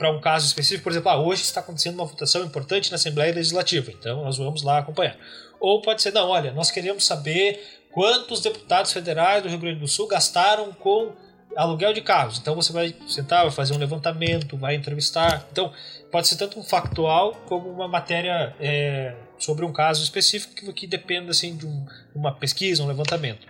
para 0.02 0.10
um 0.10 0.20
caso 0.20 0.48
específico, 0.48 0.86
por 0.86 0.92
exemplo, 0.92 1.12
ah, 1.12 1.22
hoje 1.22 1.44
está 1.44 1.60
acontecendo 1.60 1.94
uma 1.94 2.06
votação 2.06 2.44
importante 2.44 2.90
na 2.90 2.96
Assembleia 2.96 3.32
Legislativa, 3.32 3.92
então 3.92 4.24
nós 4.24 4.36
vamos 4.36 4.64
lá 4.64 4.80
acompanhar. 4.80 5.16
Ou 5.60 5.80
pode 5.80 6.02
ser, 6.02 6.12
não, 6.12 6.28
olha, 6.28 6.52
nós 6.52 6.72
queremos 6.72 7.06
saber 7.06 7.64
quantos 7.92 8.42
deputados 8.42 8.92
federais 8.92 9.44
do 9.44 9.50
Rio 9.50 9.60
Grande 9.60 9.80
do 9.80 9.88
Sul 9.88 10.08
gastaram 10.08 10.74
com 10.74 11.12
aluguel 11.56 11.94
de 11.94 12.02
carros. 12.02 12.40
Então 12.40 12.56
você 12.56 12.74
vai 12.74 12.96
sentar, 13.08 13.44
vai 13.44 13.52
fazer 13.52 13.76
um 13.76 13.78
levantamento, 13.78 14.58
vai 14.58 14.74
entrevistar. 14.74 15.46
Então 15.52 15.72
pode 16.12 16.28
ser 16.28 16.36
tanto 16.36 16.60
um 16.60 16.64
factual 16.64 17.36
como 17.46 17.70
uma 17.70 17.88
matéria 17.88 18.56
é, 18.60 19.14
sobre 19.38 19.64
um 19.64 19.72
caso 19.72 20.04
específico 20.04 20.56
que, 20.56 20.74
que 20.74 20.88
dependa 20.88 21.30
assim, 21.30 21.56
de 21.56 21.68
um, 21.68 21.86
uma 22.16 22.34
pesquisa, 22.34 22.82
um 22.82 22.88
levantamento. 22.88 23.46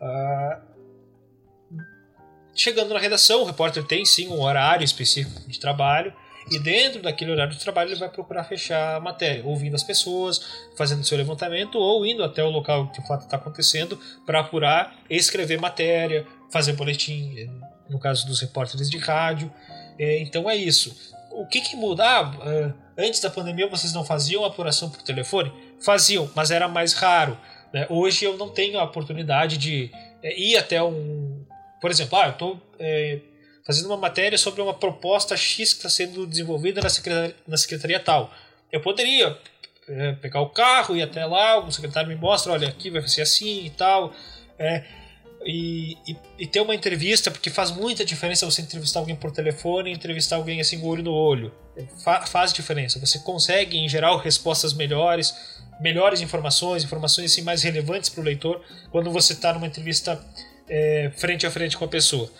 Uh, 0.00 0.69
chegando 2.54 2.94
na 2.94 3.00
redação, 3.00 3.42
o 3.42 3.44
repórter 3.44 3.84
tem 3.84 4.04
sim 4.04 4.28
um 4.28 4.40
horário 4.40 4.84
específico 4.84 5.48
de 5.48 5.58
trabalho 5.58 6.12
e 6.50 6.58
dentro 6.58 7.02
daquele 7.02 7.30
horário 7.30 7.52
de 7.52 7.58
trabalho 7.60 7.90
ele 7.90 8.00
vai 8.00 8.08
procurar 8.08 8.44
fechar 8.44 8.96
a 8.96 9.00
matéria, 9.00 9.44
ouvindo 9.44 9.74
as 9.74 9.82
pessoas, 9.82 10.40
fazendo 10.76 11.04
seu 11.04 11.16
levantamento 11.16 11.78
ou 11.78 12.04
indo 12.04 12.24
até 12.24 12.42
o 12.42 12.50
local 12.50 12.88
que 12.88 13.00
o 13.00 13.06
fato 13.06 13.22
está 13.22 13.36
acontecendo 13.36 13.98
para 14.26 14.40
apurar, 14.40 14.96
escrever 15.08 15.60
matéria, 15.60 16.26
fazer 16.50 16.72
boletim, 16.72 17.48
no 17.88 17.98
caso 17.98 18.26
dos 18.26 18.40
repórteres 18.40 18.90
de 18.90 18.98
rádio. 18.98 19.52
É, 19.98 20.18
então 20.18 20.48
é 20.48 20.56
isso. 20.56 20.96
O 21.30 21.46
que, 21.46 21.60
que 21.60 21.76
muda? 21.76 22.04
Ah, 22.04 22.32
eh, 22.46 22.72
antes 22.98 23.20
da 23.20 23.30
pandemia 23.30 23.68
vocês 23.68 23.92
não 23.92 24.04
faziam 24.04 24.44
apuração 24.44 24.90
por 24.90 25.00
telefone? 25.02 25.52
Faziam, 25.80 26.28
mas 26.34 26.50
era 26.50 26.66
mais 26.66 26.92
raro. 26.92 27.38
Né? 27.72 27.86
Hoje 27.88 28.24
eu 28.24 28.36
não 28.36 28.48
tenho 28.48 28.78
a 28.78 28.84
oportunidade 28.84 29.56
de 29.56 29.90
eh, 30.22 30.38
ir 30.38 30.56
até 30.56 30.82
um. 30.82 31.44
Por 31.80 31.90
exemplo, 31.90 32.18
ah, 32.18 32.26
eu 32.26 32.32
estou 32.32 32.60
é, 32.78 33.20
fazendo 33.64 33.86
uma 33.86 33.96
matéria 33.96 34.36
sobre 34.36 34.60
uma 34.60 34.74
proposta 34.74 35.36
X 35.36 35.72
que 35.72 35.78
está 35.78 35.88
sendo 35.88 36.26
desenvolvida 36.26 36.80
na 36.80 36.88
secretaria, 36.88 37.36
na 37.46 37.56
secretaria 37.56 38.00
tal. 38.00 38.32
Eu 38.70 38.80
poderia 38.80 39.38
é, 39.88 40.12
pegar 40.12 40.40
o 40.40 40.50
carro, 40.50 40.96
ir 40.96 41.02
até 41.02 41.24
lá, 41.24 41.58
o 41.58 41.70
secretário 41.70 42.08
me 42.08 42.16
mostra, 42.16 42.52
olha, 42.52 42.68
aqui 42.68 42.90
vai 42.90 43.06
ser 43.08 43.22
assim 43.22 43.64
e 43.64 43.70
tal. 43.70 44.12
É, 44.58 44.84
e, 45.44 45.96
e, 46.06 46.16
e, 46.38 46.46
ter 46.46 46.60
uma 46.60 46.74
entrevista, 46.74 47.30
porque 47.30 47.48
faz 47.48 47.70
muita 47.70 48.04
diferença 48.04 48.44
você 48.44 48.60
entrevistar 48.60 49.00
alguém 49.00 49.16
por 49.16 49.30
telefone 49.30 49.90
e 49.90 49.94
entrevistar 49.94 50.36
alguém 50.36 50.60
assim, 50.60 50.84
olho 50.84 51.02
no 51.02 51.12
olho. 51.12 51.52
Fa 52.04 52.26
faz 52.26 52.52
diferença. 52.52 52.98
Você 53.00 53.18
consegue, 53.20 53.78
em 53.78 53.88
geral, 53.88 54.18
respostas 54.18 54.74
melhores, 54.74 55.34
melhores 55.80 56.20
informações, 56.20 56.84
informações 56.84 57.32
assim, 57.32 57.42
mais 57.42 57.62
relevantes 57.62 58.10
para 58.10 58.20
o 58.20 58.24
leitor, 58.24 58.62
quando 58.90 59.10
você 59.10 59.32
está 59.32 59.54
numa 59.54 59.66
entrevista 59.66 60.22
é, 60.70 61.10
frente 61.16 61.44
a 61.44 61.50
frente 61.50 61.76
com 61.76 61.84
a 61.84 61.88
pessoa. 61.88 62.30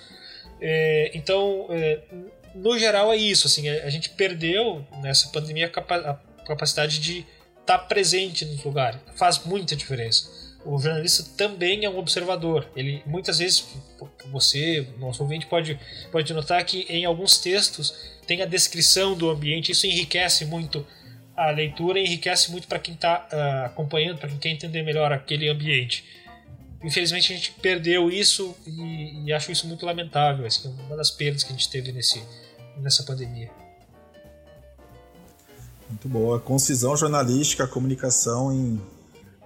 É, 0.61 1.11
então, 1.15 1.67
é, 1.71 2.01
no 2.55 2.79
geral 2.79 3.13
é 3.13 3.17
isso. 3.17 3.49
Assim, 3.49 3.69
a, 3.69 3.85
a, 3.85 3.91
gente 3.91 4.11
perdeu 4.11 4.87
nessa 5.03 5.29
pandemia 5.29 5.67
a, 5.67 5.69
capa 5.69 5.97
a 5.97 6.45
capacidade 6.47 7.01
de 7.01 7.27
estar 7.61 7.79
tá 7.79 7.79
presente 7.79 8.45
nos 8.45 8.63
lugares. 8.63 9.01
Faz 9.17 9.45
muita 9.45 9.75
diferença. 9.75 10.31
O 10.65 10.79
jornalista 10.79 11.25
também 11.37 11.85
é 11.85 11.91
um 11.91 11.99
observador. 11.99 12.69
Ele 12.77 13.03
muitas 13.05 13.39
vezes 13.39 13.67
você, 14.31 14.87
nosso 14.99 15.23
ouvinte, 15.23 15.47
pode, 15.47 15.79
pode 16.13 16.33
notar 16.33 16.63
que 16.65 16.87
em 16.89 17.05
alguns 17.05 17.39
textos 17.39 17.95
tem 18.27 18.43
a 18.43 18.47
descrição 18.47 19.17
do 19.17 19.29
ambiente. 19.31 19.73
Isso 19.73 19.87
enriquece 19.87 20.45
muito 20.45 20.87
a 21.35 21.51
leitura, 21.51 21.99
enriquece 21.99 22.51
muito 22.51 22.69
para 22.69 22.79
quem 22.79 22.93
está 22.93 23.27
uh, 23.33 23.35
ah, 23.35 23.67
acompanhando, 23.67 24.19
para 24.19 24.29
quem 24.29 24.39
quer 24.39 24.49
entender 24.51 24.83
melhor 24.83 25.11
aquele 25.11 25.49
ambiente 25.49 26.05
infelizmente 26.83 27.33
a 27.33 27.37
gente 27.37 27.53
perdeu 27.53 28.11
isso 28.11 28.55
e, 28.67 29.25
e 29.27 29.33
acho 29.33 29.53
isso 29.53 29.67
muito 29.67 29.85
lamentável. 29.85 30.47
Assim, 30.47 30.75
uma 30.87 30.97
das 30.97 31.11
perdas 31.11 31.43
que 31.43 31.53
a 31.53 31.57
gente 31.57 31.69
teve 31.69 31.93
nesse, 31.93 32.23
nessa 32.79 33.03
pandemia. 33.03 33.51
Muito 35.89 36.09
boa. 36.09 36.39
Concisão 36.39 36.97
jornalística, 36.97 37.67
comunicação 37.67 38.53
em, 38.53 38.81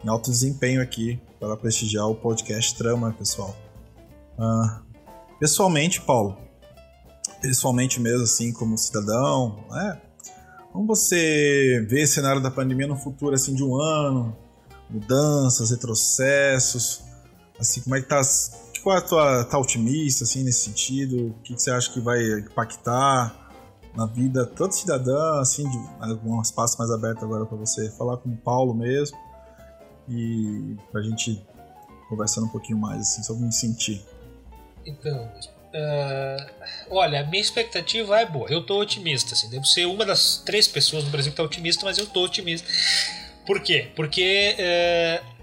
em 0.05 0.09
alto 0.09 0.31
desempenho 0.31 0.83
aqui 0.83 1.19
para 1.41 1.57
prestigiar 1.57 2.09
o 2.09 2.15
podcast 2.15 2.75
Trama, 2.77 3.13
pessoal. 3.13 3.57
Ah, 4.39 4.83
pessoalmente, 5.41 6.01
Paulo, 6.01 6.37
pessoalmente 7.41 8.01
mesmo, 8.01 8.25
assim, 8.25 8.53
como 8.53 8.77
cidadão, 8.77 9.65
né? 9.71 10.01
Como 10.73 10.87
você 10.87 11.87
vê 11.89 12.03
esse 12.03 12.15
cenário 12.15 12.43
da 12.43 12.51
pandemia 12.51 12.87
no 12.87 12.97
futuro, 12.97 13.35
assim, 13.35 13.55
de 13.55 13.63
um 13.63 13.81
ano? 13.81 14.37
Mudanças, 14.91 15.71
retrocessos? 15.71 17.03
Assim, 17.59 17.81
como 17.83 17.97
é 17.97 18.01
que 18.01 18.09
tá. 18.09 18.21
Qual 18.83 18.97
é 18.97 18.99
a 18.99 19.03
tua. 19.03 19.45
tá 19.45 19.59
otimista, 19.59 20.25
assim, 20.25 20.43
nesse 20.43 20.65
sentido? 20.65 21.29
O 21.29 21.35
que, 21.43 21.55
que 21.55 21.63
você 21.63 21.71
acha 21.71 21.93
que 21.93 22.01
vai 22.01 22.21
impactar 22.41 23.45
na 23.97 24.07
vida 24.07 24.45
todo 24.45 24.73
cidadão, 24.73 25.39
assim, 25.39 25.69
de 25.71 25.79
um 26.25 26.43
espaço 26.43 26.77
mais 26.79 26.91
aberto 26.91 27.25
agora 27.25 27.47
para 27.47 27.57
você 27.57 27.91
falar 27.93 28.17
com 28.17 28.29
o 28.29 28.37
Paulo 28.37 28.75
mesmo 28.75 29.17
e 30.09 30.77
pra 30.91 31.01
gente 31.01 31.41
conversando 32.09 32.47
um 32.47 32.51
pouquinho 32.51 32.79
mais, 32.79 33.01
assim, 33.01 33.23
sobre 33.23 33.45
me 33.45 33.53
sentir. 33.53 34.05
Então, 34.85 35.17
uh, 35.17 36.47
olha, 36.91 37.21
a 37.21 37.25
minha 37.25 37.41
expectativa 37.41 38.21
é 38.21 38.27
boa. 38.27 38.49
Eu 38.51 38.67
tô 38.67 38.79
otimista, 38.81 39.35
assim, 39.35 39.49
devo 39.49 39.65
ser 39.65 39.87
uma 39.87 40.05
das 40.05 40.39
três 40.45 40.69
pessoas 40.69 41.05
no 41.05 41.11
Brasil 41.11 41.31
que 41.31 41.37
tá 41.37 41.43
otimista, 41.43 41.85
mas 41.85 41.97
eu 41.97 42.07
tô 42.07 42.25
otimista. 42.25 42.69
Por 43.47 43.61
quê? 43.61 43.93
Porque 43.95 44.57
uh, 44.59 45.34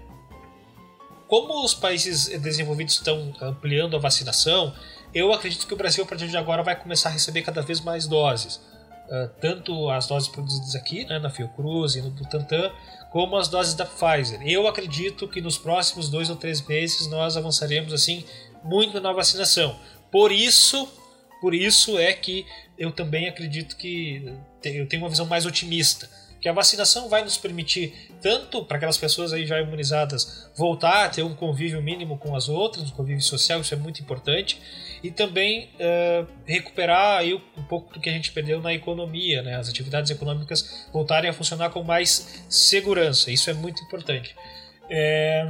como 1.32 1.64
os 1.64 1.72
países 1.72 2.28
desenvolvidos 2.42 2.92
estão 2.92 3.32
ampliando 3.40 3.96
a 3.96 3.98
vacinação, 3.98 4.74
eu 5.14 5.32
acredito 5.32 5.66
que 5.66 5.72
o 5.72 5.76
Brasil, 5.78 6.04
a 6.04 6.06
partir 6.06 6.28
de 6.28 6.36
agora, 6.36 6.62
vai 6.62 6.78
começar 6.78 7.08
a 7.08 7.12
receber 7.12 7.40
cada 7.40 7.62
vez 7.62 7.80
mais 7.80 8.06
doses. 8.06 8.56
Uh, 8.56 9.30
tanto 9.40 9.88
as 9.88 10.06
doses 10.06 10.28
produzidas 10.28 10.74
aqui, 10.74 11.06
né, 11.06 11.18
na 11.18 11.30
Fiocruz 11.30 11.96
e 11.96 12.02
no 12.02 12.10
Butantan, 12.10 12.70
como 13.10 13.34
as 13.38 13.48
doses 13.48 13.72
da 13.72 13.86
Pfizer. 13.86 14.42
Eu 14.42 14.68
acredito 14.68 15.26
que 15.26 15.40
nos 15.40 15.56
próximos 15.56 16.10
dois 16.10 16.28
ou 16.28 16.36
três 16.36 16.60
meses 16.66 17.06
nós 17.06 17.34
avançaremos 17.34 17.94
assim 17.94 18.26
muito 18.62 19.00
na 19.00 19.10
vacinação. 19.10 19.74
Por 20.10 20.30
isso, 20.30 20.86
por 21.40 21.54
isso 21.54 21.98
é 21.98 22.12
que 22.12 22.44
eu 22.76 22.92
também 22.92 23.26
acredito 23.26 23.78
que 23.78 24.30
eu 24.62 24.86
tenho 24.86 25.02
uma 25.02 25.08
visão 25.08 25.24
mais 25.24 25.46
otimista 25.46 26.10
que 26.42 26.48
a 26.48 26.52
vacinação 26.52 27.08
vai 27.08 27.22
nos 27.22 27.38
permitir 27.38 28.10
tanto 28.20 28.64
para 28.64 28.76
aquelas 28.76 28.98
pessoas 28.98 29.32
aí 29.32 29.46
já 29.46 29.60
imunizadas 29.60 30.50
voltar 30.56 31.04
a 31.04 31.08
ter 31.08 31.22
um 31.22 31.36
convívio 31.36 31.80
mínimo 31.80 32.18
com 32.18 32.34
as 32.34 32.48
outras, 32.48 32.90
um 32.90 32.94
convívio 32.94 33.22
social, 33.22 33.60
isso 33.60 33.72
é 33.72 33.76
muito 33.76 34.02
importante, 34.02 34.60
e 35.04 35.10
também 35.12 35.70
uh, 35.76 36.26
recuperar 36.44 37.20
aí 37.20 37.32
um 37.32 37.62
pouco 37.62 37.94
do 37.94 38.00
que 38.00 38.10
a 38.10 38.12
gente 38.12 38.32
perdeu 38.32 38.60
na 38.60 38.74
economia, 38.74 39.40
né? 39.40 39.54
as 39.54 39.68
atividades 39.68 40.10
econômicas 40.10 40.88
voltarem 40.92 41.30
a 41.30 41.32
funcionar 41.32 41.70
com 41.70 41.84
mais 41.84 42.44
segurança, 42.48 43.30
isso 43.30 43.48
é 43.48 43.52
muito 43.54 43.80
importante. 43.84 44.34
É, 44.90 45.46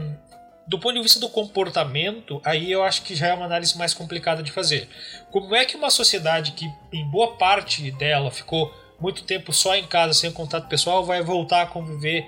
do 0.66 0.78
ponto 0.78 0.94
de 0.94 1.02
vista 1.02 1.18
do 1.18 1.28
comportamento, 1.30 2.38
aí 2.44 2.70
eu 2.70 2.84
acho 2.84 3.00
que 3.02 3.14
já 3.14 3.28
é 3.28 3.34
uma 3.34 3.46
análise 3.46 3.76
mais 3.78 3.94
complicada 3.94 4.42
de 4.42 4.52
fazer. 4.52 4.88
Como 5.30 5.54
é 5.54 5.64
que 5.64 5.74
uma 5.74 5.90
sociedade 5.90 6.52
que 6.52 6.70
em 6.92 7.04
boa 7.10 7.36
parte 7.36 7.90
dela 7.92 8.30
ficou 8.30 8.70
muito 9.02 9.24
tempo 9.24 9.52
só 9.52 9.74
em 9.74 9.84
casa, 9.84 10.14
sem 10.14 10.30
contato 10.30 10.68
pessoal, 10.68 11.04
vai 11.04 11.20
voltar 11.22 11.62
a 11.62 11.66
conviver 11.66 12.24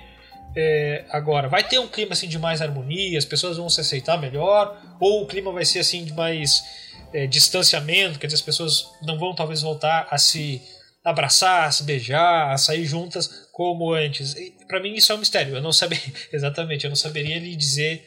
é, 0.56 1.04
agora. 1.10 1.48
Vai 1.48 1.62
ter 1.62 1.78
um 1.78 1.86
clima 1.86 2.12
assim 2.12 2.28
de 2.28 2.38
mais 2.38 2.60
harmonia, 2.60 3.16
as 3.16 3.24
pessoas 3.24 3.56
vão 3.56 3.70
se 3.70 3.80
aceitar 3.80 4.20
melhor, 4.20 4.76
ou 5.00 5.22
o 5.22 5.26
clima 5.26 5.52
vai 5.52 5.64
ser 5.64 5.78
assim 5.78 6.04
de 6.04 6.12
mais 6.12 6.64
é, 7.12 7.28
distanciamento, 7.28 8.18
quer 8.18 8.26
dizer, 8.26 8.36
as 8.36 8.42
pessoas 8.42 8.90
não 9.02 9.16
vão 9.16 9.34
talvez 9.34 9.62
voltar 9.62 10.08
a 10.10 10.18
se 10.18 10.60
abraçar, 11.04 11.72
se 11.72 11.84
beijar, 11.84 12.58
sair 12.58 12.84
juntas 12.84 13.48
como 13.52 13.92
antes. 13.92 14.34
Para 14.66 14.80
mim 14.80 14.94
isso 14.94 15.12
é 15.12 15.14
um 15.14 15.18
mistério. 15.18 15.54
Eu 15.54 15.62
não 15.62 15.72
saberia 15.72 16.12
exatamente, 16.32 16.84
eu 16.84 16.90
não 16.90 16.96
saberia 16.96 17.38
lhe 17.38 17.54
dizer 17.54 18.04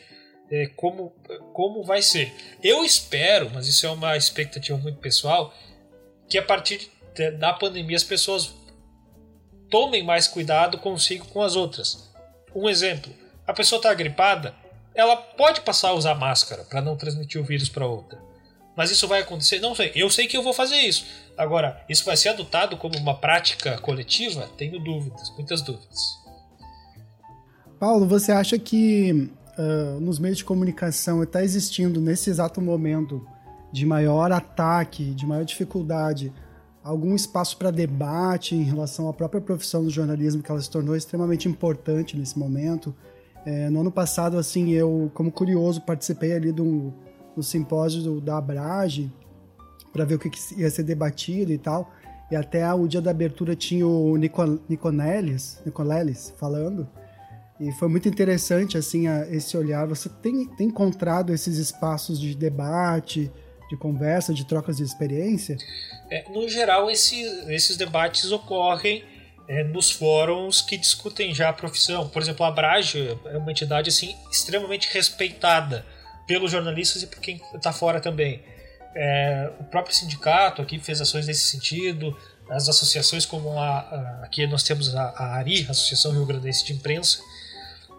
é, 0.51 0.67
como 0.75 1.13
como 1.53 1.83
vai 1.83 2.01
ser. 2.01 2.33
Eu 2.61 2.83
espero, 2.83 3.49
mas 3.53 3.67
isso 3.67 3.85
é 3.85 3.89
uma 3.89 4.17
expectativa 4.17 4.77
muito 4.77 4.99
pessoal, 4.99 5.53
que 6.29 6.37
a 6.37 6.43
partir 6.43 6.89
da 7.31 7.53
pandemia 7.53 7.95
as 7.95 8.03
pessoas 8.03 8.53
tomem 9.69 10.03
mais 10.03 10.27
cuidado 10.27 10.77
consigo 10.77 11.25
com 11.25 11.41
as 11.41 11.55
outras. 11.55 12.09
Um 12.55 12.69
exemplo: 12.69 13.11
a 13.45 13.53
pessoa 13.53 13.79
está 13.79 13.93
gripada, 13.93 14.53
ela 14.95 15.15
pode 15.15 15.61
passar 15.61 15.89
a 15.89 15.93
usar 15.93 16.15
máscara 16.15 16.63
para 16.63 16.81
não 16.81 16.95
transmitir 16.95 17.39
o 17.39 17.45
vírus 17.45 17.69
para 17.69 17.85
outra. 17.85 18.19
Mas 18.75 18.91
isso 18.91 19.07
vai 19.07 19.21
acontecer? 19.21 19.59
Não 19.59 19.73
sei. 19.73 19.91
Eu 19.95 20.09
sei 20.09 20.27
que 20.27 20.37
eu 20.37 20.43
vou 20.43 20.53
fazer 20.53 20.77
isso. 20.77 21.05
Agora, 21.35 21.83
isso 21.89 22.05
vai 22.05 22.15
ser 22.15 22.29
adotado 22.29 22.77
como 22.77 22.95
uma 22.97 23.15
prática 23.15 23.77
coletiva? 23.79 24.47
Tenho 24.55 24.79
dúvidas, 24.79 25.33
muitas 25.35 25.63
dúvidas. 25.63 25.99
Paulo, 27.79 28.07
você 28.07 28.31
acha 28.31 28.57
que 28.59 29.31
uh, 29.57 29.99
nos 29.99 30.19
meios 30.19 30.37
de 30.37 30.45
comunicação 30.45 31.23
está 31.23 31.43
existindo 31.43 31.99
nesse 31.99 32.29
exato 32.29 32.61
momento 32.61 33.27
de 33.71 33.85
maior 33.85 34.31
ataque, 34.31 35.11
de 35.11 35.25
maior 35.25 35.43
dificuldade, 35.43 36.31
algum 36.87 37.13
espaço 37.15 37.57
para 37.57 37.69
debate 37.69 38.55
em 38.55 38.63
relação 38.63 39.09
à 39.09 39.13
própria 39.13 39.41
profissão 39.41 39.83
do 39.83 39.89
jornalismo, 39.89 40.41
que 40.41 40.49
ela 40.49 40.61
se 40.61 40.69
tornou 40.69 40.95
extremamente 40.95 41.47
importante 41.47 42.17
nesse 42.17 42.39
momento? 42.39 42.95
É, 43.45 43.69
no 43.69 43.81
ano 43.81 43.91
passado, 43.91 44.37
assim, 44.37 44.71
eu, 44.71 45.11
como 45.13 45.31
curioso, 45.31 45.81
participei 45.81 46.33
ali 46.33 46.51
do, 46.51 46.93
do 47.35 47.43
simpósio 47.43 48.21
da 48.21 48.37
Abrage 48.37 49.11
para 49.91 50.05
ver 50.05 50.15
o 50.15 50.19
que, 50.19 50.29
que, 50.29 50.39
ia 50.59 50.69
ser 50.69 50.83
debatido 50.83 51.51
e 51.51 51.57
tal. 51.57 51.91
E 52.31 52.35
até 52.35 52.73
o 52.73 52.87
dia 52.87 53.01
da 53.01 53.11
abertura 53.11 53.55
tinha 53.55 53.85
o 53.85 54.15
Nicol 54.15 54.59
Niconelis, 54.69 55.61
Nicoleles 55.65 56.33
falando. 56.37 56.87
E 57.59 57.71
foi 57.73 57.87
muito 57.87 58.07
interessante, 58.07 58.77
assim, 58.77 59.07
a, 59.07 59.27
esse 59.29 59.57
olhar. 59.57 59.87
Você 59.87 60.07
tem, 60.07 60.45
tem 60.55 60.67
encontrado 60.67 61.33
esses 61.33 61.57
espaços 61.57 62.19
de 62.19 62.35
debate, 62.35 63.31
de 63.69 63.77
conversa, 63.77 64.33
de 64.33 64.45
trocas 64.45 64.77
de 64.77 64.83
experiência? 64.83 65.57
É, 66.09 66.23
no 66.29 66.47
geral, 66.49 66.89
esse, 66.89 67.21
esses 67.49 67.77
debates 67.77 68.31
ocorrem 68.31 69.03
é, 69.47 69.63
nos 69.63 69.91
fóruns 69.91 70.61
que 70.61 70.77
discutem 70.77 71.33
já 71.33 71.49
a 71.49 71.53
profissão. 71.53 72.09
Por 72.09 72.21
exemplo, 72.21 72.45
a 72.45 72.49
Abrage 72.49 73.17
é 73.25 73.37
uma 73.37 73.51
entidade 73.51 73.89
assim 73.89 74.15
extremamente 74.31 74.89
respeitada 74.91 75.85
pelos 76.27 76.51
jornalistas 76.51 77.03
e 77.03 77.07
por 77.07 77.19
quem 77.19 77.41
está 77.55 77.71
fora 77.71 78.01
também. 78.01 78.41
É, 78.93 79.51
o 79.59 79.63
próprio 79.63 79.95
sindicato 79.95 80.61
aqui 80.61 80.79
fez 80.79 80.99
ações 80.99 81.27
nesse 81.27 81.45
sentido, 81.45 82.17
as 82.49 82.67
associações 82.67 83.25
como 83.25 83.57
a, 83.57 83.79
a 83.79 84.21
aqui 84.23 84.45
nós 84.47 84.63
temos 84.63 84.93
a, 84.95 85.13
a 85.15 85.35
ARI, 85.35 85.67
Associação 85.69 86.11
Rio 86.11 86.25
Grandense 86.25 86.65
de 86.65 86.73
Imprensa. 86.73 87.19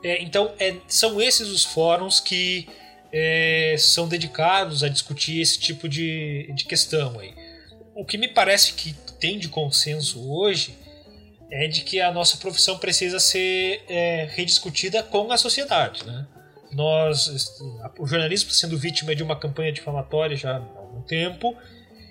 É, 0.03 0.23
então 0.23 0.53
é, 0.59 0.77
são 0.87 1.21
esses 1.21 1.49
os 1.49 1.65
fóruns 1.65 2.21
que 2.21 2.69
é, 3.13 3.75
são 3.79 4.09
dedicados 4.09 4.83
a 4.83 4.89
discutir 4.89 5.41
esse 5.41 5.59
tipo 5.59 5.89
de, 5.89 6.51
de 6.55 6.65
questão 6.65 7.19
aí. 7.19 7.35
O 7.95 8.05
que 8.05 8.19
me 8.19 8.29
parece 8.29 8.75
que 8.75 8.95
tem 9.19 9.39
de 9.39 9.49
consenso 9.49 10.31
hoje 10.31 10.77
é 11.51 11.67
de 11.67 11.81
que 11.83 12.01
a 12.01 12.13
nossa 12.13 12.37
profissão 12.37 12.79
precisa 12.79 13.19
ser 13.19 13.83
é, 13.89 14.29
rediscutida 14.31 15.03
com 15.03 15.33
a 15.33 15.37
sociedade. 15.37 16.05
Né? 16.05 16.27
Nós, 16.73 17.59
o 17.99 18.07
jornalismo 18.07 18.51
sendo 18.51 18.79
vítima 18.79 19.15
de 19.15 19.23
uma 19.23 19.39
campanha 19.39 19.73
difamatória 19.73 20.37
já 20.37 20.57
há 20.57 20.57
algum 20.59 21.03
tempo 21.03 21.57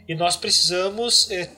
e 0.07 0.15
nós 0.15 0.35
precisamos 0.35 1.29
é, 1.29 1.49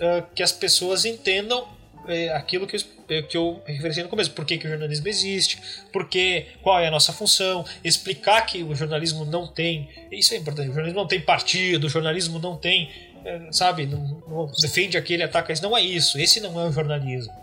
é, 0.00 0.22
que 0.34 0.42
as 0.42 0.52
pessoas 0.52 1.04
entendam 1.04 1.68
é, 2.08 2.30
aquilo 2.30 2.66
que 2.66 2.76
eu, 2.76 2.80
é, 3.08 3.22
que 3.22 3.36
eu 3.36 3.62
referenciei 3.66 4.02
no 4.02 4.08
começo, 4.08 4.30
por 4.32 4.44
que, 4.44 4.58
que 4.58 4.66
o 4.66 4.70
jornalismo 4.70 5.08
existe, 5.08 5.58
porque, 5.92 6.46
qual 6.62 6.78
é 6.78 6.88
a 6.88 6.90
nossa 6.90 7.12
função, 7.12 7.64
explicar 7.82 8.42
que 8.42 8.62
o 8.62 8.74
jornalismo 8.74 9.24
não 9.24 9.46
tem, 9.46 9.88
isso 10.10 10.34
é 10.34 10.36
importante, 10.36 10.68
o 10.68 10.72
jornalismo 10.72 11.00
não 11.00 11.08
tem 11.08 11.20
partido, 11.20 11.86
o 11.86 11.90
jornalismo 11.90 12.38
não 12.38 12.56
tem 12.56 12.90
é, 13.26 13.48
sabe, 13.50 13.86
não, 13.86 14.22
não 14.28 14.46
defende 14.62 14.96
aquele, 14.96 15.24
ataca 15.24 15.52
isso. 15.52 15.62
Não 15.62 15.76
é 15.76 15.82
isso. 15.82 16.16
Esse 16.16 16.38
não 16.38 16.60
é 16.60 16.68
o 16.68 16.70
jornalismo. 16.70 17.34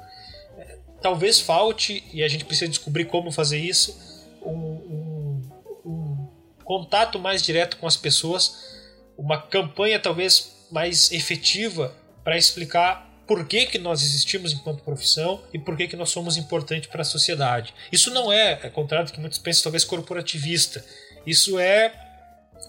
É, 0.57 0.78
talvez 1.01 1.41
falte, 1.41 2.01
e 2.14 2.24
a 2.24 2.28
gente 2.30 2.45
precisa 2.45 2.70
descobrir 2.70 3.05
como 3.05 3.34
fazer 3.34 3.59
isso, 3.59 4.24
um, 4.41 4.55
um, 4.55 5.41
um 5.86 6.28
contato 6.64 7.20
mais 7.20 7.43
direto 7.43 7.76
com 7.78 7.86
as 7.86 7.97
pessoas, 7.97 8.80
uma 9.18 9.41
campanha 9.41 9.99
talvez 9.99 10.68
mais 10.72 11.11
efetiva 11.11 11.93
para 12.24 12.38
explicar 12.38 13.12
por 13.28 13.45
que, 13.47 13.65
que 13.65 13.78
nós 13.78 14.01
existimos 14.01 14.53
enquanto 14.53 14.84
profissão 14.84 15.41
e 15.53 15.59
por 15.59 15.78
que, 15.78 15.88
que 15.88 15.95
nós 15.95 16.09
somos 16.09 16.38
importantes 16.38 16.89
para 16.89 17.01
a 17.01 17.05
sociedade. 17.05 17.74
Isso 17.91 18.11
não 18.11 18.32
é, 18.32 18.59
é 18.63 18.69
contrário 18.69 19.07
do 19.07 19.13
que 19.13 19.19
muitos 19.19 19.39
pensam, 19.39 19.63
talvez 19.63 19.86
corporativista. 19.86 20.84
Isso 21.26 21.57
é 21.57 21.93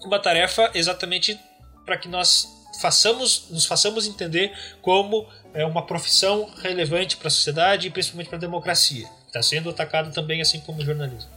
uma 0.03 0.19
tarefa 0.19 0.71
exatamente 0.73 1.39
para 1.85 1.97
que 1.97 2.07
nós 2.07 2.47
façamos, 2.81 3.47
nos 3.49 3.65
façamos 3.65 4.07
entender 4.07 4.53
como 4.81 5.27
é 5.53 5.65
uma 5.65 5.85
profissão 5.85 6.49
relevante 6.61 7.17
para 7.17 7.27
a 7.27 7.31
sociedade 7.31 7.87
e 7.87 7.91
principalmente 7.91 8.27
para 8.27 8.37
a 8.37 8.41
democracia. 8.41 9.07
Está 9.27 9.41
sendo 9.41 9.69
atacado 9.69 10.13
também 10.13 10.41
assim 10.41 10.59
como 10.61 10.81
o 10.81 10.85
jornalismo. 10.85 11.29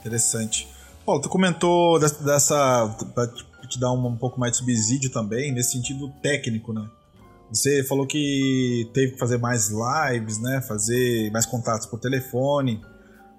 Interessante. 0.00 0.68
Paulo, 1.04 1.20
tu 1.20 1.28
comentou 1.28 1.98
dessa, 2.00 2.96
para 3.14 3.28
te 3.68 3.78
dar 3.78 3.92
um, 3.92 4.06
um 4.06 4.16
pouco 4.16 4.38
mais 4.38 4.52
de 4.52 4.58
subsídio 4.58 5.10
também, 5.10 5.52
nesse 5.52 5.72
sentido 5.72 6.08
técnico, 6.20 6.72
né? 6.72 6.88
Você 7.50 7.84
falou 7.84 8.06
que 8.06 8.90
teve 8.92 9.12
que 9.12 9.18
fazer 9.18 9.38
mais 9.38 9.70
lives, 9.70 10.38
né? 10.38 10.60
Fazer 10.60 11.30
mais 11.30 11.46
contatos 11.46 11.86
por 11.86 11.98
telefone. 12.00 12.82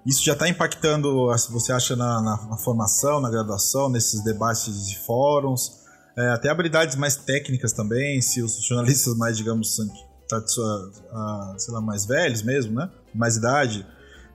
Isso 0.06 0.24
já 0.24 0.32
está 0.32 0.48
impactando, 0.48 1.26
você 1.50 1.72
acha, 1.72 1.94
na, 1.94 2.22
na, 2.22 2.46
na, 2.46 2.56
formação, 2.56 3.20
na 3.20 3.28
graduação, 3.28 3.90
nesses 3.90 4.22
debates 4.24 4.88
de 4.88 4.98
fóruns? 4.98 5.80
É, 6.16 6.30
até 6.30 6.48
habilidades 6.48 6.96
mais 6.96 7.16
técnicas 7.16 7.72
também, 7.72 8.20
se 8.22 8.40
os 8.40 8.56
jornalistas 8.64 9.14
mais, 9.16 9.36
digamos, 9.36 9.76
tá, 10.26 10.42
sei 11.58 11.74
lá, 11.74 11.80
mais 11.80 12.06
velhos 12.06 12.42
mesmo, 12.42 12.74
né? 12.74 12.90
Mais 13.14 13.36
idade, 13.36 13.86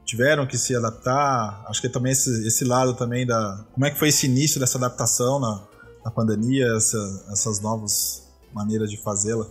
tiveram 0.05 0.45
que 0.45 0.57
se 0.57 0.75
adaptar. 0.75 1.65
Acho 1.67 1.81
que 1.81 1.89
também 1.89 2.11
esse, 2.11 2.47
esse 2.47 2.63
lado 2.63 2.93
também 2.93 3.25
da. 3.25 3.65
Como 3.73 3.85
é 3.85 3.89
que 3.89 3.97
foi 3.97 4.09
esse 4.09 4.27
início 4.27 4.59
dessa 4.59 4.77
adaptação 4.77 5.39
na, 5.39 5.63
na 6.05 6.11
pandemia, 6.11 6.67
essa, 6.77 7.25
essas 7.31 7.59
novas 7.59 8.21
maneiras 8.53 8.91
de 8.91 8.97
fazê-la? 8.97 9.47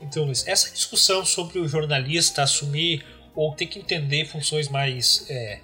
Então, 0.00 0.24
Luiz, 0.24 0.46
essa 0.46 0.70
discussão 0.70 1.24
sobre 1.24 1.58
o 1.58 1.68
jornalista 1.68 2.42
assumir 2.42 3.04
ou 3.34 3.54
ter 3.54 3.66
que 3.66 3.78
entender 3.78 4.24
funções 4.24 4.68
mais 4.68 5.26
é, 5.28 5.60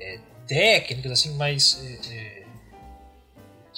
é, 0.00 0.20
técnicas, 0.46 1.12
assim, 1.12 1.34
mais 1.34 1.80
é, 1.84 2.14
é 2.14 2.42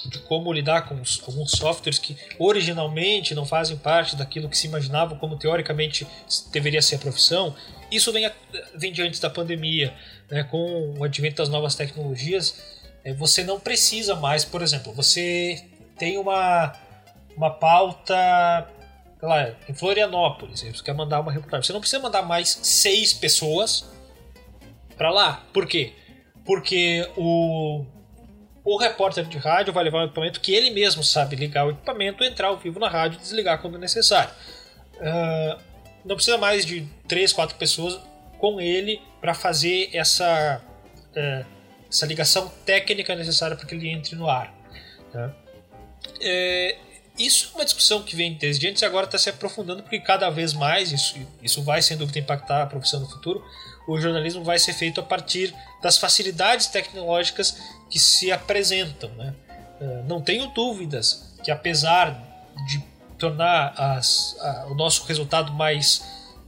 de 0.09 0.19
como 0.19 0.51
lidar 0.51 0.83
com 0.83 0.95
alguns 0.95 1.51
softwares 1.51 1.97
que 1.97 2.15
originalmente 2.37 3.33
não 3.33 3.45
fazem 3.45 3.77
parte 3.77 4.15
daquilo 4.15 4.49
que 4.49 4.57
se 4.57 4.67
imaginava 4.67 5.15
como 5.15 5.37
teoricamente 5.37 6.05
deveria 6.51 6.81
ser 6.81 6.95
a 6.95 6.99
profissão, 6.99 7.55
isso 7.91 8.11
vem, 8.11 8.29
vem 8.75 8.91
de 8.91 9.01
antes 9.01 9.19
da 9.19 9.29
pandemia. 9.29 9.93
Né? 10.29 10.43
Com 10.43 10.95
o 10.97 11.03
advento 11.03 11.37
das 11.37 11.49
novas 11.49 11.75
tecnologias, 11.75 12.55
é, 13.03 13.13
você 13.13 13.43
não 13.43 13.59
precisa 13.59 14.15
mais, 14.15 14.43
por 14.43 14.61
exemplo, 14.61 14.93
você 14.93 15.63
tem 15.97 16.17
uma, 16.17 16.73
uma 17.35 17.49
pauta 17.49 18.67
lá, 19.25 19.55
em 19.67 19.73
Florianópolis, 19.73 20.61
você 20.61 20.83
quer 20.83 20.93
mandar 20.93 21.19
uma 21.19 21.31
reportagem, 21.31 21.65
você 21.65 21.73
não 21.73 21.79
precisa 21.79 22.01
mandar 22.01 22.21
mais 22.21 22.49
seis 22.61 23.13
pessoas 23.13 23.89
para 24.97 25.09
lá. 25.11 25.43
Por 25.53 25.67
quê? 25.67 25.93
Porque 26.45 27.09
o 27.17 27.85
o 28.65 28.77
repórter 28.77 29.25
de 29.25 29.37
rádio 29.37 29.71
vai 29.71 29.83
levar 29.83 29.99
um 29.99 30.05
equipamento 30.05 30.41
que 30.41 30.51
ele 30.51 30.71
mesmo 30.71 31.03
sabe 31.03 31.35
ligar 31.35 31.67
o 31.67 31.69
equipamento, 31.69 32.23
entrar 32.23 32.47
ao 32.47 32.57
vivo 32.57 32.79
na 32.79 32.89
rádio 32.89 33.17
e 33.17 33.21
desligar 33.21 33.61
quando 33.61 33.77
necessário. 33.77 34.33
Uh, 34.95 35.61
não 36.03 36.15
precisa 36.15 36.37
mais 36.39 36.65
de 36.65 36.81
três, 37.07 37.31
quatro 37.31 37.55
pessoas 37.57 37.99
com 38.39 38.59
ele 38.59 38.99
para 39.21 39.35
fazer 39.35 39.91
essa, 39.93 40.59
uh, 41.15 41.45
essa 41.87 42.05
ligação 42.07 42.51
técnica 42.65 43.15
necessária 43.15 43.55
para 43.55 43.67
que 43.67 43.75
ele 43.75 43.87
entre 43.87 44.15
no 44.15 44.27
ar. 44.27 44.51
Tá? 45.13 45.31
É, 46.19 46.75
isso 47.17 47.51
é 47.53 47.57
uma 47.57 47.65
discussão 47.65 48.03
que 48.03 48.15
vem 48.15 48.33
desde 48.33 48.67
antes 48.67 48.81
e 48.81 48.85
agora 48.85 49.05
está 49.05 49.17
se 49.17 49.29
aprofundando 49.29 49.83
porque 49.83 49.99
cada 49.99 50.29
vez 50.29 50.53
mais, 50.53 50.91
isso, 50.91 51.15
isso 51.41 51.63
vai 51.63 51.81
sem 51.81 51.95
dúvida 51.95 52.19
impactar 52.19 52.63
a 52.63 52.65
profissão 52.65 52.99
no 52.99 53.07
futuro, 53.07 53.43
o 53.87 53.99
jornalismo 53.99 54.43
vai 54.43 54.59
ser 54.59 54.73
feito 54.73 54.99
a 54.99 55.03
partir 55.03 55.53
das 55.81 55.97
facilidades 55.97 56.67
tecnológicas 56.67 57.57
que 57.89 57.99
se 57.99 58.31
apresentam. 58.31 59.09
Né? 59.11 59.33
Eh, 59.79 60.03
não 60.07 60.21
tenho 60.21 60.47
dúvidas 60.47 61.33
que, 61.43 61.51
apesar 61.51 62.11
de 62.67 62.83
tornar 63.17 63.73
as, 63.77 64.35
a, 64.39 64.67
o 64.67 64.75
nosso 64.75 65.05
resultado 65.05 65.53
mais 65.53 66.03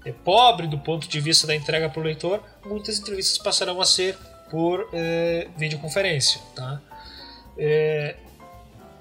é, 0.05 0.11
pobre 0.11 0.67
do 0.67 0.77
ponto 0.77 1.07
de 1.07 1.19
vista 1.19 1.47
da 1.47 1.55
entrega 1.55 1.89
para 1.89 1.99
o 1.99 2.03
leitor, 2.03 2.43
muitas 2.65 2.99
entrevistas 2.99 3.37
passarão 3.37 3.79
a 3.79 3.85
ser 3.85 4.17
por 4.49 4.89
é, 4.93 5.47
videoconferência. 5.57 6.41
Tá? 6.55 6.81
É, 7.57 8.15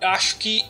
acho 0.01 0.37
que 0.37 0.65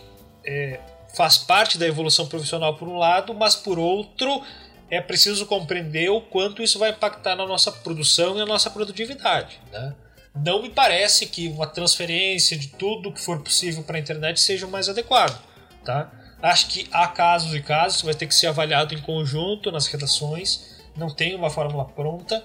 faz 1.14 1.38
parte 1.38 1.78
da 1.78 1.86
evolução 1.86 2.26
profissional 2.26 2.76
por 2.76 2.88
um 2.88 2.98
lado, 2.98 3.32
mas 3.34 3.56
por 3.56 3.78
outro 3.78 4.42
é 4.90 5.00
preciso 5.00 5.46
compreender 5.46 6.10
o 6.10 6.20
quanto 6.20 6.62
isso 6.62 6.78
vai 6.78 6.90
impactar 6.90 7.34
na 7.34 7.46
nossa 7.46 7.72
produção 7.72 8.36
e 8.36 8.38
na 8.38 8.46
nossa 8.46 8.70
produtividade. 8.70 9.60
Né? 9.72 9.94
Não 10.34 10.62
me 10.62 10.70
parece 10.70 11.26
que 11.26 11.48
uma 11.48 11.66
transferência 11.66 12.56
de 12.56 12.68
tudo 12.68 13.12
que 13.12 13.20
for 13.20 13.42
possível 13.42 13.82
para 13.82 13.96
a 13.96 14.00
internet 14.00 14.38
seja 14.38 14.66
o 14.66 14.70
mais 14.70 14.88
adequado. 14.88 15.42
Tá? 15.84 16.10
Acho 16.42 16.68
que 16.68 16.86
há 16.92 17.08
casos 17.08 17.54
e 17.54 17.60
casos, 17.60 18.02
vai 18.02 18.14
ter 18.14 18.26
que 18.26 18.34
ser 18.34 18.48
avaliado 18.48 18.94
em 18.94 19.00
conjunto 19.00 19.72
nas 19.72 19.86
redações, 19.86 20.76
não 20.96 21.08
tem 21.08 21.34
uma 21.34 21.50
fórmula 21.50 21.84
pronta. 21.84 22.44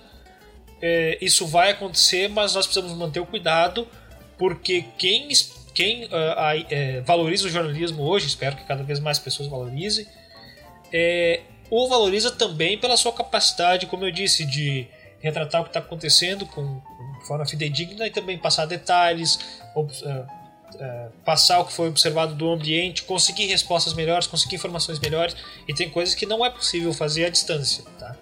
É, 0.82 1.18
isso 1.22 1.46
vai 1.46 1.72
acontecer, 1.72 2.28
mas 2.30 2.56
nós 2.56 2.66
precisamos 2.66 2.98
manter 2.98 3.20
o 3.20 3.26
cuidado, 3.26 3.88
porque 4.38 4.86
quem, 4.98 5.30
quem 5.74 6.06
uh, 6.06 6.10
valoriza 7.06 7.48
o 7.48 7.50
jornalismo 7.50 8.04
hoje, 8.04 8.28
espero 8.28 8.56
que 8.56 8.64
cada 8.64 8.84
vez 8.84 9.00
mais 9.00 9.18
pessoas 9.20 9.50
valorizem, 9.50 10.06
é, 10.92 11.42
o 11.70 11.88
valoriza 11.88 12.32
também 12.32 12.78
pela 12.78 12.98
sua 12.98 13.14
capacidade, 13.14 13.86
como 13.86 14.04
eu 14.06 14.12
disse, 14.12 14.46
de 14.46 14.88
retratar 15.22 15.62
o 15.62 15.64
que 15.64 15.70
está 15.70 15.80
acontecendo 15.80 16.46
com, 16.46 16.82
de 17.20 17.28
forma 17.28 17.46
fidedigna 17.46 18.08
e 18.08 18.10
também 18.10 18.38
passar 18.38 18.66
detalhes, 18.66 19.40
uh, 19.76 19.82
uh, 19.82 21.12
passar 21.24 21.60
o 21.60 21.66
que 21.66 21.74
foi 21.74 21.88
observado 21.88 22.36
do 22.36 22.50
ambiente, 22.50 23.04
conseguir 23.04 23.46
respostas 23.46 23.94
melhores, 23.94 24.28
conseguir 24.28 24.56
informações 24.56 25.00
melhores, 25.00 25.36
e 25.68 25.74
tem 25.74 25.90
coisas 25.90 26.14
que 26.14 26.26
não 26.26 26.46
é 26.46 26.50
possível 26.50 26.94
fazer 26.94 27.26
à 27.26 27.30
distância. 27.30 27.86
Tá? 27.98 28.18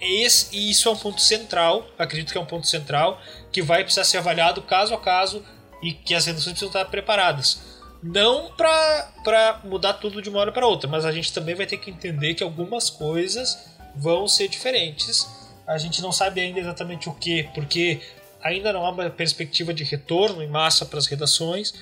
Esse, 0.00 0.54
e 0.54 0.70
isso 0.70 0.88
é 0.88 0.92
um 0.92 0.96
ponto 0.96 1.20
central, 1.20 1.84
acredito 1.98 2.30
que 2.30 2.38
é 2.38 2.40
um 2.40 2.46
ponto 2.46 2.68
central, 2.68 3.20
que 3.50 3.60
vai 3.60 3.82
precisar 3.82 4.04
ser 4.04 4.18
avaliado 4.18 4.62
caso 4.62 4.94
a 4.94 5.00
caso 5.00 5.44
e 5.82 5.92
que 5.92 6.14
as 6.14 6.26
redações 6.26 6.52
precisam 6.52 6.68
estar 6.68 6.84
preparadas. 6.86 7.60
Não 8.02 8.52
para 8.52 9.60
mudar 9.64 9.94
tudo 9.94 10.22
de 10.22 10.28
uma 10.28 10.38
hora 10.40 10.52
para 10.52 10.66
outra, 10.66 10.88
mas 10.88 11.04
a 11.04 11.10
gente 11.10 11.32
também 11.32 11.54
vai 11.54 11.66
ter 11.66 11.78
que 11.78 11.90
entender 11.90 12.34
que 12.34 12.42
algumas 12.42 12.90
coisas 12.90 13.58
vão 13.94 14.28
ser 14.28 14.48
diferentes. 14.48 15.26
A 15.66 15.78
gente 15.78 16.00
não 16.00 16.12
sabe 16.12 16.40
ainda 16.40 16.60
exatamente 16.60 17.08
o 17.08 17.14
que, 17.14 17.44
porque 17.54 18.00
ainda 18.42 18.72
não 18.72 18.86
há 18.86 18.90
uma 18.90 19.10
perspectiva 19.10 19.74
de 19.74 19.84
retorno 19.84 20.42
em 20.42 20.48
massa 20.48 20.86
para 20.86 20.98
as 20.98 21.06
redações, 21.06 21.74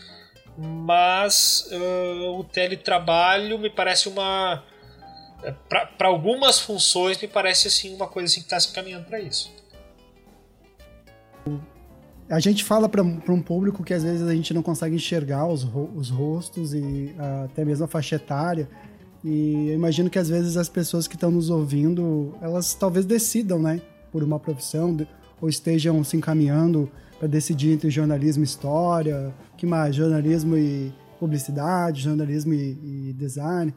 mas 0.56 1.68
uh, 1.70 2.38
o 2.38 2.44
teletrabalho 2.44 3.58
me 3.58 3.68
parece 3.68 4.08
uma. 4.08 4.64
Para 5.68 6.08
algumas 6.08 6.58
funções, 6.58 7.20
me 7.20 7.28
parece 7.28 7.68
assim 7.68 7.94
uma 7.94 8.08
coisa 8.08 8.26
assim 8.26 8.40
que 8.40 8.46
está 8.46 8.58
se 8.58 8.72
caminhando 8.72 9.04
para 9.04 9.20
isso. 9.20 9.54
A 12.28 12.40
gente 12.40 12.64
fala 12.64 12.88
para 12.88 13.02
um 13.02 13.40
público 13.40 13.84
que 13.84 13.94
às 13.94 14.02
vezes 14.02 14.22
a 14.22 14.34
gente 14.34 14.52
não 14.52 14.62
consegue 14.62 14.96
enxergar 14.96 15.46
os, 15.46 15.64
os 15.94 16.10
rostos 16.10 16.74
e 16.74 17.14
uh, 17.16 17.44
até 17.44 17.64
mesmo 17.64 17.84
a 17.84 17.88
faixa 17.88 18.16
etária. 18.16 18.68
E 19.24 19.68
eu 19.68 19.74
imagino 19.74 20.10
que 20.10 20.18
às 20.18 20.28
vezes 20.28 20.56
as 20.56 20.68
pessoas 20.68 21.06
que 21.06 21.14
estão 21.14 21.30
nos 21.30 21.50
ouvindo, 21.50 22.34
elas 22.40 22.74
talvez 22.74 23.06
decidam, 23.06 23.60
né, 23.60 23.80
por 24.10 24.24
uma 24.24 24.40
profissão, 24.40 24.96
ou 25.40 25.48
estejam 25.48 26.02
se 26.02 26.16
encaminhando 26.16 26.90
para 27.18 27.28
decidir 27.28 27.72
entre 27.72 27.90
jornalismo 27.90 28.42
e 28.42 28.46
história, 28.46 29.32
que 29.56 29.64
mais? 29.64 29.94
Jornalismo 29.94 30.56
e 30.56 30.92
publicidade, 31.20 32.02
jornalismo 32.02 32.52
e, 32.54 33.10
e 33.10 33.12
design, 33.12 33.72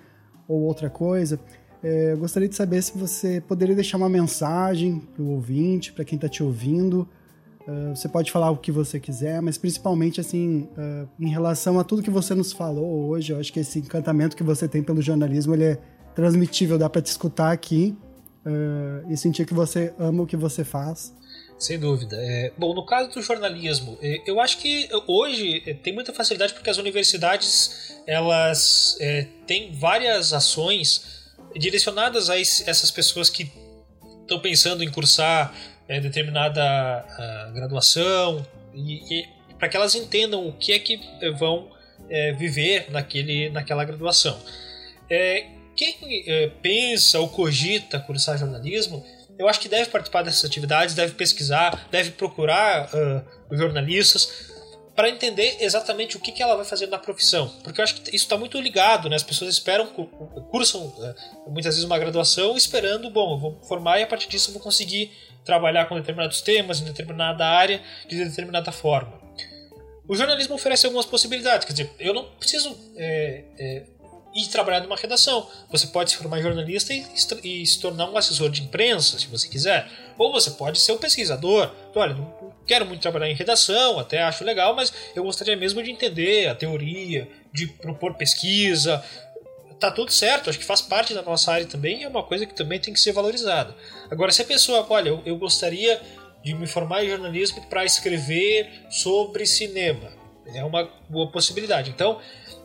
ou 0.47 0.61
outra 0.61 0.89
coisa. 0.89 1.39
É, 1.83 2.13
eu 2.13 2.17
gostaria 2.17 2.49
de 2.49 2.55
saber 2.55 2.81
se 2.81 2.97
você 2.97 3.41
poderia 3.41 3.75
deixar 3.75 3.97
uma 3.97 4.09
mensagem 4.09 4.99
para 4.99 5.23
o 5.23 5.29
ouvinte, 5.29 5.93
para 5.93 6.03
quem 6.03 6.15
está 6.15 6.27
te 6.27 6.43
ouvindo. 6.43 7.07
Uh, 7.69 7.95
você 7.95 8.09
pode 8.09 8.31
falar 8.31 8.49
o 8.49 8.57
que 8.57 8.71
você 8.71 8.99
quiser, 8.99 9.41
mas 9.43 9.55
principalmente 9.55 10.19
assim, 10.19 10.67
uh, 10.75 11.07
em 11.19 11.29
relação 11.29 11.79
a 11.79 11.83
tudo 11.83 12.01
que 12.01 12.09
você 12.09 12.33
nos 12.33 12.51
falou 12.51 13.09
hoje, 13.09 13.31
eu 13.31 13.39
acho 13.39 13.53
que 13.53 13.59
esse 13.59 13.77
encantamento 13.77 14.35
que 14.35 14.41
você 14.41 14.67
tem 14.67 14.81
pelo 14.81 15.03
jornalismo 15.03 15.53
ele 15.53 15.65
é 15.65 15.77
transmitível, 16.15 16.79
dá 16.79 16.89
para 16.89 16.99
te 16.99 17.07
escutar 17.07 17.51
aqui 17.51 17.95
uh, 18.43 19.11
e 19.11 19.15
sentir 19.15 19.45
que 19.45 19.53
você 19.53 19.93
ama 19.99 20.23
o 20.23 20.25
que 20.25 20.35
você 20.35 20.63
faz. 20.63 21.13
Sem 21.59 21.77
dúvida. 21.77 22.15
É, 22.17 22.51
bom, 22.57 22.73
no 22.73 22.85
caso 22.85 23.11
do 23.11 23.21
jornalismo, 23.21 23.99
é, 24.01 24.23
eu 24.25 24.39
acho 24.39 24.57
que 24.57 24.89
hoje 25.05 25.61
é, 25.65 25.73
tem 25.73 25.93
muita 25.93 26.11
facilidade 26.11 26.53
porque 26.53 26.69
as 26.69 26.77
universidades 26.77 28.01
elas 28.07 28.97
é, 28.99 29.27
têm 29.45 29.73
várias 29.73 30.33
ações 30.33 31.19
direcionadas 31.55 32.29
a 32.29 32.39
essas 32.39 32.89
pessoas 32.89 33.29
que 33.29 33.51
estão 34.21 34.39
pensando 34.39 34.83
em 34.83 34.89
cursar 34.89 35.53
é, 35.89 35.99
determinada 35.99 37.51
graduação 37.53 38.45
e, 38.73 39.21
e 39.21 39.27
para 39.57 39.67
que 39.67 39.75
elas 39.75 39.95
entendam 39.95 40.47
o 40.47 40.53
que 40.53 40.71
é 40.71 40.79
que 40.79 41.01
vão 41.37 41.69
é, 42.09 42.31
viver 42.31 42.89
naquele, 42.89 43.49
naquela 43.49 43.83
graduação. 43.83 44.39
É, 45.09 45.47
quem 45.75 45.95
pensa 46.61 47.19
ou 47.19 47.27
cogita 47.29 47.99
cursar 47.99 48.37
jornalismo 48.37 49.03
eu 49.39 49.47
acho 49.47 49.61
que 49.61 49.69
deve 49.69 49.89
participar 49.89 50.21
dessas 50.21 50.43
atividades, 50.43 50.93
deve 50.93 51.13
pesquisar, 51.13 51.87
deve 51.89 52.11
procurar 52.11 52.89
uh, 52.93 53.55
jornalistas 53.55 54.49
para 54.93 55.09
entender 55.09 55.55
exatamente 55.61 56.17
o 56.17 56.19
que, 56.19 56.33
que 56.33 56.43
ela 56.43 56.57
vai 56.57 56.65
fazer 56.65 56.87
na 56.87 56.99
profissão. 56.99 57.47
Porque 57.63 57.79
eu 57.79 57.83
acho 57.85 57.95
que 57.95 58.09
isso 58.09 58.25
está 58.25 58.37
muito 58.37 58.59
ligado, 58.59 59.07
né? 59.07 59.15
As 59.15 59.23
pessoas 59.23 59.53
esperam, 59.53 59.87
cursam 60.51 60.87
uh, 60.87 61.49
muitas 61.49 61.73
vezes 61.73 61.85
uma 61.85 61.97
graduação 61.97 62.57
esperando, 62.57 63.09
bom, 63.09 63.35
eu 63.35 63.39
vou 63.39 63.61
formar 63.63 64.01
e 64.01 64.03
a 64.03 64.07
partir 64.07 64.27
disso 64.27 64.49
eu 64.49 64.55
vou 64.55 64.61
conseguir 64.61 65.09
trabalhar 65.43 65.85
com 65.85 65.95
determinados 65.95 66.41
temas, 66.41 66.79
em 66.79 66.85
determinada 66.85 67.45
área, 67.45 67.81
de 68.07 68.23
determinada 68.23 68.71
forma. 68.71 69.19
O 70.07 70.15
jornalismo 70.15 70.55
oferece 70.55 70.85
algumas 70.85 71.05
possibilidades, 71.05 71.65
quer 71.65 71.73
dizer, 71.73 71.91
eu 71.99 72.13
não 72.13 72.25
preciso 72.39 72.75
é, 72.97 73.43
é, 73.59 73.83
e 74.35 74.47
trabalhar 74.47 74.81
numa 74.81 74.95
redação. 74.95 75.47
Você 75.69 75.87
pode 75.87 76.11
se 76.11 76.17
formar 76.17 76.41
jornalista 76.41 76.93
e, 76.93 77.05
e, 77.43 77.65
se 77.65 77.79
tornar 77.79 78.09
um 78.09 78.17
assessor 78.17 78.49
de 78.49 78.63
imprensa, 78.63 79.19
se 79.19 79.27
você 79.27 79.47
quiser. 79.47 79.87
Ou 80.17 80.31
você 80.31 80.51
pode 80.51 80.79
ser 80.79 80.91
um 80.91 80.97
pesquisador. 80.97 81.71
Olha, 81.95 82.13
não 82.13 82.53
quero 82.65 82.85
muito 82.85 83.01
trabalhar 83.01 83.29
em 83.29 83.35
redação, 83.35 83.99
até 83.99 84.21
acho 84.21 84.43
legal, 84.43 84.75
mas 84.75 84.93
eu 85.15 85.23
gostaria 85.23 85.55
mesmo 85.55 85.81
de 85.81 85.91
entender 85.91 86.47
a 86.47 86.55
teoria, 86.55 87.27
de 87.53 87.67
propor 87.67 88.13
pesquisa. 88.15 89.03
Tá 89.79 89.89
tudo 89.89 90.11
certo, 90.11 90.49
acho 90.49 90.59
que 90.59 90.65
faz 90.65 90.81
parte 90.81 91.13
da 91.13 91.21
nossa 91.21 91.53
área 91.53 91.65
também 91.65 92.01
e 92.01 92.03
é 92.03 92.07
uma 92.07 92.23
coisa 92.23 92.45
que 92.45 92.53
também 92.53 92.79
tem 92.79 92.93
que 92.93 92.99
ser 92.99 93.13
valorizada. 93.13 93.73
Agora, 94.11 94.31
se 94.31 94.41
a 94.41 94.45
pessoa, 94.45 94.85
olha, 94.89 95.09
eu, 95.09 95.21
eu 95.25 95.37
gostaria 95.37 96.01
de 96.43 96.53
me 96.53 96.67
formar 96.67 97.03
em 97.03 97.09
jornalismo 97.09 97.61
para 97.69 97.85
escrever 97.85 98.69
sobre 98.89 99.45
cinema, 99.45 100.11
é 100.53 100.63
uma 100.63 100.89
boa 101.07 101.31
possibilidade. 101.31 101.89
Então, 101.89 102.19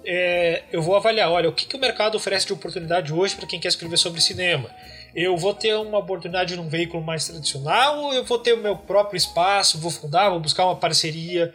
é, 0.05 0.65
eu 0.73 0.83
vou 0.83 0.97
avaliar, 0.97 1.31
olha, 1.31 1.49
o 1.49 1.53
que, 1.53 1.67
que 1.67 1.77
o 1.77 1.81
mercado 1.81 2.17
oferece 2.17 2.47
de 2.47 2.53
oportunidade 2.53 3.13
hoje 3.13 3.35
para 3.35 3.47
quem 3.47 3.61
quer 3.61 3.69
escrever 3.69 3.97
sobre 3.97 4.21
cinema. 4.21 4.71
Eu 5.15 5.37
vou 5.37 5.55
ter 5.55 5.75
uma 5.77 5.99
oportunidade 5.99 6.57
num 6.57 6.69
veículo 6.69 7.03
mais 7.03 7.27
tradicional 7.27 8.01
ou 8.01 8.15
eu 8.15 8.25
vou 8.25 8.39
ter 8.39 8.53
o 8.53 8.59
meu 8.59 8.77
próprio 8.77 9.17
espaço, 9.17 9.79
vou 9.79 9.91
fundar, 9.91 10.31
vou 10.31 10.41
buscar 10.41 10.65
uma 10.65 10.77
parceria? 10.77 11.55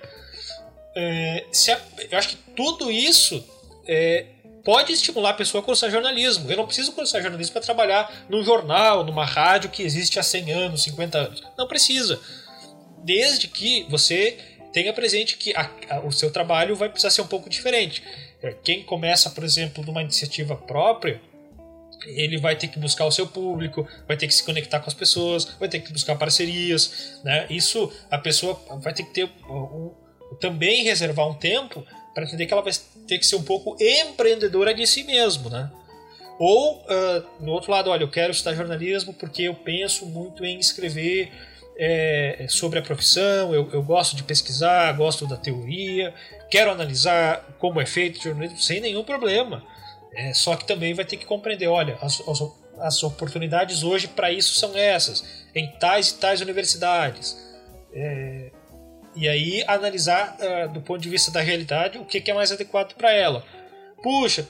É, 0.96 1.46
a, 1.72 1.80
eu 2.12 2.18
acho 2.18 2.30
que 2.30 2.38
tudo 2.56 2.90
isso 2.90 3.44
é, 3.88 4.26
pode 4.64 4.94
estimular 4.94 5.32
a 5.32 5.34
pessoa 5.34 5.62
a 5.62 5.66
cursar 5.66 5.90
jornalismo. 5.90 6.50
Eu 6.50 6.58
não 6.58 6.66
preciso 6.66 6.92
cursar 6.92 7.22
jornalismo 7.22 7.54
para 7.54 7.62
trabalhar 7.62 8.26
num 8.30 8.44
jornal, 8.44 9.04
numa 9.04 9.26
rádio 9.26 9.70
que 9.70 9.84
existe 9.84 10.20
há 10.20 10.24
100 10.24 10.52
anos, 10.52 10.84
50 10.84 11.18
anos. 11.18 11.44
Não 11.58 11.68
precisa. 11.68 12.20
Desde 13.04 13.48
que 13.48 13.86
você 13.90 14.38
tenha 14.72 14.94
presente 14.94 15.38
que 15.38 15.54
a, 15.56 15.70
a, 15.90 16.00
o 16.02 16.12
seu 16.12 16.32
trabalho 16.32 16.76
vai 16.76 16.90
precisar 16.90 17.10
ser 17.10 17.22
um 17.22 17.28
pouco 17.28 17.50
diferente. 17.50 18.04
É, 18.42 18.52
quem 18.52 18.84
começa, 18.84 19.30
por 19.30 19.44
exemplo, 19.44 19.84
numa 19.84 20.02
iniciativa 20.02 20.56
própria, 20.56 21.22
ele 22.06 22.38
vai 22.38 22.56
ter 22.56 22.68
que 22.68 22.80
buscar 22.80 23.06
o 23.06 23.12
seu 23.12 23.28
público, 23.28 23.88
vai 24.08 24.16
ter 24.16 24.28
que 24.28 24.34
se 24.34 24.44
conectar 24.44 24.80
com 24.80 24.88
as 24.88 24.94
pessoas, 24.94 25.46
vai 25.60 25.68
ter 25.68 25.80
que 25.80 25.92
buscar 25.92 26.16
parcerias, 26.16 27.20
né? 27.24 27.46
Isso 27.50 27.92
a 28.10 28.18
pessoa 28.18 28.60
vai 28.82 28.94
ter 28.94 29.04
que 29.04 29.14
ter 29.14 29.30
um, 29.50 29.92
também 30.40 30.84
reservar 30.84 31.28
um 31.28 31.34
tempo 31.34 31.86
para 32.14 32.24
entender 32.24 32.46
que 32.46 32.54
ela 32.54 32.62
vai 32.62 32.72
ter 33.10 33.20
que 33.20 33.26
ser 33.26 33.36
um 33.36 33.44
pouco 33.44 33.76
empreendedora 33.80 34.74
de 34.74 34.86
si 34.86 35.04
mesmo, 35.04 35.50
né? 35.50 35.70
Ou 36.40 36.78
uh, 36.78 37.26
no 37.42 37.52
outro 37.52 37.72
lado, 37.72 37.90
olha, 37.90 38.04
eu 38.04 38.10
quero 38.10 38.32
estudar 38.32 38.56
jornalismo 38.56 39.14
porque 39.14 39.44
eu 39.44 39.56
penso 39.56 40.06
muito 40.06 40.46
em 40.46 40.58
escrever 40.58 41.30
é, 41.78 42.46
sobre 42.50 42.80
a 42.80 42.82
profissão, 42.82 43.54
eu, 43.54 43.70
eu 43.74 43.82
gosto 43.82 44.16
de 44.16 44.24
pesquisar, 44.24 44.92
gosto 44.94 45.26
da 45.26 45.36
teoria, 45.36 46.14
quero 46.50 46.72
analisar 46.72 47.56
como 47.58 47.82
é 47.82 47.86
feito 47.86 48.20
o 48.20 48.24
jornalismo 48.24 48.60
sem 48.60 48.80
nenhum 48.80 49.04
problema. 49.04 49.64
É, 50.14 50.34
só 50.34 50.56
que 50.56 50.66
também 50.66 50.94
vai 50.94 51.06
ter 51.06 51.18
que 51.18 51.26
compreender, 51.26 51.68
olha, 51.68 51.98
as, 52.02 52.22
as, 52.28 52.42
as 52.80 53.04
oportunidades 53.04 53.84
hoje 53.84 54.08
para 54.08 54.32
isso 54.32 54.56
são 54.56 54.76
essas, 54.78 55.24
em 55.56 55.68
tais 55.80 56.10
e 56.10 56.20
tais 56.20 56.42
universidades. 56.42 57.38
É, 57.94 58.52
e 59.16 59.28
aí 59.28 59.64
analisar 59.68 60.38
uh, 60.40 60.74
do 60.74 60.82
ponto 60.82 61.02
de 61.02 61.10
vista 61.10 61.32
da 61.32 61.42
realidade 61.42 61.98
o 61.98 62.06
que, 62.06 62.22
que 62.22 62.32
é 62.32 62.34
mais 62.34 62.52
adequado 62.52 62.94
para 62.96 63.12
ela. 63.12 63.44
Puxa, 64.02 64.48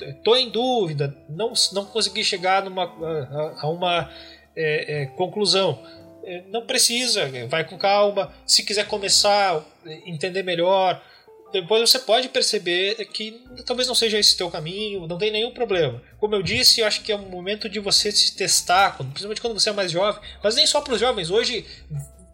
estou 0.00 0.36
em 0.36 0.48
dúvida, 0.48 1.16
não, 1.28 1.52
não 1.72 1.84
consegui 1.86 2.22
chegar 2.22 2.62
numa, 2.62 2.84
a, 2.84 3.62
a 3.62 3.68
uma 3.68 4.10
é, 4.54 5.02
é, 5.02 5.06
conclusão. 5.06 5.82
É, 6.24 6.42
não 6.48 6.66
precisa, 6.66 7.28
vai 7.48 7.64
com 7.64 7.76
calma. 7.76 8.32
Se 8.46 8.64
quiser 8.64 8.86
começar, 8.86 9.64
entender 10.06 10.44
melhor, 10.44 11.02
depois 11.52 11.88
você 11.88 11.98
pode 11.98 12.28
perceber 12.28 12.96
que 13.06 13.40
talvez 13.64 13.88
não 13.88 13.94
seja 13.94 14.18
esse 14.18 14.36
teu 14.36 14.50
caminho, 14.50 15.06
não 15.06 15.18
tem 15.18 15.30
nenhum 15.30 15.52
problema. 15.52 16.02
Como 16.18 16.34
eu 16.34 16.42
disse, 16.42 16.80
eu 16.80 16.86
acho 16.86 17.02
que 17.02 17.12
é 17.12 17.16
um 17.16 17.28
momento 17.28 17.68
de 17.68 17.78
você 17.78 18.10
se 18.10 18.36
testar, 18.36 18.96
principalmente 18.96 19.40
quando 19.40 19.58
você 19.58 19.70
é 19.70 19.72
mais 19.72 19.90
jovem, 19.90 20.20
mas 20.42 20.56
nem 20.56 20.66
só 20.66 20.80
para 20.80 20.94
os 20.94 21.00
jovens. 21.00 21.30
Hoje, 21.30 21.64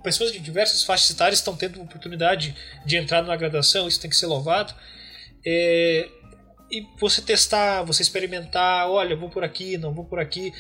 pessoas 0.03 0.33
de 0.33 0.39
diversas 0.39 0.83
faixas 0.83 1.11
etárias 1.11 1.39
estão 1.39 1.57
tendo 1.57 1.81
oportunidade 1.81 2.55
de 2.85 2.97
entrar 2.97 3.23
na 3.23 3.37
graduação, 3.37 3.89
isso 3.89 4.01
tem 4.01 4.11
que 4.11 4.17
ser 4.17 4.27
louvado. 4.27 4.75
É, 5.45 6.09
e 6.71 6.87
você 6.99 7.21
testar, 7.21 7.83
você 7.83 8.03
experimentar, 8.03 8.89
olha, 8.89 9.15
vou 9.15 9.29
por 9.29 9.45
aqui, 9.45 9.77
não 9.77 9.93
vou 9.93 10.05
por 10.05 10.19
aqui. 10.19 10.53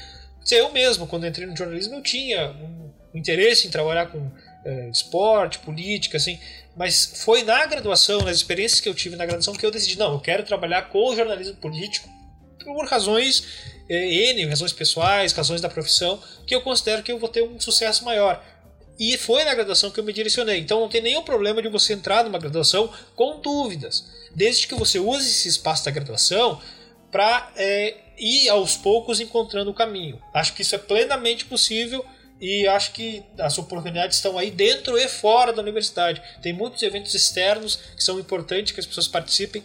Eu 0.51 0.72
mesmo, 0.72 1.07
quando 1.07 1.26
entrei 1.26 1.47
no 1.47 1.57
jornalismo, 1.57 1.97
eu 1.97 2.03
tinha 2.03 2.51
um 2.51 2.93
interesse 3.14 3.66
em 3.66 3.70
trabalhar 3.70 4.07
com 4.07 4.30
é, 4.64 4.90
esporte, 4.90 5.59
política, 5.61 6.16
assim, 6.16 6.38
mas 6.76 7.22
foi 7.24 7.43
na 7.43 7.64
graduação, 7.66 8.20
nas 8.20 8.36
experiências 8.36 8.80
que 8.80 8.88
eu 8.88 8.95
tive 8.95 9.16
na 9.16 9.26
graduação, 9.26 9.55
que 9.55 9.64
eu 9.64 9.70
decidi, 9.70 9.99
não, 9.99 10.12
eu 10.12 10.20
quero 10.20 10.43
trabalhar 10.43 10.82
com 10.82 11.11
o 11.11 11.16
jornalismo 11.16 11.57
político 11.57 12.09
por 12.64 12.86
razões 12.86 13.45
é, 13.88 14.30
N, 14.32 14.47
razões 14.47 14.72
pessoais, 14.72 15.32
razões 15.32 15.61
da 15.61 15.68
profissão, 15.68 16.20
que 16.47 16.55
eu 16.55 16.61
considero 16.62 17.03
que 17.03 17.11
eu 17.11 17.18
vou 17.18 17.28
ter 17.28 17.43
um 17.43 17.59
sucesso 17.61 18.05
maior. 18.05 18.43
E 18.99 19.16
foi 19.16 19.45
na 19.45 19.55
graduação 19.55 19.90
que 19.90 19.99
eu 19.99 20.05
me 20.05 20.12
direcionei. 20.12 20.59
Então 20.59 20.80
não 20.80 20.88
tem 20.88 21.01
nenhum 21.01 21.22
problema 21.22 21.62
de 21.62 21.68
você 21.68 21.93
entrar 21.95 22.24
numa 22.24 22.38
graduação 22.38 22.93
com 23.16 23.40
dúvidas, 23.40 24.05
desde 24.34 24.66
que 24.66 24.74
você 24.74 24.99
use 24.99 25.28
esse 25.28 25.49
espaço 25.49 25.84
da 25.84 25.90
graduação 25.90 26.61
para 27.11 27.51
é, 27.57 27.97
ir 28.18 28.49
aos 28.49 28.76
poucos 28.76 29.20
encontrando 29.20 29.70
o 29.70 29.74
caminho. 29.74 30.20
Acho 30.32 30.55
que 30.55 30.62
isso 30.62 30.74
é 30.74 30.78
plenamente 30.78 31.45
possível 31.45 32.05
e 32.40 32.66
acho 32.66 32.93
que 32.93 33.22
as 33.38 33.57
oportunidades 33.59 34.16
estão 34.16 34.36
aí 34.38 34.51
dentro 34.51 34.99
e 34.99 35.09
fora 35.09 35.53
da 35.53 35.62
universidade. 35.62 36.22
Tem 36.43 36.53
muitos 36.53 36.82
eventos 36.82 37.14
externos 37.14 37.76
que 37.97 38.03
são 38.03 38.18
importantes 38.18 38.72
que 38.72 38.80
as 38.80 38.86
pessoas 38.86 39.07
participem, 39.07 39.62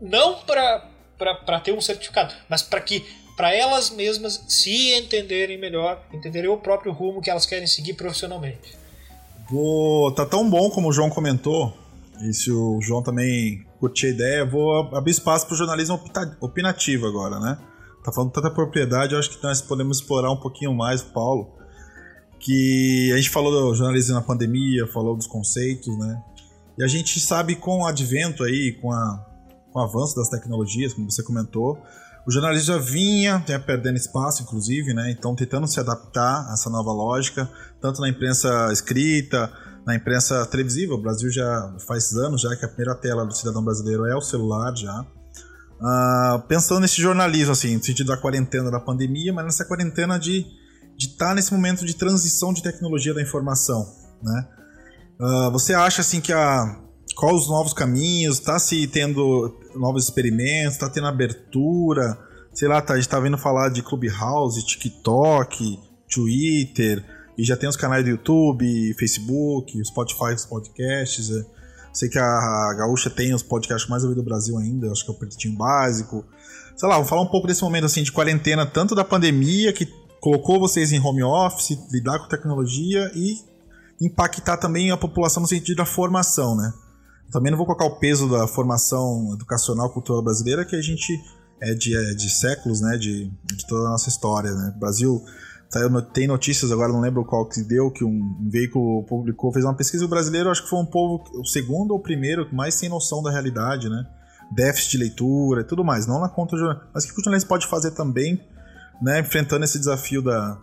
não 0.00 0.40
para 0.42 1.60
ter 1.62 1.72
um 1.72 1.80
certificado, 1.80 2.34
mas 2.48 2.62
para 2.62 2.80
que 2.80 3.04
para 3.36 3.54
elas 3.54 3.90
mesmas 3.90 4.44
se 4.48 4.94
entenderem 4.94 5.58
melhor, 5.58 6.02
entenderem 6.12 6.50
o 6.50 6.56
próprio 6.56 6.92
rumo 6.92 7.20
que 7.20 7.30
elas 7.30 7.46
querem 7.46 7.66
seguir 7.66 7.94
profissionalmente. 7.94 8.76
Vou, 9.50 10.12
tá 10.12 10.24
tão 10.24 10.48
bom 10.48 10.70
como 10.70 10.88
o 10.88 10.92
João 10.92 11.10
comentou, 11.10 11.76
e 12.22 12.32
se 12.32 12.50
o 12.50 12.80
João 12.80 13.02
também 13.02 13.66
curtir 13.78 14.06
a 14.06 14.10
ideia, 14.10 14.44
vou 14.44 14.94
abrir 14.96 15.10
espaço 15.10 15.46
para 15.46 15.54
o 15.54 15.58
jornalismo 15.58 16.00
opinativo 16.40 17.06
agora, 17.06 17.38
né? 17.38 17.58
Tá 18.04 18.12
falando 18.12 18.32
tanta 18.32 18.50
propriedade, 18.50 19.14
eu 19.14 19.18
acho 19.18 19.30
que 19.30 19.42
nós 19.42 19.60
podemos 19.60 19.98
explorar 19.98 20.30
um 20.30 20.36
pouquinho 20.36 20.74
mais 20.74 21.00
o 21.00 21.06
Paulo 21.06 21.54
que 22.44 23.10
a 23.10 23.16
gente 23.16 23.30
falou 23.30 23.50
do 23.50 23.74
jornalismo 23.74 24.14
na 24.14 24.20
pandemia, 24.20 24.86
falou 24.88 25.16
dos 25.16 25.26
conceitos, 25.26 25.96
né? 25.98 26.22
E 26.76 26.84
a 26.84 26.86
gente 26.86 27.18
sabe 27.18 27.56
com 27.56 27.80
o 27.80 27.86
advento 27.86 28.44
aí, 28.44 28.72
com, 28.82 28.92
a, 28.92 29.26
com 29.72 29.78
o 29.78 29.82
avanço 29.82 30.14
das 30.14 30.28
tecnologias, 30.28 30.92
como 30.92 31.10
você 31.10 31.22
comentou, 31.22 31.78
o 32.26 32.30
jornalismo 32.30 32.74
já 32.74 32.78
vinha, 32.78 33.38
vinha 33.38 33.60
perdendo 33.60 33.96
espaço, 33.96 34.42
inclusive, 34.42 34.94
né? 34.94 35.10
Então 35.10 35.34
tentando 35.34 35.66
se 35.66 35.78
adaptar 35.78 36.48
a 36.48 36.54
essa 36.54 36.70
nova 36.70 36.92
lógica, 36.92 37.48
tanto 37.80 38.00
na 38.00 38.08
imprensa 38.08 38.70
escrita, 38.72 39.52
na 39.86 39.94
imprensa 39.94 40.46
televisiva. 40.46 40.94
O 40.94 41.02
Brasil 41.02 41.30
já 41.30 41.74
faz 41.86 42.12
anos 42.12 42.42
já 42.42 42.56
que 42.56 42.64
a 42.64 42.68
primeira 42.68 42.94
tela 42.94 43.24
do 43.24 43.34
cidadão 43.34 43.62
brasileiro 43.62 44.06
é 44.06 44.16
o 44.16 44.20
celular 44.20 44.74
já. 44.76 45.04
Uh, 45.80 46.40
pensando 46.48 46.80
nesse 46.80 47.00
jornalismo, 47.00 47.52
assim, 47.52 47.76
no 47.76 47.84
sentido 47.84 48.06
da 48.06 48.16
quarentena 48.16 48.70
da 48.70 48.80
pandemia, 48.80 49.32
mas 49.32 49.44
nessa 49.44 49.64
quarentena 49.64 50.18
de 50.18 50.46
de 50.96 51.06
estar 51.06 51.28
tá 51.28 51.34
nesse 51.34 51.52
momento 51.52 51.84
de 51.84 51.94
transição 51.94 52.52
de 52.52 52.62
tecnologia 52.62 53.12
da 53.12 53.20
informação, 53.20 53.84
né? 54.22 54.48
Uh, 55.20 55.50
você 55.50 55.74
acha 55.74 56.00
assim 56.00 56.20
que 56.20 56.32
a 56.32 56.80
qual 57.14 57.34
os 57.34 57.48
novos 57.48 57.72
caminhos? 57.72 58.38
Está 58.38 58.58
se 58.58 58.86
tendo 58.86 59.56
novos 59.74 60.04
experimentos? 60.04 60.74
Está 60.74 60.88
tendo 60.88 61.06
abertura? 61.06 62.18
Sei 62.52 62.68
lá, 62.68 62.80
tá, 62.80 62.94
a 62.94 62.96
gente 62.96 63.06
está 63.06 63.18
vendo 63.18 63.38
falar 63.38 63.68
de 63.68 63.82
Clubhouse, 63.82 64.64
TikTok, 64.64 65.78
Twitter, 66.12 67.04
e 67.36 67.44
já 67.44 67.56
tem 67.56 67.68
os 67.68 67.76
canais 67.76 68.04
do 68.04 68.10
YouTube, 68.10 68.94
Facebook, 68.94 69.84
Spotify, 69.84 70.34
os 70.34 70.46
podcasts. 70.46 71.30
É. 71.30 71.44
Sei 71.92 72.08
que 72.08 72.18
a 72.18 72.74
Gaúcha 72.76 73.08
tem 73.08 73.32
os 73.34 73.42
podcasts 73.42 73.88
mais 73.88 74.02
ouvidos 74.02 74.24
do 74.24 74.28
Brasil 74.28 74.58
ainda, 74.58 74.90
acho 74.90 75.04
que 75.04 75.10
é 75.10 75.14
o 75.14 75.16
Pretinho 75.16 75.56
Básico. 75.56 76.24
Sei 76.76 76.88
lá, 76.88 76.96
vamos 76.96 77.08
falar 77.08 77.22
um 77.22 77.28
pouco 77.28 77.46
desse 77.46 77.62
momento 77.62 77.84
assim 77.84 78.02
de 78.02 78.10
quarentena, 78.10 78.66
tanto 78.66 78.96
da 78.96 79.04
pandemia, 79.04 79.72
que 79.72 79.86
colocou 80.20 80.58
vocês 80.58 80.90
em 80.90 81.00
home 81.00 81.22
office, 81.22 81.78
lidar 81.92 82.18
com 82.18 82.28
tecnologia 82.28 83.10
e 83.14 83.38
impactar 84.00 84.56
também 84.56 84.90
a 84.90 84.96
população 84.96 85.40
no 85.40 85.48
sentido 85.48 85.76
da 85.76 85.86
formação, 85.86 86.56
né? 86.56 86.72
Também 87.30 87.50
não 87.50 87.58
vou 87.58 87.66
colocar 87.66 87.84
o 87.84 87.98
peso 87.98 88.28
da 88.28 88.46
formação 88.46 89.32
educacional 89.34 89.90
cultural 89.90 90.22
brasileira, 90.22 90.64
que 90.64 90.76
a 90.76 90.80
gente 90.80 91.20
é 91.60 91.74
de, 91.74 91.96
é 91.96 92.14
de 92.14 92.30
séculos, 92.30 92.80
né? 92.80 92.96
De, 92.96 93.30
de 93.44 93.66
toda 93.66 93.86
a 93.86 93.90
nossa 93.90 94.08
história, 94.08 94.52
né? 94.52 94.72
O 94.76 94.78
Brasil 94.78 95.24
tem 96.12 96.28
notícias 96.28 96.70
agora, 96.70 96.92
não 96.92 97.00
lembro 97.00 97.24
qual 97.24 97.48
que 97.48 97.60
deu, 97.62 97.90
que 97.90 98.04
um, 98.04 98.36
um 98.40 98.48
veículo 98.48 99.04
publicou, 99.04 99.52
fez 99.52 99.64
uma 99.64 99.74
pesquisa. 99.74 100.04
O 100.04 100.08
brasileiro 100.08 100.48
acho 100.50 100.62
que 100.62 100.70
foi 100.70 100.78
um 100.78 100.86
povo, 100.86 101.24
o 101.34 101.44
segundo 101.44 101.90
ou 101.90 101.98
o 101.98 102.02
primeiro, 102.02 102.48
mais 102.54 102.78
tem 102.78 102.88
noção 102.88 103.22
da 103.22 103.30
realidade, 103.30 103.88
né? 103.88 104.06
Déficit 104.52 104.92
de 104.92 104.98
leitura 104.98 105.62
e 105.62 105.64
tudo 105.64 105.84
mais. 105.84 106.06
Não 106.06 106.20
na 106.20 106.28
conta 106.28 106.56
do 106.56 106.80
Mas 106.94 107.04
o 107.04 107.08
que 107.08 107.14
o 107.14 107.24
jornalista 107.24 107.48
pode 107.48 107.66
fazer 107.66 107.90
também 107.90 108.40
né, 109.02 109.20
enfrentando 109.20 109.64
esse 109.64 109.78
desafio 109.78 110.22
da, 110.22 110.58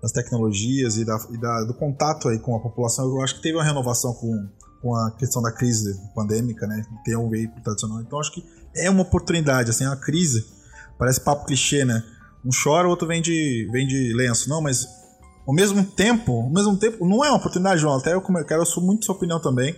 das 0.00 0.12
tecnologias 0.12 0.96
e, 0.96 1.04
da, 1.04 1.18
e 1.30 1.38
da, 1.38 1.64
do 1.64 1.74
contato 1.74 2.28
aí 2.28 2.38
com 2.38 2.54
a 2.54 2.60
população, 2.60 3.06
eu 3.06 3.20
acho 3.22 3.36
que 3.36 3.42
teve 3.42 3.56
uma 3.56 3.64
renovação 3.64 4.14
com, 4.14 4.48
com 4.80 4.94
a 4.94 5.10
questão 5.12 5.42
da 5.42 5.52
crise 5.52 5.98
pandêmica, 6.14 6.66
né, 6.66 6.84
ter 7.04 7.16
um 7.16 7.28
veículo 7.28 7.60
tradicional. 7.62 8.00
Então 8.00 8.20
acho 8.20 8.32
que 8.32 8.44
é 8.74 8.90
uma 8.90 9.02
oportunidade, 9.02 9.70
assim, 9.70 9.84
a 9.84 9.96
crise 9.96 10.46
parece 10.98 11.20
papo 11.20 11.46
clichê, 11.46 11.84
né? 11.84 12.02
Um 12.44 12.50
chora, 12.50 12.86
o 12.86 12.90
outro 12.90 13.06
vem 13.06 13.20
de, 13.20 13.68
vem 13.72 13.86
de 13.86 14.12
lenço. 14.14 14.48
Não, 14.48 14.62
mas 14.62 14.86
ao 15.46 15.52
mesmo 15.52 15.84
tempo, 15.84 16.32
ao 16.32 16.50
mesmo 16.50 16.76
tempo, 16.76 17.06
não 17.06 17.24
é 17.24 17.28
uma 17.28 17.38
oportunidade, 17.38 17.80
João. 17.80 17.96
Até 17.96 18.14
eu 18.14 18.22
quero, 18.44 18.62
eu 18.62 18.66
sou 18.66 18.82
muito 18.82 19.04
sua 19.04 19.14
opinião 19.14 19.40
também. 19.40 19.74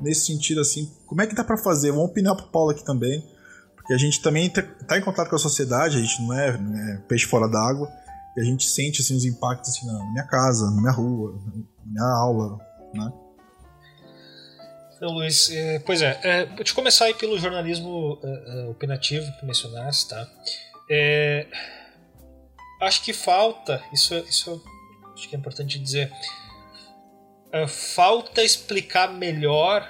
Nesse 0.00 0.26
sentido, 0.26 0.60
assim, 0.60 0.90
como 1.06 1.22
é 1.22 1.26
que 1.26 1.34
dá 1.34 1.42
para 1.42 1.56
fazer? 1.56 1.90
Vamos 1.90 2.10
opinar 2.10 2.36
pro 2.36 2.46
Paulo 2.46 2.70
aqui 2.70 2.84
também 2.84 3.22
porque 3.84 3.92
a 3.92 3.98
gente 3.98 4.22
também 4.22 4.46
está 4.46 4.96
em 4.96 5.02
contato 5.02 5.28
com 5.28 5.36
a 5.36 5.38
sociedade, 5.38 5.98
a 5.98 6.00
gente 6.00 6.22
não 6.22 6.32
é, 6.32 6.48
é 6.48 6.96
peixe 7.06 7.26
fora 7.26 7.46
d'água, 7.46 7.86
e 8.34 8.40
a 8.40 8.44
gente 8.44 8.66
sente 8.66 9.02
assim, 9.02 9.14
os 9.14 9.26
impactos 9.26 9.70
assim, 9.70 9.86
na 9.86 10.10
minha 10.10 10.26
casa, 10.26 10.70
na 10.70 10.80
minha 10.80 10.90
rua, 10.90 11.38
na 11.44 11.84
minha 11.84 12.16
aula, 12.16 12.58
né? 12.94 13.12
Luiz, 15.08 15.50
é, 15.50 15.78
pois 15.80 16.02
é, 16.02 16.18
é, 16.22 16.46
vou 16.46 16.64
te 16.64 16.74
começar 16.74 17.06
aí 17.06 17.14
pelo 17.14 17.38
jornalismo 17.38 18.18
é, 18.22 18.62
é 18.62 18.68
opinativo 18.68 19.30
que 19.38 19.46
mencionaste, 19.46 20.08
tá? 20.08 20.28
É, 20.90 21.46
acho 22.82 23.02
que 23.02 23.12
falta, 23.12 23.82
isso, 23.92 24.14
isso 24.28 24.62
acho 25.14 25.28
que 25.28 25.36
é 25.36 25.38
importante 25.38 25.78
dizer, 25.78 26.10
falta 27.68 28.42
explicar 28.42 29.12
melhor 29.12 29.88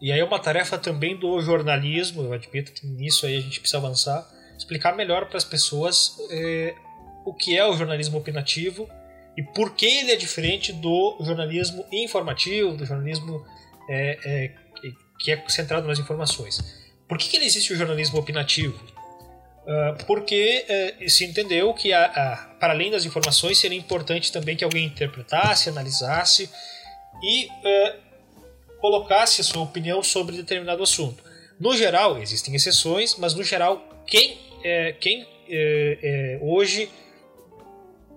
e 0.00 0.12
aí 0.12 0.20
é 0.20 0.24
uma 0.24 0.38
tarefa 0.38 0.78
também 0.78 1.16
do 1.16 1.40
jornalismo, 1.40 2.22
eu 2.22 2.32
admito 2.32 2.72
que 2.72 2.86
nisso 2.86 3.26
aí 3.26 3.36
a 3.36 3.40
gente 3.40 3.60
precisa 3.60 3.78
avançar, 3.78 4.26
explicar 4.56 4.94
melhor 4.96 5.26
para 5.26 5.36
as 5.36 5.44
pessoas 5.44 6.16
o 7.24 7.34
que 7.34 7.56
é 7.56 7.66
o 7.66 7.76
jornalismo 7.76 8.18
opinativo 8.18 8.88
e 9.36 9.42
por 9.42 9.74
que 9.74 9.86
ele 9.86 10.12
é 10.12 10.16
diferente 10.16 10.72
do 10.72 11.16
jornalismo 11.20 11.84
informativo, 11.90 12.76
do 12.76 12.84
jornalismo 12.84 13.44
é, 13.88 14.18
é, 14.24 14.50
que 15.18 15.32
é 15.32 15.44
centrado 15.48 15.86
nas 15.86 15.98
informações. 15.98 16.82
Por 17.08 17.18
que, 17.18 17.28
que 17.28 17.36
existe 17.36 17.72
o 17.72 17.76
jornalismo 17.76 18.18
opinativo? 18.18 18.78
Uh, 19.62 20.04
porque 20.06 20.66
uh, 21.00 21.08
se 21.08 21.24
entendeu 21.24 21.72
que, 21.72 21.92
a, 21.92 22.04
a, 22.04 22.36
para 22.58 22.72
além 22.72 22.90
das 22.90 23.04
informações, 23.04 23.58
seria 23.58 23.78
importante 23.78 24.32
também 24.32 24.56
que 24.56 24.64
alguém 24.64 24.86
interpretasse, 24.86 25.68
analisasse 25.68 26.50
e 27.22 27.46
uh, 27.46 28.78
colocasse 28.80 29.40
a 29.40 29.44
sua 29.44 29.62
opinião 29.62 30.02
sobre 30.02 30.36
determinado 30.36 30.82
assunto. 30.82 31.22
No 31.60 31.76
geral, 31.76 32.18
existem 32.18 32.54
exceções, 32.56 33.14
mas 33.16 33.34
no 33.34 33.44
geral, 33.44 34.02
quem, 34.04 34.36
é, 34.64 34.92
quem 34.94 35.28
hoje 36.40 36.90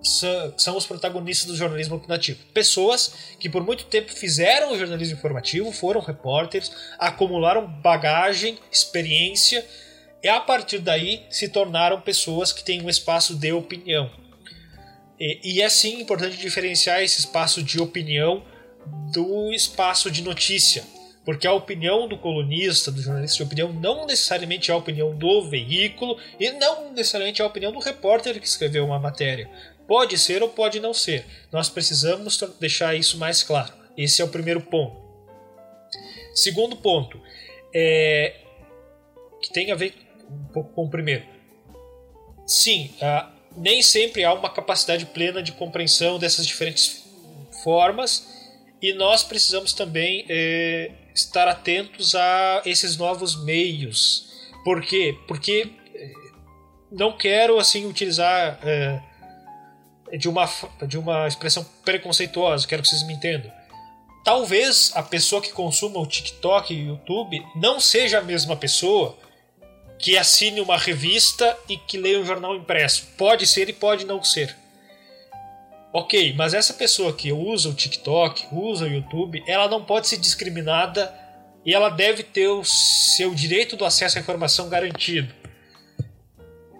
são 0.08 0.76
os 0.76 0.86
protagonistas 0.86 1.46
do 1.46 1.56
jornalismo 1.56 1.96
opinativo. 1.96 2.38
Pessoas 2.54 3.12
que 3.38 3.48
por 3.48 3.64
muito 3.64 3.84
tempo 3.84 4.12
fizeram 4.12 4.72
o 4.72 4.78
jornalismo 4.78 5.16
informativo, 5.16 5.72
foram 5.72 6.00
repórteres, 6.00 6.72
acumularam 6.98 7.66
bagagem, 7.66 8.58
experiência 8.70 9.64
e 10.22 10.28
a 10.28 10.40
partir 10.40 10.78
daí 10.78 11.24
se 11.30 11.48
tornaram 11.48 12.00
pessoas 12.00 12.52
que 12.52 12.64
têm 12.64 12.82
um 12.82 12.88
espaço 12.88 13.34
de 13.34 13.52
opinião. 13.52 14.10
E, 15.18 15.40
e 15.42 15.62
é 15.62 15.68
sim 15.68 16.00
importante 16.00 16.36
diferenciar 16.36 17.02
esse 17.02 17.20
espaço 17.20 17.62
de 17.62 17.80
opinião 17.80 18.42
do 19.12 19.52
espaço 19.52 20.10
de 20.10 20.22
notícia, 20.22 20.84
porque 21.24 21.46
a 21.46 21.52
opinião 21.52 22.06
do 22.06 22.16
colunista, 22.16 22.90
do 22.90 23.02
jornalista 23.02 23.36
de 23.36 23.42
opinião, 23.42 23.72
não 23.72 24.06
necessariamente 24.06 24.70
é 24.70 24.74
a 24.74 24.76
opinião 24.76 25.16
do 25.16 25.48
veículo 25.48 26.16
e 26.38 26.52
não 26.52 26.92
necessariamente 26.92 27.42
é 27.42 27.44
a 27.44 27.48
opinião 27.48 27.72
do 27.72 27.80
repórter 27.80 28.40
que 28.40 28.46
escreveu 28.46 28.84
uma 28.84 28.98
matéria. 28.98 29.50
Pode 29.86 30.18
ser 30.18 30.42
ou 30.42 30.48
pode 30.48 30.80
não 30.80 30.92
ser. 30.92 31.24
Nós 31.52 31.68
precisamos 31.68 32.42
deixar 32.58 32.94
isso 32.94 33.18
mais 33.18 33.42
claro. 33.42 33.72
Esse 33.96 34.20
é 34.20 34.24
o 34.24 34.28
primeiro 34.28 34.60
ponto. 34.60 35.06
Segundo 36.34 36.76
ponto, 36.76 37.20
é, 37.74 38.40
que 39.40 39.52
tem 39.52 39.70
a 39.70 39.74
ver 39.74 39.94
um 40.30 40.52
pouco 40.52 40.72
com 40.72 40.84
o 40.84 40.90
primeiro. 40.90 41.24
Sim, 42.46 42.94
uh, 43.00 43.30
nem 43.56 43.82
sempre 43.82 44.24
há 44.24 44.32
uma 44.32 44.50
capacidade 44.50 45.06
plena 45.06 45.42
de 45.42 45.52
compreensão 45.52 46.18
dessas 46.18 46.46
diferentes 46.46 47.04
formas 47.62 48.26
e 48.80 48.92
nós 48.92 49.22
precisamos 49.22 49.72
também 49.72 50.26
é, 50.28 50.90
estar 51.14 51.48
atentos 51.48 52.14
a 52.14 52.62
esses 52.66 52.96
novos 52.96 53.42
meios. 53.44 54.30
Por 54.64 54.82
quê? 54.82 55.16
Porque 55.26 55.70
é, 55.94 56.12
não 56.92 57.16
quero 57.16 57.58
assim 57.58 57.86
utilizar 57.86 58.60
é, 58.62 59.00
de, 60.12 60.28
uma, 60.28 60.48
de 60.86 60.98
uma 60.98 61.26
expressão 61.26 61.64
preconceituosa, 61.84 62.66
quero 62.66 62.82
que 62.82 62.88
vocês 62.88 63.02
me 63.02 63.14
entendam. 63.14 63.50
Talvez 64.24 64.90
a 64.94 65.02
pessoa 65.02 65.40
que 65.40 65.52
consuma 65.52 66.00
o 66.00 66.06
TikTok 66.06 66.74
e 66.74 66.82
o 66.82 66.86
YouTube 66.88 67.44
não 67.54 67.78
seja 67.78 68.18
a 68.18 68.22
mesma 68.22 68.56
pessoa 68.56 69.16
que 69.98 70.18
assine 70.18 70.60
uma 70.60 70.76
revista 70.76 71.56
e 71.68 71.76
que 71.76 71.96
leia 71.96 72.20
um 72.20 72.26
jornal 72.26 72.56
impresso. 72.56 73.06
Pode 73.16 73.46
ser 73.46 73.68
e 73.68 73.72
pode 73.72 74.04
não 74.04 74.22
ser. 74.22 74.56
Ok, 75.92 76.34
mas 76.34 76.52
essa 76.52 76.74
pessoa 76.74 77.12
que 77.12 77.32
usa 77.32 77.68
o 77.68 77.74
TikTok, 77.74 78.48
usa 78.52 78.84
o 78.84 78.88
YouTube, 78.88 79.42
ela 79.46 79.68
não 79.68 79.84
pode 79.84 80.08
ser 80.08 80.18
discriminada 80.18 81.14
e 81.64 81.72
ela 81.72 81.88
deve 81.88 82.22
ter 82.22 82.48
o 82.48 82.64
seu 82.64 83.34
direito 83.34 83.76
do 83.76 83.84
acesso 83.84 84.18
à 84.18 84.20
informação 84.20 84.68
garantido. 84.68 85.32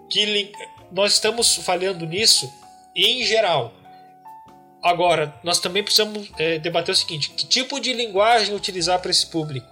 Que 0.09 0.51
nós 0.91 1.13
estamos 1.13 1.55
falhando 1.55 2.05
nisso 2.05 2.51
em 2.97 3.23
geral. 3.23 3.73
Agora, 4.81 5.33
nós 5.43 5.59
também 5.59 5.83
precisamos 5.83 6.29
é, 6.37 6.57
debater 6.59 6.91
o 6.91 6.97
seguinte: 6.97 7.29
que 7.31 7.45
tipo 7.45 7.79
de 7.79 7.93
linguagem 7.93 8.55
utilizar 8.55 8.99
para 8.99 9.11
esse 9.11 9.27
público? 9.27 9.67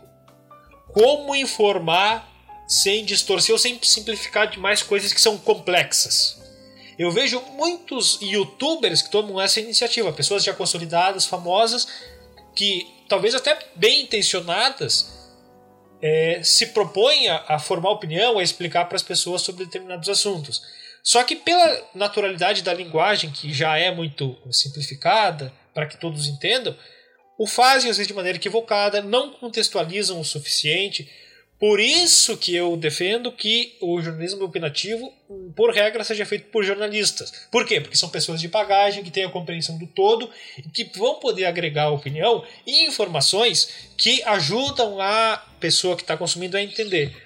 Como 0.93 1.36
informar 1.36 2.30
sem 2.67 3.03
distorcer 3.03 3.53
ou 3.53 3.59
sem 3.59 3.80
simplificar 3.82 4.49
demais 4.49 4.82
coisas 4.84 5.11
que 5.11 5.21
são 5.21 5.38
complexas? 5.38 6.41
Eu 6.97 7.11
vejo 7.11 7.41
muitos 7.53 8.19
youtubers 8.21 9.01
que 9.01 9.11
tomam 9.11 9.41
essa 9.41 9.59
iniciativa, 9.59 10.13
pessoas 10.13 10.43
já 10.43 10.53
consolidadas, 10.53 11.26
famosas, 11.26 11.88
que 12.55 12.88
talvez 13.09 13.36
até 13.36 13.57
bem 13.76 14.03
intencionadas 14.03 15.13
é, 16.01 16.41
se 16.41 16.67
propõem 16.67 17.28
a, 17.28 17.43
a 17.49 17.59
formar 17.59 17.89
opinião, 17.89 18.39
a 18.39 18.43
explicar 18.43 18.86
para 18.86 18.95
as 18.95 19.03
pessoas 19.03 19.41
sobre 19.41 19.65
determinados 19.65 20.07
assuntos. 20.07 20.61
Só 21.06 21.24
que 21.24 21.36
pela 21.36 21.88
naturalidade 21.93 22.64
da 22.64 22.74
linguagem, 22.74 23.30
que 23.30 23.53
já 23.53 23.78
é 23.78 23.91
muito 23.93 24.36
simplificada, 24.51 25.53
para 25.72 25.86
que 25.86 25.97
todos 25.97 26.28
entendam, 26.28 26.76
o 27.38 27.45
fazem 27.45 27.91
às 27.91 27.97
vezes 27.97 28.08
de 28.08 28.14
maneira 28.14 28.39
equivocada, 28.39 29.03
não 29.03 29.32
contextualizam 29.34 30.20
o 30.20 30.26
suficiente, 30.26 31.08
por 31.60 31.80
isso 31.80 32.36
que 32.38 32.56
eu 32.56 32.76
defendo 32.76 33.32
que 33.32 33.78
o 33.80 34.01
jornalismo 34.01 34.43
opinativo, 34.43 35.14
por 35.56 35.74
regra, 35.74 36.03
seja 36.03 36.26
feito 36.26 36.47
por 36.49 36.66
jornalistas. 36.66 37.47
Por 37.51 37.66
quê? 37.66 37.80
Porque 37.80 37.95
são 37.95 38.10
pessoas 38.10 38.41
de 38.41 38.47
bagagem, 38.47 39.03
que 39.03 39.12
têm 39.12 39.24
a 39.24 39.30
compreensão 39.30 39.78
do 39.78 39.88
todo 39.88 40.30
e 40.58 40.64
que 40.64 40.84
vão 40.97 41.20
poder 41.20 41.45
agregar 41.45 41.91
opinião 41.91 42.43
e 42.66 42.86
informações 42.86 43.91
que 43.95 44.22
ajudam 44.24 44.99
a 44.99 45.38
pessoa 45.60 45.95
que 45.95 46.01
está 46.01 46.18
consumindo 46.18 46.58
a 46.58 46.62
entender. 46.62 47.24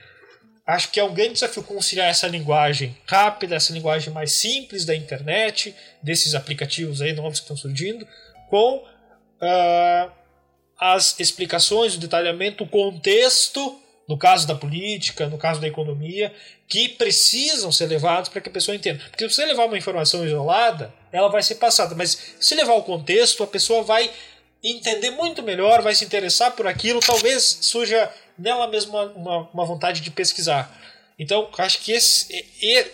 Acho 0.69 0.91
que 0.91 0.99
é 0.99 1.03
um 1.03 1.11
grande 1.11 1.33
desafio 1.33 1.63
conciliar 1.63 2.07
essa 2.07 2.27
linguagem 2.27 2.95
rápida, 3.07 3.55
essa 3.55 3.73
linguagem 3.73 4.13
mais 4.13 4.33
simples 4.33 4.85
da 4.85 4.95
internet, 4.95 5.75
desses 5.99 6.35
aplicativos 6.35 7.01
aí 7.01 7.11
novos 7.11 7.39
que 7.39 7.45
estão 7.45 7.57
surgindo, 7.57 8.07
com 8.51 8.75
uh, 8.77 10.11
as 10.79 11.19
explicações, 11.19 11.95
o 11.95 11.99
detalhamento, 11.99 12.63
o 12.63 12.67
contexto 12.67 13.81
no 14.07 14.15
caso 14.15 14.47
da 14.47 14.53
política, 14.53 15.27
no 15.27 15.39
caso 15.39 15.59
da 15.59 15.67
economia, 15.67 16.31
que 16.67 16.87
precisam 16.89 17.71
ser 17.71 17.87
levados 17.87 18.29
para 18.29 18.39
que 18.39 18.49
a 18.49 18.51
pessoa 18.51 18.75
entenda. 18.75 19.03
Porque 19.09 19.27
se 19.27 19.35
você 19.35 19.45
levar 19.47 19.65
uma 19.65 19.77
informação 19.77 20.23
isolada, 20.23 20.93
ela 21.11 21.29
vai 21.29 21.41
ser 21.41 21.55
passada, 21.55 21.95
mas 21.95 22.35
se 22.39 22.53
levar 22.53 22.73
o 22.73 22.83
contexto, 22.83 23.41
a 23.41 23.47
pessoa 23.47 23.81
vai 23.81 24.11
entender 24.63 25.11
muito 25.11 25.41
melhor, 25.41 25.81
vai 25.81 25.95
se 25.95 26.05
interessar 26.05 26.51
por 26.51 26.67
aquilo, 26.67 26.99
talvez 26.99 27.59
surja 27.61 28.11
nela 28.37 28.67
mesma 28.67 29.03
uma, 29.13 29.49
uma 29.53 29.65
vontade 29.65 30.01
de 30.01 30.11
pesquisar. 30.11 30.77
Então, 31.17 31.49
acho 31.57 31.79
que 31.79 31.91
esse, 31.91 32.33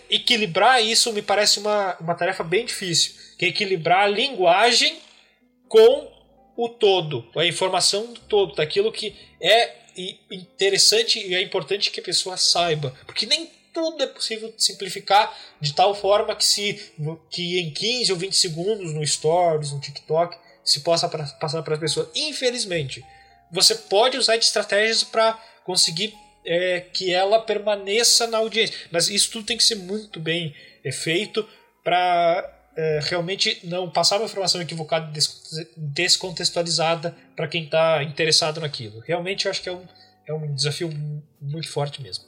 equilibrar 0.09 0.83
isso 0.83 1.13
me 1.13 1.21
parece 1.21 1.59
uma, 1.59 1.95
uma 1.99 2.15
tarefa 2.15 2.43
bem 2.43 2.65
difícil, 2.65 3.13
que 3.37 3.45
é 3.45 3.49
equilibrar 3.49 4.05
a 4.05 4.07
linguagem 4.07 4.97
com 5.67 6.11
o 6.57 6.69
todo, 6.69 7.27
a 7.35 7.45
informação 7.45 8.13
do 8.13 8.19
todo, 8.21 8.55
daquilo 8.55 8.91
que 8.91 9.15
é 9.41 9.85
e 9.97 10.19
interessante 10.29 11.19
e 11.19 11.33
é 11.33 11.41
importante 11.41 11.89
que 11.89 11.99
a 11.99 12.03
pessoa 12.03 12.35
saiba, 12.35 12.93
porque 13.05 13.25
nem 13.25 13.49
tudo 13.73 14.01
é 14.03 14.07
possível 14.07 14.53
simplificar 14.57 15.35
de 15.59 15.73
tal 15.73 15.93
forma 15.93 16.35
que 16.35 16.45
se 16.45 16.93
que 17.29 17.59
em 17.59 17.71
15 17.71 18.11
ou 18.11 18.17
20 18.17 18.35
segundos 18.35 18.93
no 18.93 19.05
Stories, 19.05 19.71
no 19.71 19.79
TikTok, 19.79 20.37
se 20.65 20.81
possa 20.81 21.07
pra, 21.07 21.23
passar 21.23 21.61
para 21.61 21.75
as 21.75 21.79
pessoas. 21.79 22.09
Infelizmente, 22.15 23.05
você 23.51 23.75
pode 23.75 24.17
usar 24.17 24.35
de 24.37 24.45
estratégias 24.45 25.03
para 25.03 25.39
conseguir 25.63 26.13
é, 26.43 26.81
que 26.81 27.13
ela 27.13 27.39
permaneça 27.39 28.27
na 28.27 28.39
audiência, 28.39 28.75
mas 28.91 29.09
isso 29.09 29.31
tudo 29.31 29.45
tem 29.45 29.57
que 29.57 29.63
ser 29.63 29.75
muito 29.75 30.19
bem 30.19 30.53
é, 30.83 30.91
feito 30.91 31.47
para 31.83 32.51
é, 32.75 32.99
realmente 33.03 33.59
não 33.63 33.89
passar 33.89 34.17
uma 34.17 34.25
informação 34.25 34.61
equivocada, 34.61 35.11
descontextualizada 35.77 37.15
para 37.35 37.47
quem 37.47 37.63
está 37.63 38.03
interessado 38.03 38.59
naquilo. 38.59 38.99
Realmente 38.99 39.45
eu 39.45 39.51
acho 39.51 39.61
que 39.61 39.69
é 39.69 39.73
um, 39.73 39.83
é 40.27 40.33
um 40.33 40.53
desafio 40.53 40.89
muito 41.41 41.69
forte 41.69 42.01
mesmo. 42.01 42.25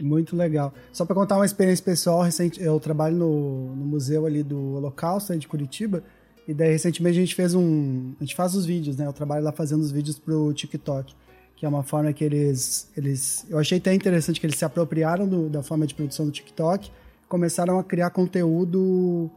Muito 0.00 0.34
legal. 0.34 0.72
Só 0.92 1.04
para 1.04 1.14
contar 1.14 1.36
uma 1.36 1.44
experiência 1.44 1.84
pessoal, 1.84 2.22
recente, 2.22 2.60
eu 2.62 2.80
trabalho 2.80 3.16
no, 3.16 3.76
no 3.76 3.84
museu 3.84 4.24
ali 4.24 4.42
do 4.42 4.76
Holocausto 4.76 5.36
de 5.36 5.46
Curitiba, 5.46 6.02
e 6.50 6.54
daí 6.54 6.72
recentemente 6.72 7.16
a 7.16 7.20
gente 7.20 7.34
fez 7.34 7.54
um, 7.54 8.12
a 8.20 8.24
gente 8.24 8.34
faz 8.34 8.56
os 8.56 8.66
vídeos, 8.66 8.96
né? 8.96 9.06
Eu 9.06 9.12
trabalho 9.12 9.44
lá 9.44 9.52
fazendo 9.52 9.80
os 9.80 9.92
vídeos 9.92 10.18
pro 10.18 10.52
TikTok, 10.52 11.14
que 11.54 11.64
é 11.64 11.68
uma 11.68 11.84
forma 11.84 12.12
que 12.12 12.24
eles, 12.24 12.90
eles, 12.96 13.46
eu 13.48 13.56
achei 13.56 13.78
até 13.78 13.94
interessante 13.94 14.40
que 14.40 14.46
eles 14.46 14.56
se 14.56 14.64
apropriaram 14.64 15.28
do, 15.28 15.48
da 15.48 15.62
forma 15.62 15.86
de 15.86 15.94
produção 15.94 16.26
do 16.26 16.32
TikTok 16.32 16.90
começaram 17.28 17.78
a 17.78 17.84
criar 17.84 18.10
conteúdo 18.10 19.30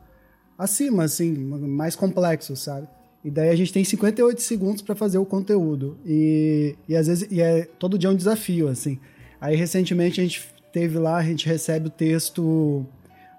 acima, 0.57 1.03
assim, 1.03 1.31
mais 1.31 1.95
complexo, 1.95 2.55
sabe? 2.55 2.87
E 3.23 3.29
daí 3.29 3.49
a 3.49 3.55
gente 3.55 3.71
tem 3.71 3.83
58 3.83 4.41
segundos 4.41 4.81
para 4.81 4.95
fazer 4.95 5.19
o 5.19 5.25
conteúdo. 5.25 5.95
E, 6.03 6.75
e 6.89 6.95
às 6.95 7.05
vezes 7.05 7.27
e 7.31 7.39
é 7.39 7.65
todo 7.77 7.99
dia 7.99 8.09
um 8.09 8.15
desafio, 8.15 8.67
assim. 8.67 8.97
Aí 9.39 9.55
recentemente 9.55 10.19
a 10.19 10.23
gente 10.23 10.43
teve 10.73 10.97
lá, 10.97 11.17
a 11.17 11.23
gente 11.23 11.47
recebe 11.47 11.87
o 11.87 11.91
texto 11.91 12.83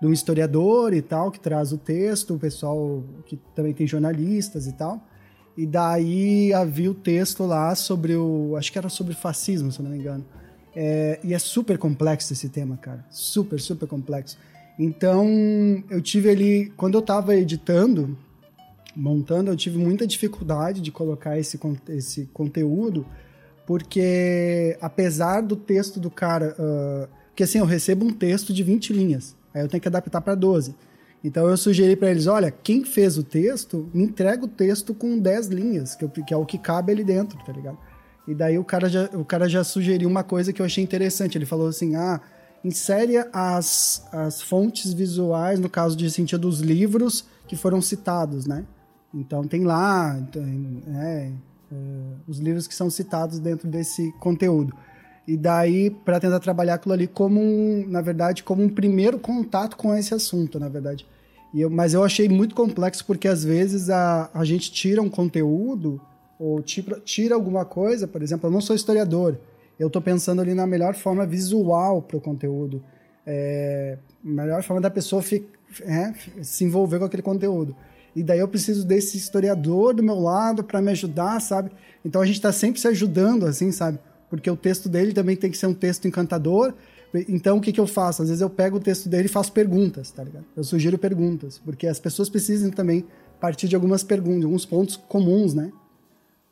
de 0.00 0.06
um 0.06 0.12
historiador 0.12 0.92
e 0.92 1.02
tal, 1.02 1.30
que 1.30 1.40
traz 1.40 1.72
o 1.72 1.78
texto, 1.78 2.34
o 2.34 2.38
pessoal 2.38 3.02
que 3.26 3.38
também 3.54 3.72
tem 3.72 3.86
jornalistas 3.86 4.66
e 4.66 4.72
tal. 4.72 5.02
E 5.56 5.66
daí 5.66 6.52
havia 6.52 6.90
o 6.90 6.94
texto 6.94 7.44
lá 7.44 7.74
sobre 7.74 8.16
o. 8.16 8.56
Acho 8.56 8.72
que 8.72 8.78
era 8.78 8.88
sobre 8.88 9.14
fascismo, 9.14 9.70
se 9.70 9.80
não 9.80 9.90
me 9.90 9.98
engano. 9.98 10.24
É, 10.74 11.20
e 11.22 11.32
é 11.32 11.38
super 11.38 11.78
complexo 11.78 12.32
esse 12.32 12.48
tema, 12.48 12.76
cara. 12.76 13.04
Super, 13.10 13.60
super 13.60 13.86
complexo. 13.86 14.36
Então, 14.76 15.24
eu 15.88 16.02
tive 16.02 16.28
ali, 16.28 16.72
quando 16.76 16.94
eu 16.94 17.00
estava 17.00 17.36
editando, 17.36 18.18
montando, 18.96 19.50
eu 19.50 19.56
tive 19.56 19.78
muita 19.78 20.06
dificuldade 20.06 20.80
de 20.80 20.90
colocar 20.90 21.38
esse, 21.38 21.58
esse 21.88 22.26
conteúdo, 22.32 23.06
porque 23.66 24.76
apesar 24.80 25.40
do 25.40 25.56
texto 25.56 26.00
do 26.00 26.10
cara. 26.10 26.56
Uh, 26.58 27.08
porque 27.28 27.44
assim, 27.44 27.58
eu 27.58 27.64
recebo 27.64 28.06
um 28.06 28.12
texto 28.12 28.52
de 28.52 28.62
20 28.62 28.92
linhas, 28.92 29.34
aí 29.54 29.62
eu 29.62 29.68
tenho 29.68 29.80
que 29.80 29.88
adaptar 29.88 30.20
para 30.20 30.34
12. 30.34 30.74
Então 31.22 31.48
eu 31.48 31.56
sugeri 31.56 31.96
para 31.96 32.10
eles: 32.10 32.26
olha, 32.26 32.50
quem 32.50 32.84
fez 32.84 33.16
o 33.16 33.22
texto, 33.22 33.88
me 33.94 34.04
entrega 34.04 34.44
o 34.44 34.48
texto 34.48 34.92
com 34.92 35.18
10 35.18 35.46
linhas, 35.46 35.94
que, 35.94 36.04
eu, 36.04 36.10
que 36.10 36.34
é 36.34 36.36
o 36.36 36.44
que 36.44 36.58
cabe 36.58 36.92
ali 36.92 37.02
dentro, 37.02 37.38
tá 37.44 37.52
ligado? 37.52 37.78
E 38.26 38.34
daí 38.34 38.58
o 38.58 38.64
cara, 38.64 38.88
já, 38.88 39.04
o 39.14 39.24
cara 39.24 39.48
já 39.48 39.62
sugeriu 39.64 40.08
uma 40.08 40.22
coisa 40.22 40.52
que 40.52 40.60
eu 40.60 40.66
achei 40.66 40.82
interessante. 40.82 41.38
Ele 41.38 41.46
falou 41.46 41.68
assim: 41.68 41.94
ah, 41.94 42.20
insere 42.62 43.16
as, 43.32 44.06
as 44.12 44.42
fontes 44.42 44.92
visuais, 44.92 45.58
no 45.58 45.68
caso 45.68 45.96
de 45.96 46.10
sentido 46.10 46.42
dos 46.42 46.60
livros 46.60 47.24
que 47.46 47.56
foram 47.56 47.80
citados, 47.80 48.46
né? 48.46 48.64
Então 49.12 49.46
tem 49.46 49.64
lá 49.64 50.18
tem, 50.32 50.82
é, 50.88 51.30
é, 51.70 51.76
os 52.26 52.38
livros 52.38 52.66
que 52.66 52.74
são 52.74 52.90
citados 52.90 53.38
dentro 53.38 53.68
desse 53.68 54.12
conteúdo. 54.18 54.74
E 55.26 55.36
daí, 55.36 55.90
para 55.90 56.20
tentar 56.20 56.40
trabalhar 56.40 56.74
aquilo 56.74 56.92
ali 56.92 57.06
como, 57.06 57.40
um, 57.40 57.86
na 57.88 58.00
verdade, 58.00 58.42
como 58.42 58.62
um 58.62 58.68
primeiro 58.68 59.18
contato 59.18 59.76
com 59.76 59.94
esse 59.94 60.12
assunto, 60.12 60.60
na 60.60 60.68
verdade. 60.68 61.06
Eu, 61.54 61.70
mas 61.70 61.94
eu 61.94 62.02
achei 62.02 62.28
muito 62.28 62.54
complexo 62.54 63.04
porque 63.06 63.28
às 63.28 63.44
vezes 63.44 63.88
a, 63.88 64.28
a 64.34 64.44
gente 64.44 64.72
tira 64.72 65.00
um 65.00 65.08
conteúdo 65.08 66.00
ou 66.38 66.60
tira, 66.60 67.00
tira 67.00 67.34
alguma 67.34 67.64
coisa, 67.64 68.08
por 68.08 68.22
exemplo, 68.22 68.48
eu 68.48 68.50
não 68.50 68.60
sou 68.60 68.74
historiador, 68.74 69.38
eu 69.78 69.86
estou 69.86 70.02
pensando 70.02 70.42
ali 70.42 70.52
na 70.52 70.66
melhor 70.66 70.94
forma 70.94 71.24
visual 71.24 72.02
para 72.02 72.16
o 72.16 72.20
conteúdo, 72.20 72.82
é, 73.24 73.98
melhor 74.22 74.62
forma 74.62 74.80
da 74.80 74.90
pessoa 74.90 75.22
fi, 75.22 75.46
é, 75.82 76.12
se 76.42 76.64
envolver 76.64 76.98
com 76.98 77.04
aquele 77.04 77.22
conteúdo. 77.22 77.74
E 78.14 78.22
daí 78.22 78.38
eu 78.38 78.48
preciso 78.48 78.86
desse 78.86 79.16
historiador 79.16 79.94
do 79.94 80.02
meu 80.02 80.18
lado 80.18 80.62
para 80.62 80.82
me 80.82 80.90
ajudar, 80.90 81.40
sabe? 81.40 81.70
Então 82.04 82.20
a 82.20 82.26
gente 82.26 82.36
está 82.36 82.52
sempre 82.52 82.80
se 82.80 82.86
ajudando, 82.86 83.46
assim, 83.46 83.72
sabe? 83.72 83.98
Porque 84.36 84.50
o 84.50 84.56
texto 84.56 84.88
dele 84.88 85.12
também 85.12 85.36
tem 85.36 85.50
que 85.50 85.56
ser 85.56 85.66
um 85.66 85.74
texto 85.74 86.08
encantador. 86.08 86.74
Então, 87.28 87.58
o 87.58 87.60
que, 87.60 87.72
que 87.72 87.80
eu 87.80 87.86
faço? 87.86 88.22
Às 88.22 88.28
vezes 88.28 88.40
eu 88.40 88.50
pego 88.50 88.78
o 88.78 88.80
texto 88.80 89.08
dele 89.08 89.26
e 89.26 89.28
faço 89.28 89.52
perguntas, 89.52 90.10
tá 90.10 90.24
ligado? 90.24 90.44
Eu 90.56 90.64
sugiro 90.64 90.98
perguntas, 90.98 91.58
porque 91.58 91.86
as 91.86 92.00
pessoas 92.00 92.28
precisam 92.28 92.70
também 92.70 93.04
partir 93.40 93.68
de 93.68 93.76
algumas 93.76 94.02
perguntas, 94.02 94.44
alguns 94.44 94.66
pontos 94.66 94.96
comuns, 94.96 95.54
né? 95.54 95.70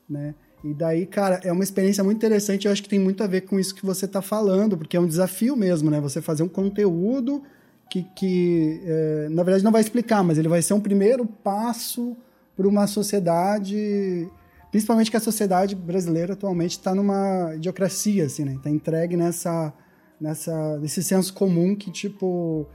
né? 0.08 0.34
E 0.62 0.72
daí, 0.72 1.06
cara, 1.06 1.40
é 1.42 1.50
uma 1.50 1.64
experiência 1.64 2.04
muito 2.04 2.18
interessante. 2.18 2.66
Eu 2.66 2.72
acho 2.72 2.82
que 2.82 2.88
tem 2.88 2.98
muito 2.98 3.24
a 3.24 3.26
ver 3.26 3.40
com 3.42 3.58
isso 3.58 3.74
que 3.74 3.84
você 3.84 4.04
está 4.04 4.22
falando, 4.22 4.78
porque 4.78 4.96
é 4.96 5.00
um 5.00 5.06
desafio 5.06 5.56
mesmo, 5.56 5.90
né? 5.90 6.00
Você 6.00 6.22
fazer 6.22 6.44
um 6.44 6.48
conteúdo 6.48 7.42
que, 7.90 8.04
que 8.14 8.80
é, 8.84 9.28
na 9.30 9.42
verdade, 9.42 9.64
não 9.64 9.72
vai 9.72 9.80
explicar, 9.80 10.22
mas 10.22 10.38
ele 10.38 10.48
vai 10.48 10.62
ser 10.62 10.74
um 10.74 10.80
primeiro 10.80 11.26
passo 11.26 12.16
para 12.56 12.68
uma 12.68 12.86
sociedade, 12.86 14.28
principalmente 14.72 15.10
que 15.10 15.16
a 15.18 15.20
sociedade 15.20 15.76
brasileira 15.76 16.32
atualmente 16.32 16.72
está 16.72 16.94
numa 16.94 17.54
idiocracia, 17.54 18.24
assim, 18.24 18.44
né? 18.44 18.54
Está 18.54 18.70
entregue 18.70 19.18
nessa, 19.18 19.70
nessa, 20.18 20.78
nesse 20.78 21.02
senso 21.04 21.34
comum 21.34 21.76
que, 21.76 21.90
tipo, 21.90 22.66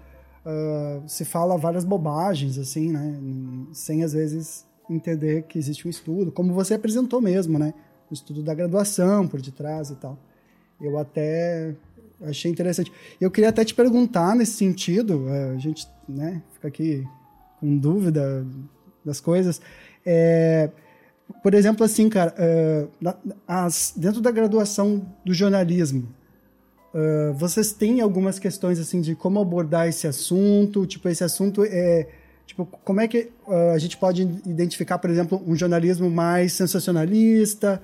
uh, 0.45 1.09
se 1.09 1.25
fala 1.25 1.57
várias 1.57 1.83
bobagens, 1.83 2.59
assim, 2.59 2.91
né? 2.91 3.19
Sem, 3.73 4.03
às 4.03 4.13
vezes, 4.13 4.63
entender 4.87 5.43
que 5.47 5.57
existe 5.57 5.87
um 5.87 5.89
estudo, 5.89 6.31
como 6.31 6.53
você 6.53 6.75
apresentou 6.75 7.19
mesmo, 7.19 7.57
né? 7.57 7.73
O 8.11 8.13
estudo 8.13 8.43
da 8.43 8.53
graduação 8.53 9.27
por 9.27 9.41
detrás 9.41 9.89
e 9.89 9.95
tal. 9.95 10.19
Eu 10.79 10.99
até 10.99 11.75
achei 12.21 12.51
interessante. 12.51 12.91
Eu 13.19 13.31
queria 13.31 13.49
até 13.49 13.65
te 13.65 13.73
perguntar 13.73 14.35
nesse 14.35 14.51
sentido, 14.53 15.27
é, 15.29 15.49
a 15.49 15.57
gente 15.57 15.87
né, 16.07 16.43
fica 16.53 16.67
aqui 16.67 17.03
com 17.59 17.75
dúvida 17.75 18.45
das 19.03 19.19
coisas. 19.19 19.59
É, 20.05 20.69
por 21.43 21.53
exemplo, 21.53 21.85
assim, 21.85 22.09
cara, 22.09 22.33
é, 22.37 22.87
as, 23.47 23.93
dentro 23.95 24.21
da 24.21 24.31
graduação 24.31 25.05
do 25.25 25.33
jornalismo, 25.33 26.07
é, 26.93 27.33
vocês 27.35 27.71
têm 27.71 28.01
algumas 28.01 28.39
questões 28.39 28.79
assim 28.79 29.01
de 29.01 29.15
como 29.15 29.39
abordar 29.39 29.87
esse 29.87 30.07
assunto? 30.07 30.85
Tipo, 30.85 31.09
esse 31.09 31.23
assunto 31.23 31.63
é 31.63 32.07
Tipo, 32.47 32.65
como 32.65 33.01
é 33.01 33.07
que 33.09 33.29
uh, 33.45 33.71
a 33.75 33.77
gente 33.77 33.97
pode 33.97 34.21
identificar, 34.21 34.97
por 34.97 35.09
exemplo, 35.09 35.43
um 35.45 35.53
jornalismo 35.53 36.09
mais 36.09 36.53
sensacionalista? 36.53 37.81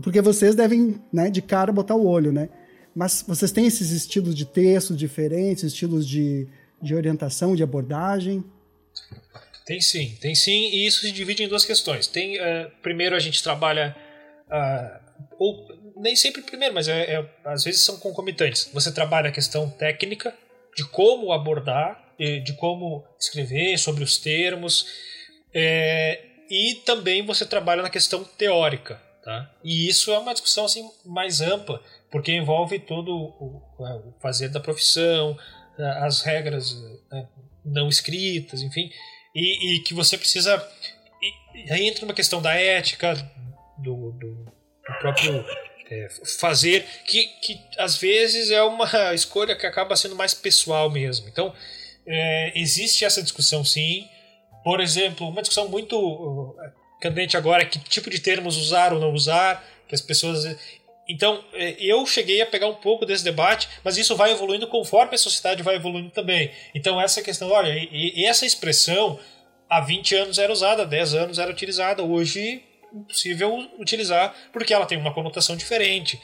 Porque 0.00 0.22
vocês 0.22 0.54
devem, 0.54 1.00
né, 1.12 1.28
de 1.28 1.42
cara 1.42 1.72
botar 1.72 1.96
o 1.96 2.06
olho, 2.06 2.30
né? 2.30 2.48
Mas 2.94 3.24
vocês 3.26 3.50
têm 3.50 3.66
esses 3.66 3.90
estilos 3.90 4.36
de 4.36 4.46
texto 4.46 4.94
diferentes, 4.94 5.64
estilos 5.64 6.06
de, 6.06 6.46
de 6.80 6.94
orientação, 6.94 7.56
de 7.56 7.64
abordagem? 7.64 8.44
Tem 9.64 9.80
sim, 9.80 10.16
tem 10.20 10.34
sim, 10.34 10.70
e 10.70 10.86
isso 10.86 11.00
se 11.00 11.12
divide 11.12 11.42
em 11.42 11.48
duas 11.48 11.64
questões. 11.64 12.06
Tem, 12.06 12.36
uh, 12.38 12.70
primeiro 12.82 13.16
a 13.16 13.20
gente 13.20 13.42
trabalha, 13.42 13.96
uh, 14.46 15.24
ou 15.38 15.68
nem 15.96 16.14
sempre 16.14 16.42
primeiro, 16.42 16.74
mas 16.74 16.88
é, 16.88 17.14
é, 17.14 17.30
às 17.44 17.64
vezes 17.64 17.82
são 17.82 17.98
concomitantes. 17.98 18.70
Você 18.72 18.92
trabalha 18.92 19.30
a 19.30 19.32
questão 19.32 19.70
técnica 19.70 20.34
de 20.76 20.84
como 20.84 21.32
abordar 21.32 22.04
de 22.18 22.52
como 22.54 23.04
escrever, 23.18 23.78
sobre 23.78 24.04
os 24.04 24.18
termos. 24.18 24.86
É, 25.52 26.20
e 26.50 26.82
também 26.86 27.24
você 27.24 27.44
trabalha 27.46 27.82
na 27.82 27.90
questão 27.90 28.24
teórica. 28.24 29.00
Tá? 29.22 29.50
E 29.64 29.88
isso 29.88 30.12
é 30.12 30.18
uma 30.18 30.34
discussão 30.34 30.66
assim, 30.66 30.86
mais 31.04 31.40
ampla, 31.40 31.82
porque 32.10 32.32
envolve 32.32 32.78
todo 32.78 33.10
o, 33.10 33.62
o 33.78 34.14
fazer 34.20 34.48
da 34.48 34.60
profissão, 34.60 35.36
as 35.78 36.20
regras 36.20 36.76
né, 37.10 37.26
não 37.64 37.88
escritas, 37.88 38.60
enfim, 38.60 38.90
e, 39.34 39.76
e, 39.76 39.80
que 39.80 39.92
você 39.92 40.16
precisa. 40.16 40.66
E, 41.54 41.72
aí 41.72 41.88
entra 41.88 42.04
uma 42.04 42.14
questão 42.14 42.40
da 42.40 42.54
ética, 42.54 43.14
do, 43.78 44.12
do, 44.12 44.34
do 44.44 44.98
próprio 45.00 45.44
é, 45.90 46.08
fazer, 46.38 46.86
que, 47.06 47.26
que 47.42 47.60
às 47.78 47.96
vezes 47.96 48.50
é 48.50 48.62
uma 48.62 48.88
escolha 49.14 49.56
que 49.56 49.66
acaba 49.66 49.96
sendo 49.96 50.16
mais 50.16 50.34
pessoal 50.34 50.90
mesmo. 50.90 51.28
Então, 51.28 51.54
é, 52.06 52.52
existe 52.58 53.04
essa 53.04 53.22
discussão 53.22 53.64
sim. 53.64 54.08
Por 54.62 54.80
exemplo, 54.80 55.28
uma 55.28 55.42
discussão 55.42 55.68
muito 55.68 55.98
uh, 55.98 56.56
candente 57.00 57.36
agora 57.36 57.62
é 57.62 57.66
que 57.66 57.78
tipo 57.78 58.08
de 58.08 58.18
termos 58.18 58.56
usar 58.56 58.92
ou 58.92 59.00
não 59.00 59.12
usar, 59.12 59.62
que 59.86 59.94
as 59.94 60.00
pessoas. 60.00 60.44
Então, 61.08 61.44
é, 61.52 61.76
eu 61.78 62.06
cheguei 62.06 62.40
a 62.40 62.46
pegar 62.46 62.66
um 62.66 62.74
pouco 62.74 63.04
desse 63.04 63.22
debate, 63.22 63.68
mas 63.82 63.98
isso 63.98 64.16
vai 64.16 64.32
evoluindo 64.32 64.66
conforme 64.66 65.14
a 65.14 65.18
sociedade 65.18 65.62
vai 65.62 65.76
evoluindo 65.76 66.10
também. 66.10 66.50
Então, 66.74 67.00
essa 67.00 67.22
questão, 67.22 67.50
olha, 67.50 67.68
e, 67.68 68.20
e 68.20 68.24
essa 68.24 68.46
expressão 68.46 69.18
há 69.68 69.80
20 69.80 70.14
anos 70.14 70.38
era 70.38 70.52
usada, 70.52 70.82
há 70.82 70.86
10 70.86 71.14
anos 71.14 71.38
era 71.38 71.50
utilizada, 71.50 72.02
hoje 72.02 72.62
é 72.92 72.96
impossível 72.96 73.68
utilizar 73.78 74.34
porque 74.52 74.72
ela 74.72 74.86
tem 74.86 74.96
uma 74.96 75.12
conotação 75.12 75.56
diferente. 75.56 76.20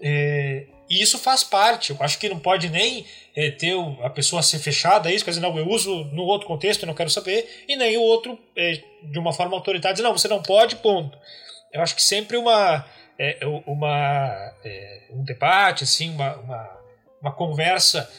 É, 0.00 0.66
e 0.88 1.00
isso 1.00 1.18
faz 1.18 1.44
parte. 1.44 1.90
Eu 1.90 1.96
acho 2.00 2.18
que 2.18 2.28
não 2.28 2.38
pode 2.38 2.68
nem 2.68 3.06
é, 3.34 3.50
ter 3.50 3.74
a 4.02 4.10
pessoa 4.10 4.42
ser 4.42 4.58
fechada 4.58 5.08
a 5.08 5.12
isso, 5.12 5.24
quer 5.24 5.30
dizer, 5.30 5.40
não, 5.40 5.56
eu 5.56 5.68
uso 5.68 6.04
no 6.12 6.22
outro 6.22 6.46
contexto 6.46 6.82
e 6.82 6.86
não 6.86 6.94
quero 6.94 7.10
saber, 7.10 7.64
e 7.68 7.76
nem 7.76 7.96
o 7.96 8.02
outro, 8.02 8.38
é, 8.56 8.80
de 9.02 9.18
uma 9.18 9.32
forma 9.32 9.56
autoritária, 9.56 9.94
dizer, 9.94 10.06
não, 10.06 10.16
você 10.16 10.28
não 10.28 10.42
pode, 10.42 10.76
ponto. 10.76 11.16
Eu 11.72 11.80
acho 11.80 11.94
que 11.94 12.02
sempre 12.02 12.36
uma, 12.36 12.84
é, 13.22 13.46
uma, 13.66 14.54
é, 14.64 15.08
um 15.10 15.22
debate, 15.22 15.84
assim, 15.84 16.08
uma, 16.10 16.36
uma, 16.36 16.80
uma 17.20 17.32
conversa 17.32 18.10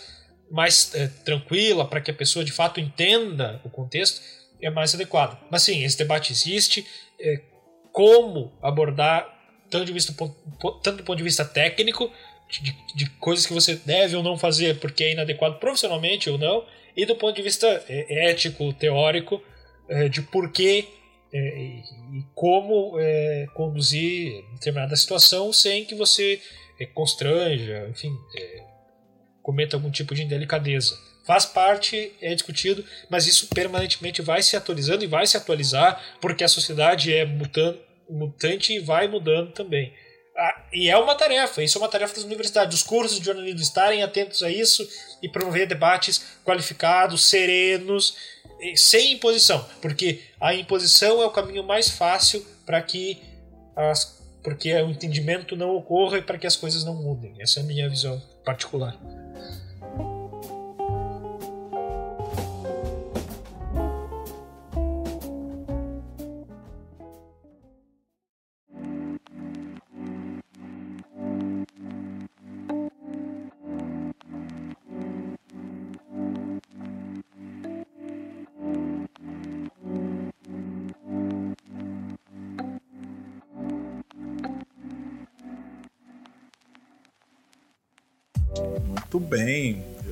mais 0.52 0.94
é, 0.94 1.08
tranquila 1.08 1.88
para 1.88 2.00
que 2.00 2.12
a 2.12 2.14
pessoa 2.14 2.46
de 2.46 2.52
fato 2.52 2.80
entenda 2.80 3.60
o 3.64 3.70
contexto 3.70 4.22
é 4.62 4.70
mais 4.70 4.94
adequado. 4.94 5.40
Mas 5.50 5.64
sim, 5.64 5.84
esse 5.84 5.98
debate 5.98 6.32
existe. 6.32 6.86
É, 7.20 7.42
como 7.92 8.54
abordar, 8.62 9.28
tanto, 9.70 9.86
de 9.86 9.92
vista, 9.92 10.14
tanto 10.84 10.98
do 10.98 11.04
ponto 11.04 11.18
de 11.18 11.24
vista 11.24 11.44
técnico, 11.44 12.12
de, 12.48 12.76
de, 12.96 13.10
coisas 13.12 13.46
que 13.46 13.54
você 13.54 13.76
deve 13.76 14.16
ou 14.16 14.22
não 14.22 14.38
fazer 14.38 14.80
porque 14.80 15.04
é 15.04 15.14
inadequado 15.14 15.56
profissionalmente 15.56 16.30
ou 16.30 16.38
não, 16.38 16.66
e 16.96 17.06
do 17.06 17.16
ponto 17.16 17.36
de 17.36 17.42
vista 17.42 17.68
é, 17.90 18.30
ético, 18.30 18.72
teórico, 18.74 19.42
é, 19.90 20.08
de 20.08 20.22
porquê 20.22 20.88
é, 20.88 21.01
e, 21.38 22.20
e, 22.20 22.26
como 22.36 23.00
é, 23.00 23.48
conduzir 23.54 24.44
determinada 24.54 24.96
situação 24.96 25.52
sem 25.54 25.86
que 25.86 25.96
você 25.96 26.42
é, 26.80 26.86
constranja, 26.86 27.88
enfim, 27.90 28.14
é, 28.38 28.64
cometa 29.42 29.76
algum 29.76 29.92
tipo 29.92 30.14
de 30.14 30.24
indelicadeza. 30.24 30.98
Faz 31.26 31.46
parte, 31.46 32.12
é 32.20 32.34
discutido, 32.34 32.84
mas 33.10 33.28
isso 33.28 33.48
permanentemente 33.48 34.22
vai 34.22 34.42
se 34.42 34.58
atualizando 34.58 35.04
e 35.04 35.08
vai 35.08 35.26
se 35.28 35.38
atualizar 35.38 36.18
porque 36.20 36.44
a 36.44 36.48
sociedade 36.48 37.14
é 37.14 37.26
mutante 37.26 38.74
e 38.74 38.80
vai 38.80 39.08
mudando 39.08 39.52
também. 39.52 39.94
Ah, 40.36 40.66
e 40.74 40.90
é 40.90 40.98
uma 40.98 41.14
tarefa, 41.14 41.62
isso 41.62 41.78
é 41.78 41.82
uma 41.82 41.90
tarefa 41.90 42.16
das 42.16 42.24
universidades, 42.24 42.80
dos 42.80 42.84
cursos 42.84 43.20
de 43.20 43.26
jornalismo 43.26 43.62
estarem 43.62 44.02
atentos 44.02 44.42
a 44.42 44.50
isso 44.50 44.88
e 45.22 45.30
promover 45.30 45.68
debates 45.68 46.40
qualificados, 46.44 47.30
serenos, 47.30 48.16
sem 48.76 49.14
imposição, 49.14 49.66
porque 49.82 50.22
a 50.40 50.54
imposição 50.54 51.22
é 51.22 51.26
o 51.26 51.32
caminho 51.32 51.64
mais 51.64 51.90
fácil 51.90 52.46
para 52.66 52.82
que 52.82 53.22
as 53.76 54.20
porque 54.44 54.74
o 54.74 54.90
entendimento 54.90 55.56
não 55.56 55.76
ocorra 55.76 56.18
e 56.18 56.22
para 56.22 56.38
que 56.38 56.48
as 56.48 56.56
coisas 56.56 56.84
não 56.84 56.96
mudem. 56.96 57.36
Essa 57.40 57.60
é 57.60 57.64
a 57.64 57.66
minha 57.66 57.88
visão 57.88 58.20
particular. 58.44 58.98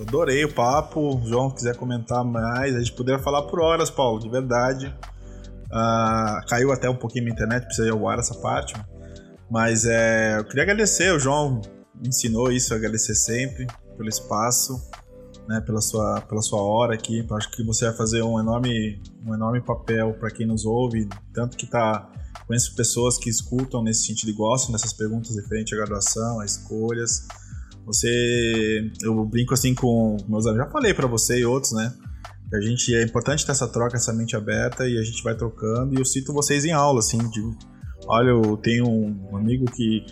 Adorei 0.09 0.43
o 0.43 0.53
papo. 0.53 1.21
João, 1.23 1.49
quiser 1.49 1.75
comentar 1.77 2.25
mais, 2.25 2.75
a 2.75 2.79
gente 2.79 2.91
poderia 2.93 3.21
falar 3.21 3.43
por 3.43 3.61
horas, 3.61 3.89
Paulo, 3.89 4.19
de 4.19 4.27
verdade. 4.27 4.93
Uh, 5.67 6.45
caiu 6.47 6.71
até 6.71 6.89
um 6.89 6.95
pouquinho 6.95 7.25
minha 7.25 7.33
internet, 7.33 7.65
precisa 7.65 7.91
ao 7.91 8.09
ar 8.09 8.17
essa 8.17 8.33
parte. 8.35 8.73
Mas 9.49 9.85
é, 9.85 10.37
eu 10.37 10.45
queria 10.45 10.63
agradecer, 10.63 11.11
o 11.13 11.19
João 11.19 11.61
me 11.95 12.09
ensinou 12.09 12.51
isso, 12.51 12.73
agradecer 12.73 13.15
sempre 13.15 13.67
pelo 13.97 14.09
espaço, 14.09 14.79
né, 15.47 15.61
pela, 15.61 15.81
sua, 15.81 16.21
pela 16.21 16.41
sua 16.41 16.61
hora 16.61 16.93
aqui. 16.93 17.25
Acho 17.31 17.51
que 17.51 17.63
você 17.63 17.85
vai 17.85 17.95
fazer 17.95 18.23
um 18.23 18.39
enorme, 18.39 19.01
um 19.25 19.33
enorme 19.33 19.61
papel 19.61 20.13
para 20.13 20.29
quem 20.31 20.45
nos 20.45 20.65
ouve, 20.65 21.07
tanto 21.33 21.55
que 21.55 21.67
tá. 21.67 22.11
Conheço 22.47 22.75
pessoas 22.75 23.17
que 23.19 23.29
escutam 23.29 23.83
nesse 23.83 24.07
sentido 24.07 24.29
e 24.29 24.33
gostam 24.33 24.71
dessas 24.71 24.91
perguntas 24.91 25.35
referentes 25.35 25.71
à 25.73 25.75
graduação, 25.75 26.39
a 26.39 26.45
escolhas. 26.45 27.27
Você. 27.89 28.91
Eu 29.01 29.25
brinco 29.25 29.53
assim 29.53 29.73
com 29.73 30.15
meus 30.27 30.45
amigos, 30.45 30.67
já 30.67 30.71
falei 30.71 30.93
para 30.93 31.07
você 31.07 31.39
e 31.39 31.45
outros, 31.45 31.71
né? 31.73 31.91
Que 32.47 32.55
a 32.55 32.61
gente 32.61 32.95
é 32.95 33.03
importante 33.03 33.43
ter 33.43 33.51
essa 33.51 33.67
troca, 33.67 33.97
essa 33.97 34.13
mente 34.13 34.35
aberta 34.35 34.87
e 34.87 34.97
a 34.99 35.03
gente 35.03 35.23
vai 35.23 35.35
trocando. 35.35 35.95
E 35.95 35.97
eu 35.99 36.05
cito 36.05 36.31
vocês 36.31 36.65
em 36.65 36.71
aula, 36.71 36.99
assim, 36.99 37.17
de 37.17 37.41
olha, 38.07 38.29
eu 38.29 38.57
tenho 38.57 38.87
um 38.87 39.35
amigo 39.35 39.65
que 39.65 40.05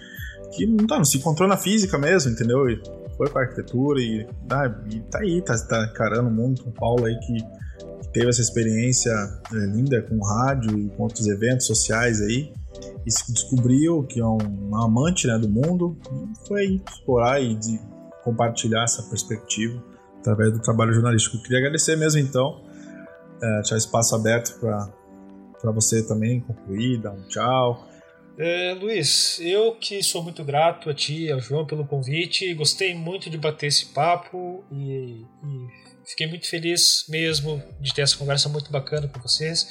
que 0.56 0.66
não, 0.66 0.88
tá, 0.88 0.98
não 0.98 1.06
se 1.06 1.18
encontrou 1.18 1.48
na 1.48 1.58
física 1.58 1.98
mesmo, 1.98 2.32
entendeu? 2.32 2.68
E 2.68 2.82
foi 3.16 3.30
para 3.30 3.44
arquitetura 3.44 4.02
e, 4.02 4.26
ah, 4.50 4.74
e 4.92 5.00
tá 5.02 5.20
aí, 5.20 5.42
tá, 5.42 5.56
tá 5.58 5.90
encarando 5.92 6.30
o 6.30 6.32
mundo 6.32 6.64
com 6.64 6.70
o 6.70 6.74
Paulo 6.74 7.06
aí 7.06 7.16
que, 7.20 7.34
que 8.02 8.12
teve 8.12 8.30
essa 8.30 8.42
experiência 8.42 9.12
é, 9.12 9.58
linda 9.68 10.02
com 10.02 10.18
rádio 10.24 10.80
e 10.80 10.90
com 10.90 11.04
outros 11.04 11.28
eventos 11.28 11.68
sociais 11.68 12.22
aí 12.22 12.52
e 13.06 13.12
se 13.12 13.32
descobriu 13.32 14.04
que 14.04 14.20
é 14.20 14.26
um, 14.26 14.76
amante 14.76 15.28
né, 15.28 15.38
do 15.38 15.50
mundo 15.50 15.98
foi 16.48 16.82
explorar 16.90 17.42
e 17.42 17.58
compartilhar 18.24 18.84
essa 18.84 19.04
perspectiva 19.04 19.82
através 20.20 20.52
do 20.52 20.60
trabalho 20.60 20.94
jornalístico. 20.94 21.38
Eu 21.38 21.42
queria 21.42 21.60
agradecer 21.60 21.96
mesmo 21.96 22.20
então, 22.20 22.62
é, 23.42 23.56
deixar 23.62 23.78
espaço 23.78 24.16
aberto 24.16 24.60
para 24.60 25.72
você 25.72 26.06
também 26.06 26.42
concluir, 26.42 27.02
dar 27.02 27.12
um 27.12 27.22
tchau. 27.28 27.88
É, 28.38 28.78
Luiz, 28.80 29.40
eu 29.40 29.74
que 29.76 30.04
sou 30.04 30.22
muito 30.22 30.44
grato 30.44 30.92
a 30.92 30.94
ti 30.94 31.32
ao 31.32 31.40
João 31.40 31.66
pelo 31.66 31.88
convite, 31.88 32.54
gostei 32.54 32.94
muito 32.94 33.32
de 33.32 33.38
bater 33.38 33.66
esse 33.66 33.88
papo 33.88 34.64
e, 34.72 35.26
e 35.44 35.68
fiquei 36.06 36.28
muito 36.28 36.48
feliz 36.48 37.06
mesmo 37.10 37.64
de 37.82 37.94
ter 37.96 38.04
essa 38.04 38.16
conversa 38.16 38.48
muito 38.48 38.72
bacana 38.72 39.08
com 39.08 39.20
vocês. 39.20 39.68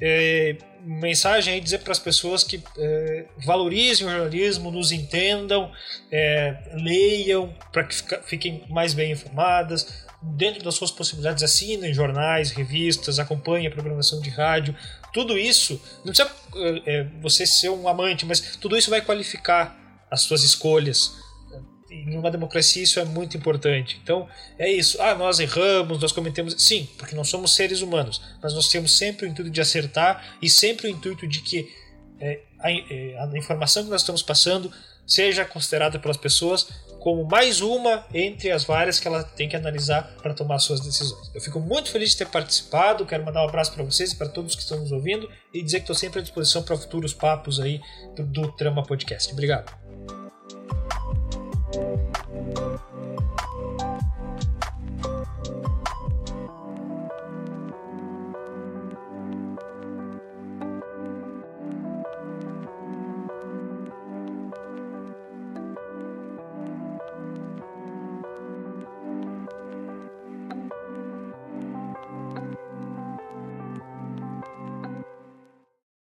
É, 0.00 0.56
mensagem 0.80 1.54
aí 1.54 1.60
dizer 1.60 1.78
para 1.78 1.92
as 1.92 1.98
pessoas 1.98 2.44
que 2.44 2.62
é, 2.76 3.26
valorizem 3.44 4.06
o 4.06 4.10
jornalismo, 4.10 4.70
nos 4.70 4.92
entendam, 4.92 5.70
é, 6.10 6.56
leiam 6.74 7.54
para 7.72 7.84
que 7.84 7.94
fiquem 8.24 8.64
mais 8.68 8.94
bem 8.94 9.12
informadas, 9.12 10.06
dentro 10.20 10.62
das 10.62 10.74
suas 10.74 10.90
possibilidades, 10.90 11.42
assinem 11.42 11.92
jornais, 11.92 12.50
revistas, 12.50 13.18
acompanhem 13.18 13.66
a 13.66 13.70
programação 13.70 14.20
de 14.20 14.30
rádio. 14.30 14.74
Tudo 15.12 15.38
isso, 15.38 15.80
não 16.04 16.12
precisa 16.12 16.30
é, 16.86 17.04
você 17.20 17.46
ser 17.46 17.70
um 17.70 17.88
amante, 17.88 18.26
mas 18.26 18.56
tudo 18.56 18.76
isso 18.76 18.90
vai 18.90 19.00
qualificar 19.00 19.76
as 20.10 20.22
suas 20.22 20.42
escolhas. 20.42 21.16
Em 21.90 22.16
uma 22.16 22.30
democracia 22.30 22.82
isso 22.82 23.00
é 23.00 23.04
muito 23.04 23.36
importante. 23.36 23.98
Então 24.02 24.28
é 24.58 24.70
isso. 24.70 25.00
Ah, 25.00 25.14
nós 25.14 25.40
erramos, 25.40 26.00
nós 26.00 26.12
cometemos. 26.12 26.54
Sim, 26.58 26.88
porque 26.96 27.14
nós 27.14 27.28
somos 27.28 27.54
seres 27.54 27.80
humanos, 27.80 28.20
mas 28.42 28.54
nós 28.54 28.68
temos 28.68 28.96
sempre 28.96 29.26
o 29.26 29.28
intuito 29.28 29.50
de 29.50 29.60
acertar 29.60 30.36
e 30.42 30.50
sempre 30.50 30.88
o 30.88 30.90
intuito 30.90 31.26
de 31.26 31.40
que 31.40 31.68
é, 32.20 32.40
a, 32.58 32.70
é, 32.70 33.18
a 33.18 33.38
informação 33.38 33.84
que 33.84 33.90
nós 33.90 34.02
estamos 34.02 34.22
passando 34.22 34.70
seja 35.06 35.44
considerada 35.44 35.98
pelas 35.98 36.18
pessoas 36.18 36.68
como 37.00 37.24
mais 37.24 37.60
uma 37.60 38.04
entre 38.12 38.50
as 38.50 38.64
várias 38.64 39.00
que 39.00 39.08
ela 39.08 39.22
tem 39.22 39.48
que 39.48 39.56
analisar 39.56 40.02
para 40.20 40.34
tomar 40.34 40.58
suas 40.58 40.80
decisões. 40.80 41.30
Eu 41.34 41.40
fico 41.40 41.60
muito 41.60 41.90
feliz 41.90 42.10
de 42.10 42.18
ter 42.18 42.26
participado, 42.26 43.06
quero 43.06 43.24
mandar 43.24 43.42
um 43.44 43.48
abraço 43.48 43.72
para 43.72 43.84
vocês 43.84 44.12
e 44.12 44.16
para 44.16 44.28
todos 44.28 44.54
que 44.54 44.62
estão 44.62 44.78
nos 44.80 44.92
ouvindo 44.92 45.28
e 45.54 45.62
dizer 45.62 45.78
que 45.78 45.84
estou 45.84 45.96
sempre 45.96 46.18
à 46.18 46.22
disposição 46.22 46.62
para 46.62 46.76
futuros 46.76 47.14
papos 47.14 47.60
aí 47.60 47.80
do, 48.14 48.26
do 48.26 48.52
Trama 48.52 48.82
Podcast. 48.82 49.32
Obrigado. 49.32 49.87
Thank 51.72 52.00
you. 52.58 53.27